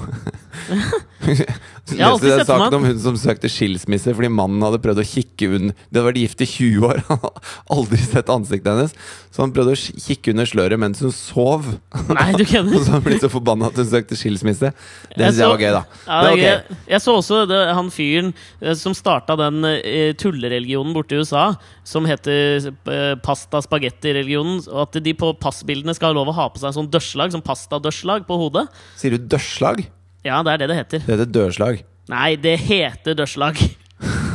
[0.66, 5.06] Jeg har alltid sett saken om hun som søkte skilsmisse fordi mannen hadde prøvd å
[5.06, 7.42] kikke under De hadde vært gift i 20 år, han hadde
[7.76, 8.96] aldri sett ansiktet hennes.
[9.34, 11.68] Så han prøvde å kikke under sløret mens hun sov.
[12.16, 12.44] Nei, du
[12.76, 14.72] Og så han blitt så forbanna at hun søkte skilsmisse.
[15.12, 15.82] Det Jeg syns jeg var gøy, da.
[16.06, 16.42] Ja, det ok.
[16.42, 16.78] gøy.
[16.94, 21.48] Jeg så også det, han fyren eh, som starta den eh, tullereligionen borte i USA,
[21.86, 24.64] som heter eh, pasta-spagetti-religionen.
[24.72, 27.44] Og at de på passbildene skal ha lov å ha på seg sånn dørslag, sånn
[27.46, 28.66] pasta-dørslag på hodet.
[28.98, 29.86] Sier du dørslag?
[30.27, 31.05] Ja, det er det det heter.
[31.07, 31.83] Det heter dørslag.
[32.11, 33.59] Nei, det heter dørslag.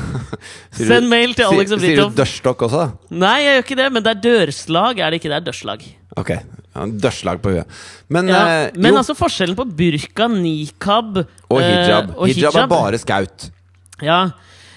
[0.75, 2.13] Send mail til Alex og og sier du Fridtjof.
[2.17, 2.85] dørstokk også.
[3.11, 5.37] Nei, jeg gjør ikke det, men det er dørslag, er det ikke det?
[5.41, 5.85] er dørslag.
[6.19, 6.31] Ok.
[6.71, 7.79] Ja, dørslag på huet.
[8.11, 11.17] Men, Ja, eh, men altså forskjellen på burka, nikab
[11.49, 12.13] og eh, hijab.
[12.31, 13.49] hijab er bare skaut.
[14.01, 14.21] Ja,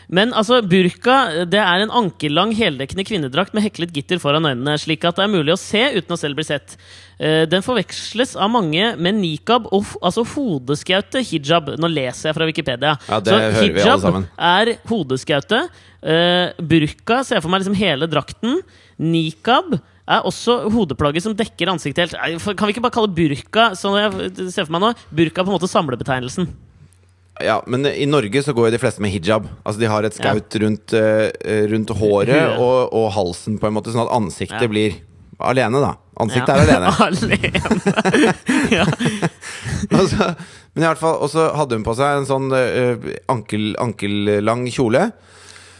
[0.08, 5.04] men altså, burka det er en ankellang, heldekkende kvinnedrakt med heklet gitter foran øynene, slik
[5.08, 6.76] at det er mulig å se uten å selv bli sett.
[7.18, 11.72] Eh, Den forveksles av mange med nikab og altså hodeskaute hijab.
[11.80, 12.96] Nå leser jeg fra Wikipedia.
[13.08, 14.28] Ja, det hører vi alle sammen.
[14.38, 15.62] er hodeskaute.
[16.04, 18.60] Eh, burka ser jeg for meg liksom hele drakten.
[18.98, 22.44] Nikab er også hodeplagget som dekker ansiktet helt.
[22.58, 25.56] Kan vi ikke bare kalle burka sånn jeg ser for meg nå, burka på en
[25.56, 26.50] måte samlebetegnelsen?
[27.42, 29.48] Ja, men i Norge så går jo de fleste med hijab.
[29.66, 33.90] Altså De har et skaut rundt, eh, rundt håret og, og halsen, på en måte,
[33.90, 34.68] sånn at ansiktet Ja.
[34.70, 34.94] blir
[35.42, 35.96] alene, da.
[36.22, 36.62] Ansiktet Ja.
[36.62, 36.92] er alene.
[37.08, 37.50] alene.
[38.70, 38.86] ja.
[40.74, 44.66] Men i hvert fall, Og så hadde hun på seg en sånn uh, ankel, ankellang
[44.74, 45.08] kjole.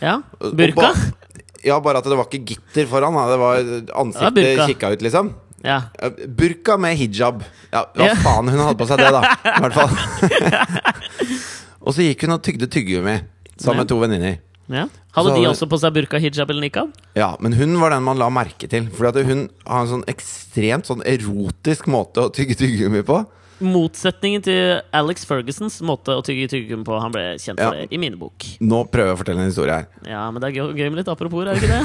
[0.03, 0.19] ja.
[0.41, 0.91] Burka?
[0.91, 1.13] ba-
[1.65, 3.15] Ja, bare at det var ikke gitter foran.
[3.17, 3.23] Da.
[3.31, 3.57] Det var
[4.03, 4.67] Ansiktet burka.
[4.69, 5.31] kikka ut, liksom.
[5.65, 5.79] Ja.
[6.01, 7.43] Ja, Burka med hijab.
[7.73, 8.15] Ja, hva Ja.
[8.21, 9.23] faen, hun hadde på seg det, da.
[9.57, 9.93] I hvert fall.
[11.85, 13.17] og så gikk hun og tygde tyggegummi
[13.57, 14.39] sammen med to venninner.
[14.69, 14.87] ja.
[15.15, 16.89] Hadde Så de også på seg burka, hijab eller nikab?
[17.15, 18.89] Ja, men hun var den man la merke til.
[18.91, 23.21] Fordi hun har en sånn ekstremt sånn erotisk måte å tygge tyggegummi på.
[23.65, 26.95] Motsetningen til Alex Fergusons måte å tygge tyggegummi på.
[27.01, 27.79] Han ble kjent for Ja.
[27.85, 28.39] det i min bok.
[28.61, 29.87] Nå prøver jeg å fortelle en historie her.
[30.07, 31.85] Ja, men det er gøy, gøy med litt apropos, er det ikke det?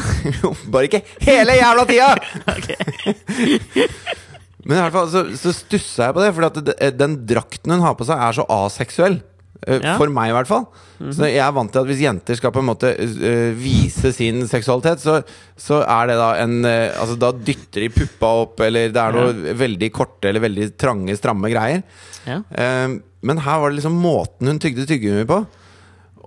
[0.73, 2.09] Bare ikke hele jævla tida!
[4.69, 6.41] Men i hvert fall så, så stussa jeg på det, for
[6.99, 9.15] den drakten hun har på seg, er så aseksuell.
[9.67, 9.97] Eh, Ja.
[9.99, 10.65] For meg, i hvert fall.
[11.11, 14.41] Så jeg er vant til at hvis jenter skal på en måte uh, vise sin
[14.47, 15.21] seksualitet, så,
[15.55, 19.15] så er det da en uh, Altså Da dytter de puppa opp, eller det er
[19.15, 21.83] noe veldig korte eller veldig trange, stramme greier.
[22.27, 22.41] Ja.
[22.51, 25.39] Uh, men her var det liksom måten hun tygde tyggegummi på.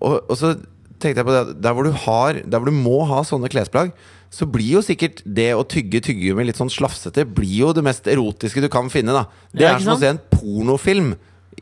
[0.03, 0.55] Og, og så
[1.03, 3.93] tenkte jeg på det der hvor, du har, der hvor du må ha sånne klesplagg,
[4.33, 8.07] så blir jo sikkert det å tygge tyggegummi litt sånn slafsete Blir jo det mest
[8.09, 9.13] erotiske du kan finne.
[9.13, 11.13] da Det Ja, er som å se en pornofilm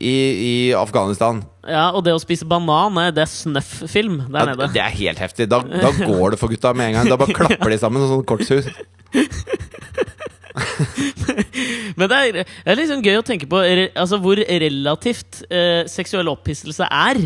[0.01, 0.15] i,
[0.47, 1.43] i Afghanistan.
[1.69, 4.69] ja, og det å spise banan, eh, det er snøff-film der Ja, nede.
[4.73, 5.47] det er helt heftig.
[5.51, 7.11] Da, da går det for gutta med en gang.
[7.11, 8.65] Da bare klapper de sammen som sånn kortshus.
[11.99, 16.31] Men det er, det er liksom gøy å tenke på altså, hvor relativt eh, seksuell
[16.31, 17.21] opphisselse er.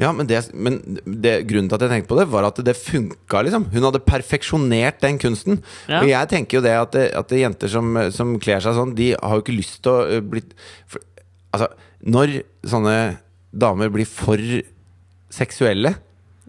[0.00, 2.74] Ja, men, det, men det, grunnen til at jeg tenkte på det, var at det
[2.74, 3.44] funka.
[3.46, 3.68] Liksom.
[3.70, 5.60] Hun hadde perfeksjonert den kunsten.
[5.86, 6.00] Ja.
[6.00, 9.38] Og jeg tenker jo det at, at jenter som, som kler seg sånn, de har
[9.38, 10.42] jo ikke lyst til å uh, bli
[10.90, 11.04] for,
[11.54, 11.68] Altså,
[12.10, 12.34] når
[12.68, 12.94] sånne
[13.54, 14.40] damer blir for
[15.34, 15.94] seksuelle,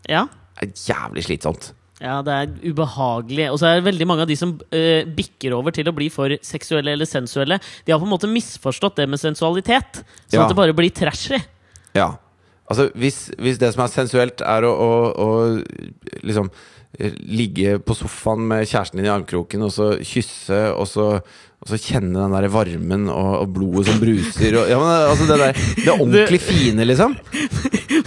[0.09, 0.25] Ja.
[0.61, 1.71] er det jævlig slitsomt.
[2.01, 3.45] Ja, det er ubehagelig.
[3.53, 6.09] Og så er det veldig mange av de som eh, bikker over til å bli
[6.11, 7.57] for seksuelle eller sensuelle.
[7.85, 10.01] De har på en måte misforstått det med sensualitet.
[10.27, 10.43] Sånn Ja.
[10.43, 11.39] at det bare blir trashy.
[11.95, 12.17] Ja.
[12.69, 16.49] Altså, hvis, hvis det som er sensuelt, er å, å, å liksom
[16.99, 21.07] eh, ligge på sofaen med kjæresten din i armkroken, og så kysse, og så,
[21.66, 25.26] og så kjenne den der varmen og, og blodet som bruser og, ja, men, altså
[25.26, 27.16] det, der, det ordentlig fine, liksom.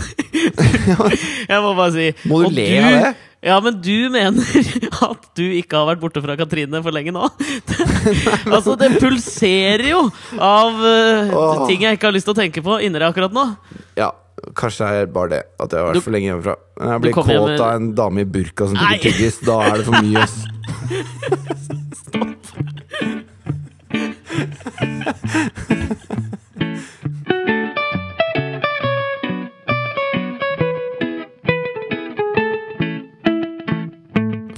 [1.51, 3.11] Jeg må bare si Må du le av det?
[3.49, 4.43] Ja, men du mener
[5.09, 7.27] at du ikke har vært borte fra Katrine for lenge nå?
[8.55, 10.01] altså, det pulserer jo
[10.43, 13.45] av uh, ting jeg ikke har lyst til å tenke på inni deg akkurat nå.
[13.99, 14.11] Ja,
[14.59, 15.43] kanskje det er bare det.
[15.59, 16.57] At jeg har vært Du- for lenge hjemmefra.
[16.83, 18.99] Når jeg blir hjem kåt med- av en dame i burka som Nei.
[18.99, 20.19] tygger tyggis, da er det for mye.
[20.27, 20.37] ass.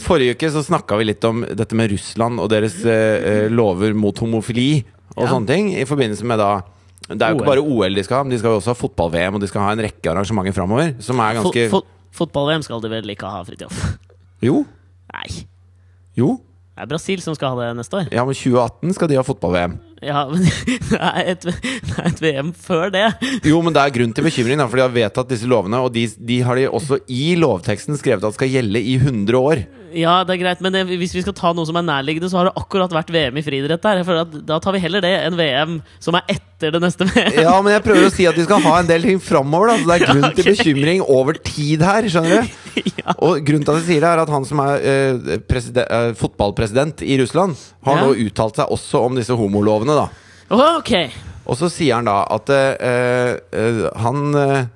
[0.00, 3.92] Forrige uke så snakka vi litt om dette med Russland og deres eh, eh, lover
[3.94, 4.82] mot homofili
[5.14, 5.30] og Ja.
[5.34, 5.68] sånne ting.
[5.76, 6.62] I forbindelse med da
[7.10, 8.78] Det er jo ikke bare OL de skal ha, men de skal jo også ha
[8.78, 10.94] fotball-VM, og de skal ha en rekke arrangementer framover.
[11.02, 11.80] Som er Fo ganske fo
[12.12, 13.98] Fotball-VM skal de vel ikke ha, Fridtjof?
[14.46, 14.64] Jo.
[15.12, 15.44] Nei.
[16.16, 16.36] Jo.
[16.76, 18.08] Det er Brasil som skal ha det neste år.
[18.14, 19.78] Ja, men 2018 skal de ha fotball-VM.
[20.00, 20.46] Ja, men
[20.90, 23.04] det er, et, det er et VM før det.
[23.44, 25.92] Jo, men det er grunn til bekymring, da, for de har vedtatt disse lovene, og
[25.96, 29.66] de, de har de også i lovteksten skrevet at skal gjelde i 100 år.
[29.90, 32.38] Ja, det er greit, men det, hvis vi skal ta noe som er nærliggende, så
[32.40, 34.02] har det akkurat vært VM i friidrett der.
[34.06, 37.40] For da tar vi heller det enn VM som er etter det neste VM.
[37.42, 39.78] Ja, men jeg prøver å si at vi skal ha en del ting framover, da.
[39.80, 42.56] Så det er grunn til bekymring over tid her, skjønner du?
[43.00, 43.14] Ja.
[43.26, 45.30] Og grunnen til at jeg sier det, er at han som er eh,
[45.82, 48.04] eh, fotballpresident i Russland, har Ja.
[48.06, 50.06] nå uttalt seg også om disse homolovene, da.
[50.50, 50.92] Åh, ok.
[51.50, 54.66] Og så sier han da at uh, han, eh,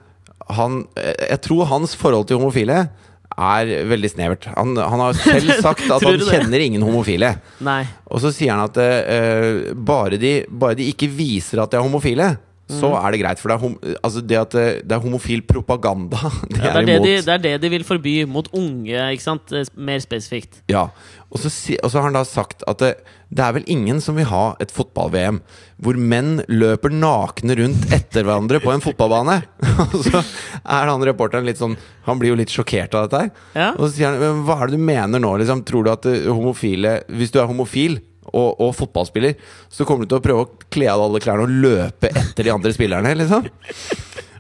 [0.57, 2.87] han Jeg tror hans forhold til homofile
[3.35, 4.47] er veldig snevert.
[4.55, 7.33] Han, han har selv sagt at han kjenner ingen homofile.
[7.67, 7.83] Nei.
[8.07, 11.87] Og så sier han at uh, bare, de, bare de ikke viser at de er
[11.87, 12.35] homofile,
[12.71, 12.97] så Mm.
[13.05, 13.39] er det greit.
[13.39, 16.17] For det er, altså det at det, det er homofil propaganda.
[16.49, 18.95] Det Ja, det, er er det, de, det er det de vil forby mot unge,
[19.13, 19.53] ikke sant?
[19.53, 20.63] Eh, Mer spesifikt.
[20.73, 20.87] Ja,
[21.31, 21.51] og så,
[21.83, 22.95] og så har han da sagt at det,
[23.35, 25.41] det er vel ingen som vil ha et fotball-VM
[25.83, 29.41] hvor menn løper nakne rundt etter hverandre på en fotballbane.
[29.93, 31.75] og så er han reporteren litt sånn
[32.07, 33.31] Han blir jo litt sjokkert av dette her.
[33.59, 33.69] Ja.
[33.75, 35.65] Og så sier han "Men hva er det du mener nå, liksom?
[35.67, 37.99] Tror du at eh, homofile Hvis du er homofil
[38.35, 39.37] og, og fotballspiller,
[39.73, 42.53] så kommer du til å prøve å kle av alle klærne og løpe etter de
[42.55, 43.47] andre spillerne, liksom?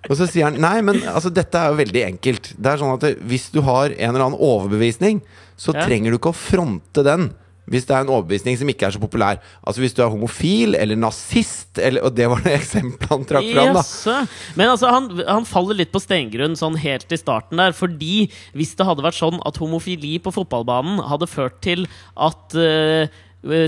[0.04, 2.50] Og så sier han nei, men altså, dette er jo veldig enkelt.
[2.60, 5.22] Det er sånn at Hvis du har en eller annen overbevisning,
[5.56, 5.86] så Ja.
[5.86, 7.30] trenger du ikke å fronte den.
[7.64, 9.38] Hvis det er en overbevisning som ikke er så populær.
[9.64, 13.48] Altså Hvis du er homofil eller nazist, eller, og det var det eksempelet han trakk
[13.54, 13.78] fram.
[13.78, 14.16] da.
[14.60, 17.72] Men altså, han, han faller litt på stengrunn sånn helt i starten der.
[17.72, 21.86] Fordi hvis det hadde vært sånn at homofili på fotballbanen hadde ført til
[22.20, 23.08] at eh,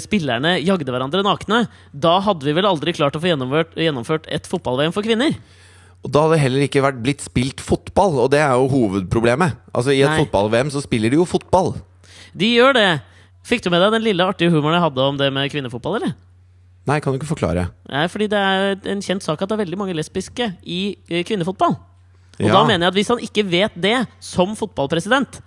[0.02, 4.48] spillerne jagde hverandre nakne, da hadde vi vel aldri klart å få gjennomført, gjennomført et
[4.48, 5.36] fotball-VM for kvinner.
[6.04, 9.56] Og da hadde det heller ikke vært blitt spilt fotball, og det er jo hovedproblemet.
[9.74, 11.74] Altså I et fotball-VM så spiller de jo fotball.
[12.36, 12.88] De gjør det.
[13.46, 16.14] Fikk du med deg den lille artige humoren jeg hadde om det med kvinnefotball, eller?
[16.86, 17.66] Nei, kan du ikke forklare?
[17.90, 21.24] Nei, fordi det er en kjent sak at det er veldig mange lesbiske i eh,
[21.26, 21.74] kvinnefotball.
[22.36, 22.52] Og Ja.
[22.52, 25.40] da mener jeg at hvis han ikke vet det som fotballpresident,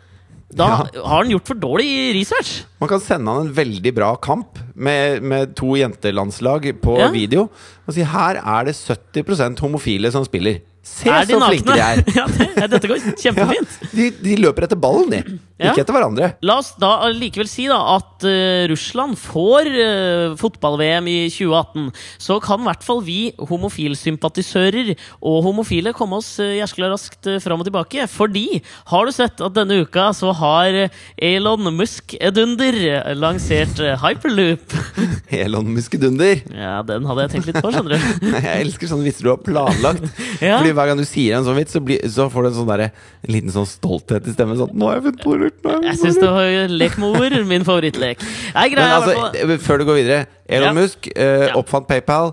[0.49, 2.63] da har han gjort for dårlig research.
[2.81, 7.11] Man kan sende han en veldig bra kamp med, med to jentelandslag på Ja.
[7.13, 7.49] video
[7.85, 10.61] og si her er det 70% homofile som spiller.
[10.85, 12.01] Se er så flinke de er!
[12.19, 13.77] ja, det, dette går Ja, kjempefint.
[13.93, 15.19] de, de løper etter ballen, de.
[15.59, 15.73] Ja.
[15.73, 16.29] Ikke etter hverandre.
[16.47, 21.89] La oss da likevel si da at uh, Russland får uh, fotball-VM i 2018.
[22.23, 23.17] Så kan i hvert fall vi
[23.49, 28.07] homofilsympatisører og homofile komme oss uh, jæskla raskt uh, fram og tilbake.
[28.11, 28.61] Fordi
[28.93, 30.79] har du sett at denne uka så har
[31.19, 32.79] Elon Musk Edunder
[33.19, 34.73] lansert eh, hyperloop?
[35.43, 36.39] Elon Musk Edunder?
[36.55, 38.29] ja, den hadde jeg tenkt litt på, skjønner du.
[38.49, 40.07] Jeg elsker sånne vitser du har planlagt.
[40.39, 40.57] Ja.
[40.61, 42.69] Fordi Hver gang du sier en sånn vits, så, blir, så får du en sånn
[42.71, 42.85] der,
[43.27, 44.55] en liten sånn stolthet i stemmen.
[44.61, 46.95] Sånn, 'Nå har jeg funnet på lurt!» nå har Jeg jeg syns det var lek
[47.01, 48.23] med ord, min favorittlek.
[48.55, 50.77] Nei, Men greia er i altså, eh, før du går videre Elon Ja.
[50.79, 51.53] Musk eh, Ja.
[51.59, 52.31] oppfant PayPal.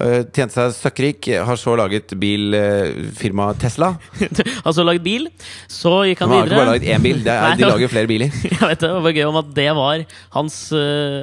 [0.00, 1.26] eh, tjente seg søkkrik.
[1.42, 3.96] Har så laget bilfirmaet Tesla.
[4.64, 5.26] har så laget bil,
[5.66, 6.38] så gikk han videre.
[6.38, 8.30] Han har ikke bare laget én bil, det er, Nei, de lager flere biler.
[8.52, 10.04] Jeg vet det, det var gøy om at det var
[10.36, 10.58] hans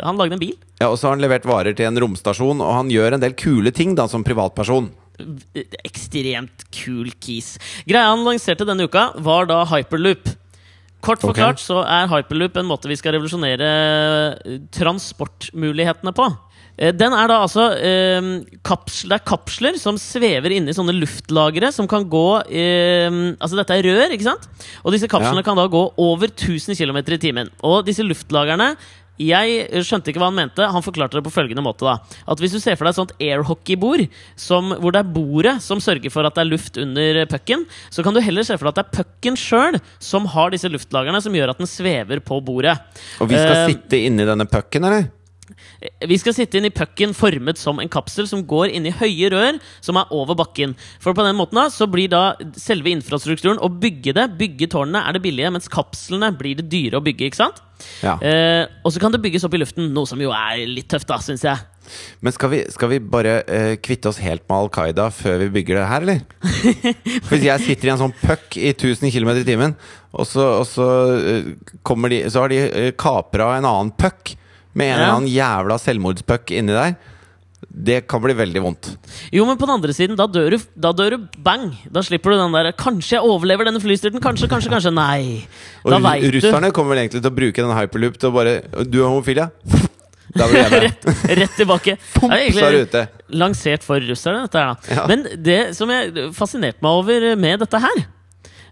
[0.04, 0.56] Han lagde en bil.
[0.82, 3.34] Ja, Og så har han levert varer til en romstasjon, og han gjør en del
[3.40, 4.92] kule ting da som privatperson.
[5.86, 7.56] Ekstremt kul kis.
[7.88, 10.32] Greia han lanserte denne uka, var da hyperloop.
[11.06, 11.68] Kort forklart okay.
[11.68, 13.70] så er hyperloop en måte vi skal revolusjonere
[14.42, 16.26] øh, transportmulighetene på.
[16.78, 18.30] Eh, Den er da altså eh,
[18.66, 23.08] kapsler, Det er kapsler som svever inne i sånne luftlagre som kan gå eh,
[23.38, 24.50] Altså dette er rør, ikke sant?
[24.84, 25.48] Og disse kapslene Ja.
[25.48, 27.54] kan da gå over 1000 km i timen.
[27.64, 28.74] Og disse luftlagerne
[29.22, 30.66] jeg skjønte ikke hva han mente.
[30.72, 31.86] Han forklarte det på følgende måte.
[31.88, 35.62] da At Hvis du ser for deg et sånt airhockeybord som- hvor det er bordet
[35.62, 38.70] som sørger for at det er luft under pucken, så kan du heller se for
[38.70, 42.20] deg at det er pucken sjøl som har disse luftlagrene som gjør at den svever
[42.20, 42.78] på bordet.
[43.22, 45.12] Og vi skal uh, sitte inni denne pucken, eller?
[46.10, 49.30] Vi skal sitte inn i pucken formet som en kapsel som går inn i høye
[49.34, 50.74] rør som er over bakken.
[51.04, 52.24] For på den måten da, så blir da
[52.60, 57.00] selve infrastrukturen å bygge det, bygge tårnene, er det billige, mens kapslene blir det dyre
[57.00, 57.30] å bygge.
[57.30, 57.62] ikke sant?
[58.02, 58.16] Ja.
[58.24, 61.10] Eh, og så kan det bygges opp i luften, noe som jo er litt tøft,
[61.12, 61.62] da, syns jeg.
[62.26, 65.52] Men skal vi, skal vi bare eh, kvitte oss helt med Al Qaida før vi
[65.60, 66.24] bygger det her, eller?
[67.30, 69.76] Hvis jeg sitter i en sånn puck i 1000 km i timen,
[70.16, 70.88] og så, og så,
[71.20, 74.34] eh, de, så har de uh, kapra en annen puck
[74.76, 76.96] med en eller annen jævla selvmordspuck inni der.
[77.76, 78.90] Det kan bli veldig vondt.
[79.34, 81.72] Jo, men på den andre siden, da dør du, da dør du bang!
[81.92, 84.94] Da slipper du den der 'Kanskje jeg overlever denne flystyrten', kanskje, kanskje, kanskje.
[84.94, 85.48] Nei.
[85.84, 86.38] Og Da veit du.
[86.38, 89.38] russerne kommer vel egentlig til å bruke den hyperloop til å bare Du er homofil,
[89.38, 89.50] ja?
[90.36, 91.06] Da blir jeg rett,
[91.40, 91.98] rett tilbake.
[92.16, 93.08] Pump, Det er egentlig ute.
[93.32, 94.96] lansert for russerne, dette her, da.
[94.96, 95.08] Ja.
[95.08, 98.06] Men det som jeg fascinerte meg over med dette her,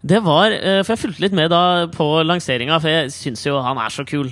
[0.03, 3.59] det var eh, For jeg fulgte litt med da på lanseringa, for jeg syns jo
[3.63, 4.31] han er så kul.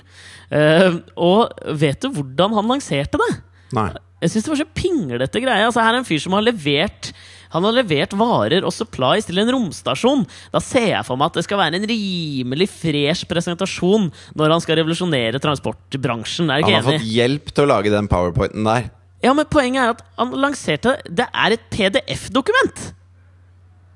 [0.51, 3.33] Eh, og vet du hvordan han lanserte det?
[3.77, 3.89] Nei.
[4.21, 5.65] Jeg syns det var så pinglete greie.
[5.65, 7.09] Altså, her er en fyr som har levert
[7.55, 10.21] Han har levert varer og supplies til en romstasjon.
[10.53, 14.07] Da ser jeg for meg at det skal være en rimelig fresh presentasjon
[14.39, 16.51] når han skal revolusjonere transportbransjen.
[16.51, 18.91] Er du Han har har fått hjelp til å lage den powerpointen der.
[19.21, 22.91] Ja, men Poenget er at han lanserte Det er et PDF-dokument!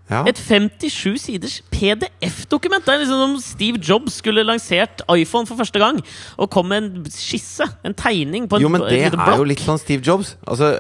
[0.06, 0.20] Ja.
[0.30, 2.84] Et 57 siders PDF-dokument!
[2.86, 5.98] Det er liksom som Steve Jobs skulle lansert iPhone for første gang
[6.38, 9.48] og kom med en skisse, en tegning, på en Jo, men det et er jo
[9.50, 10.36] litt sånn Steve Jobs.
[10.46, 10.76] Altså,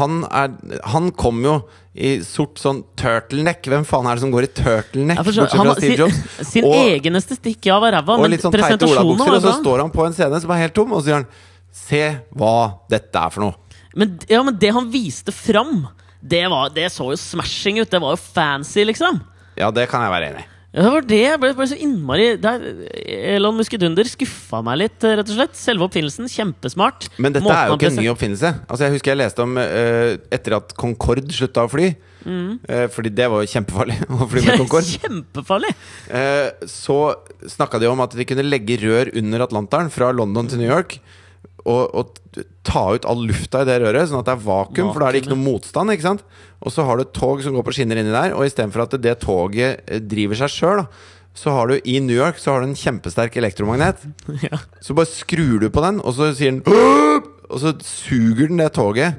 [0.00, 0.56] han er
[0.88, 1.58] Han kom jo
[1.92, 3.66] i sort sånn turtleneck.
[3.66, 6.24] Hvem faen er det som går i turtleneck, bortsett fra Steve Jobs?
[6.48, 9.84] sin Og- egen estetikk ja, var ræva, men sånn teite presentasjonen var og så står
[9.84, 11.26] han på en scene som er helt tom, og så sier han
[11.70, 13.54] Se hva dette er for noe.
[13.94, 15.84] Men, ja, men det han viste fram,
[16.20, 17.90] det, var, det så jo smashing ut.
[17.90, 19.20] Det var jo fancy, liksom.
[19.58, 20.50] Ja, det kan jeg være enig i.
[20.70, 22.62] Ja, det var det jeg ble, ble så innmari der,
[23.34, 25.56] Elon Muskedunder skuffa meg litt, rett og slett.
[25.58, 27.08] Selve oppfinnelsen, kjempesmart.
[27.18, 28.52] Men dette Måten er jo ikke en ny oppfinnelse.
[28.68, 31.90] Altså Jeg husker jeg leste om uh, etter at Concorde slutta å fly.
[32.22, 32.60] Mm.
[32.68, 35.00] Uh, fordi det var jo kjempefarlig å fly med Concorde.
[35.02, 35.74] Kjempefarlig!
[36.06, 37.00] Uh, så
[37.50, 41.00] snakka de om at de kunne legge rør under Atlanteren fra London til New York.
[41.70, 44.90] Og, og ta ut all lufta i det røret, sånn at det er vakuum.
[44.92, 45.94] For da er det ikke noe motstand.
[45.94, 46.26] ikke sant?
[46.60, 48.98] Og så har du et tog som går på skinner inni der, og istedenfor at
[49.02, 50.84] det toget eh, driver seg sjøl,
[51.40, 54.02] så har du i New York så har du en kjempesterk elektromagnet.
[54.46, 54.58] Ja.
[54.82, 56.64] Så bare skrur du på den, og så sier den!
[57.50, 59.18] Og så suger den det toget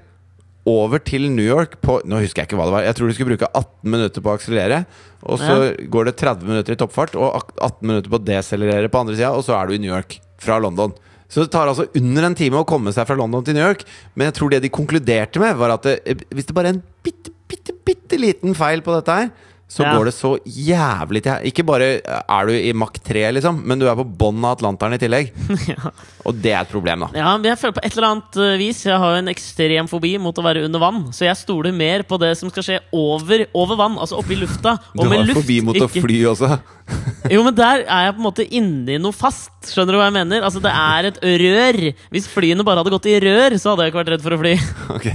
[0.69, 2.83] over til New York på Nå husker jeg ikke hva det var.
[2.85, 4.83] Jeg tror du skulle bruke 18 minutter på å akselerere.
[5.25, 5.55] Og så
[5.91, 9.31] går det 30 minutter i toppfart og 18 minutter på å deselerere på andre sida,
[9.35, 10.93] og så er du i New York fra London.
[11.31, 13.85] Så det tar altså under en time å komme seg fra London til New York.
[14.19, 16.83] Men jeg tror det de konkluderte med, var at det, hvis det bare er en
[17.05, 19.31] bitte, bitte, bitte liten feil på dette her,
[19.71, 19.93] så Ja.
[19.95, 23.85] går det så jævlig til Ikke bare er du i Mach 3, liksom, men du
[23.87, 25.29] er på bånn av Atlanteren i tillegg.
[25.71, 25.91] Ja.
[26.27, 27.07] Og det er et problem, da.
[27.15, 29.87] Ja, men jeg føler på et eller annet eh, vis Jeg har jo en ekstrem
[29.89, 30.99] fobi mot å være under vann.
[31.15, 34.41] Så jeg stoler mer på det som skal skje over, over vann, altså oppe i
[34.41, 34.75] lufta.
[34.93, 36.51] Du Og med har luft, forbi mot å fly også.
[37.31, 39.53] Jo, men der er jeg på en måte inni noe fast.
[39.71, 40.43] Skjønner du hva jeg mener?
[40.43, 41.79] Altså, det er et rør.
[42.11, 44.41] Hvis flyene bare hadde gått i rør, så hadde jeg ikke vært redd for å
[44.41, 44.53] fly.
[44.97, 45.07] Ok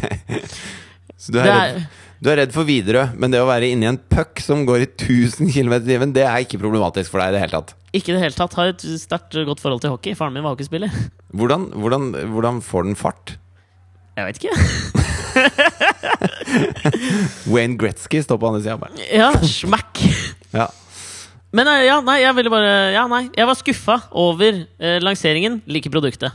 [1.21, 1.87] Så du er, Det er- redd,
[2.27, 4.87] du er redd for Widerøe, men det å være inni en puck som går i
[4.89, 7.77] 1000 km i timen, det er ikke problematisk for deg i det hele tatt.
[7.95, 8.57] Ikke i det hele tatt.
[8.59, 10.17] Har et sterkt godt forhold til hockey.
[10.19, 10.91] Faren min var hockeyspiller.
[11.39, 13.37] Hvordan, hvordan, hvordan får den fart?
[14.19, 14.57] Jeg vet ikke.
[17.53, 18.91] Wayne Gretzky står på andre sida.
[19.07, 20.03] Ja, smack.
[20.51, 20.67] Ja.
[21.55, 23.29] Men eh, ja, nei, jeg ville bare Ja, nei.
[23.37, 25.61] Jeg var skuffa over eh, lanseringen.
[25.71, 26.35] Like produktet.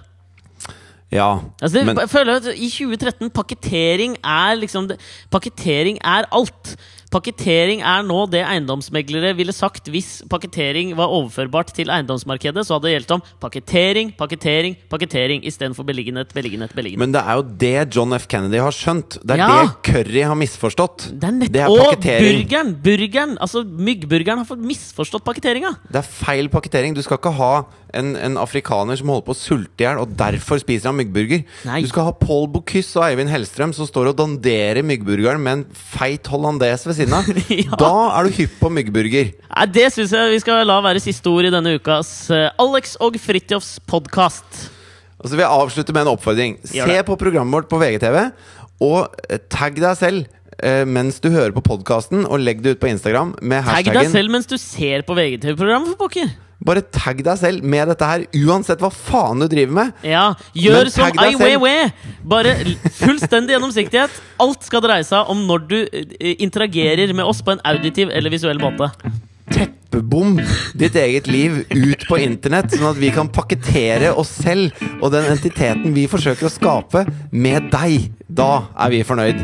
[1.11, 1.37] Ja.
[1.61, 4.89] Altså Men jeg føler at I 2013 pakketering er liksom
[5.31, 6.75] Pakketering er alt.
[7.11, 12.63] Pakketering er nå det eiendomsmeglere ville sagt hvis pakketering var overførbart til eiendomsmarkedet.
[12.63, 17.01] Så hadde det gjeldt om pakketering, pakketering, pakketering istedenfor beliggenhet, beliggenhet, beliggenhet.
[17.03, 18.29] men det er jo det John F.
[18.31, 19.19] Kennedy har skjønt.
[19.25, 19.49] Det er Ja.
[19.65, 21.09] det Curry har misforstått.
[21.19, 22.73] Det er nett Det er Og burgeren!
[22.81, 25.75] Burgeren, altså Myggburgeren har fått misforstått pakketteringa.
[25.91, 26.95] Det er feil pakketering.
[26.95, 30.15] Du skal ikke ha en, en afrikaner som holder på å sulte i hjel, og
[30.15, 31.43] derfor spiser han myggburger.
[31.67, 31.81] Nei.
[31.81, 35.65] Du skal ha Paul Bocuse og Eivind Hellstrøm som står og danderer myggburgeren med en
[35.75, 37.25] feit hollandes ved siden av.
[37.51, 37.77] Ja.
[37.79, 39.31] Da er du hypp på myggburger.
[39.49, 42.93] Nei, Det syns jeg vi skal la være siste ord i denne ukas eh, Alex
[43.01, 44.67] og Fridtjofs podkast.
[45.21, 46.55] Og så vil jeg avslutte med en oppfordring.
[46.65, 48.19] Se på programmet vårt på VGTV,
[48.81, 50.29] og eh, tagg deg selv.
[50.61, 54.09] eh, Mens du hører på podkasten, og legg det ut på Instagram med Tagg deg
[54.13, 56.31] selv mens du ser på VGTV-programmet, for pokker!
[56.61, 60.03] Bare tagg deg selv med dette her, uansett hva faen du driver med.
[60.05, 61.31] Ja, gjør Men som Ai.
[61.39, 61.89] Weiwei!
[62.21, 62.53] Bare
[62.99, 64.21] fullstendig gjennomsiktighet.
[64.41, 68.33] Alt skal dreie seg om når du eh, interagerer med oss på en auditiv eller
[68.33, 68.91] visuell måte.
[69.51, 70.37] Teppebom
[70.77, 75.27] ditt eget liv ut på internett, sånn at vi kan pakkettere oss selv og den
[75.33, 78.11] entiteten vi forsøker å skape, med deg.
[78.31, 79.41] Da er vi fornøyd.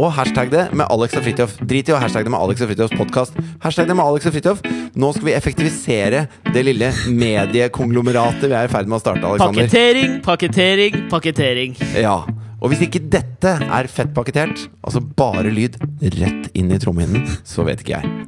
[0.00, 1.58] Og hashtag det med Alex og Fridtjof.
[1.68, 3.36] Drit i å hashtag det med Alex og Fridtjofs podkast.
[3.60, 4.62] Hashtag det med Alex og Fridtjof.
[4.96, 9.66] Nå skal vi effektivisere det lille mediekonglomeratet vi er i ferd med å starte, Alexander.
[9.66, 11.76] Pakketering, pakketering, pakketering.
[12.00, 12.22] Ja.
[12.60, 15.80] Og hvis ikke dette er fett pakketert, altså bare lyd
[16.20, 18.26] rett inn i trommehinnen, så vet ikke jeg.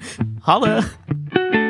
[0.48, 1.61] Ha det!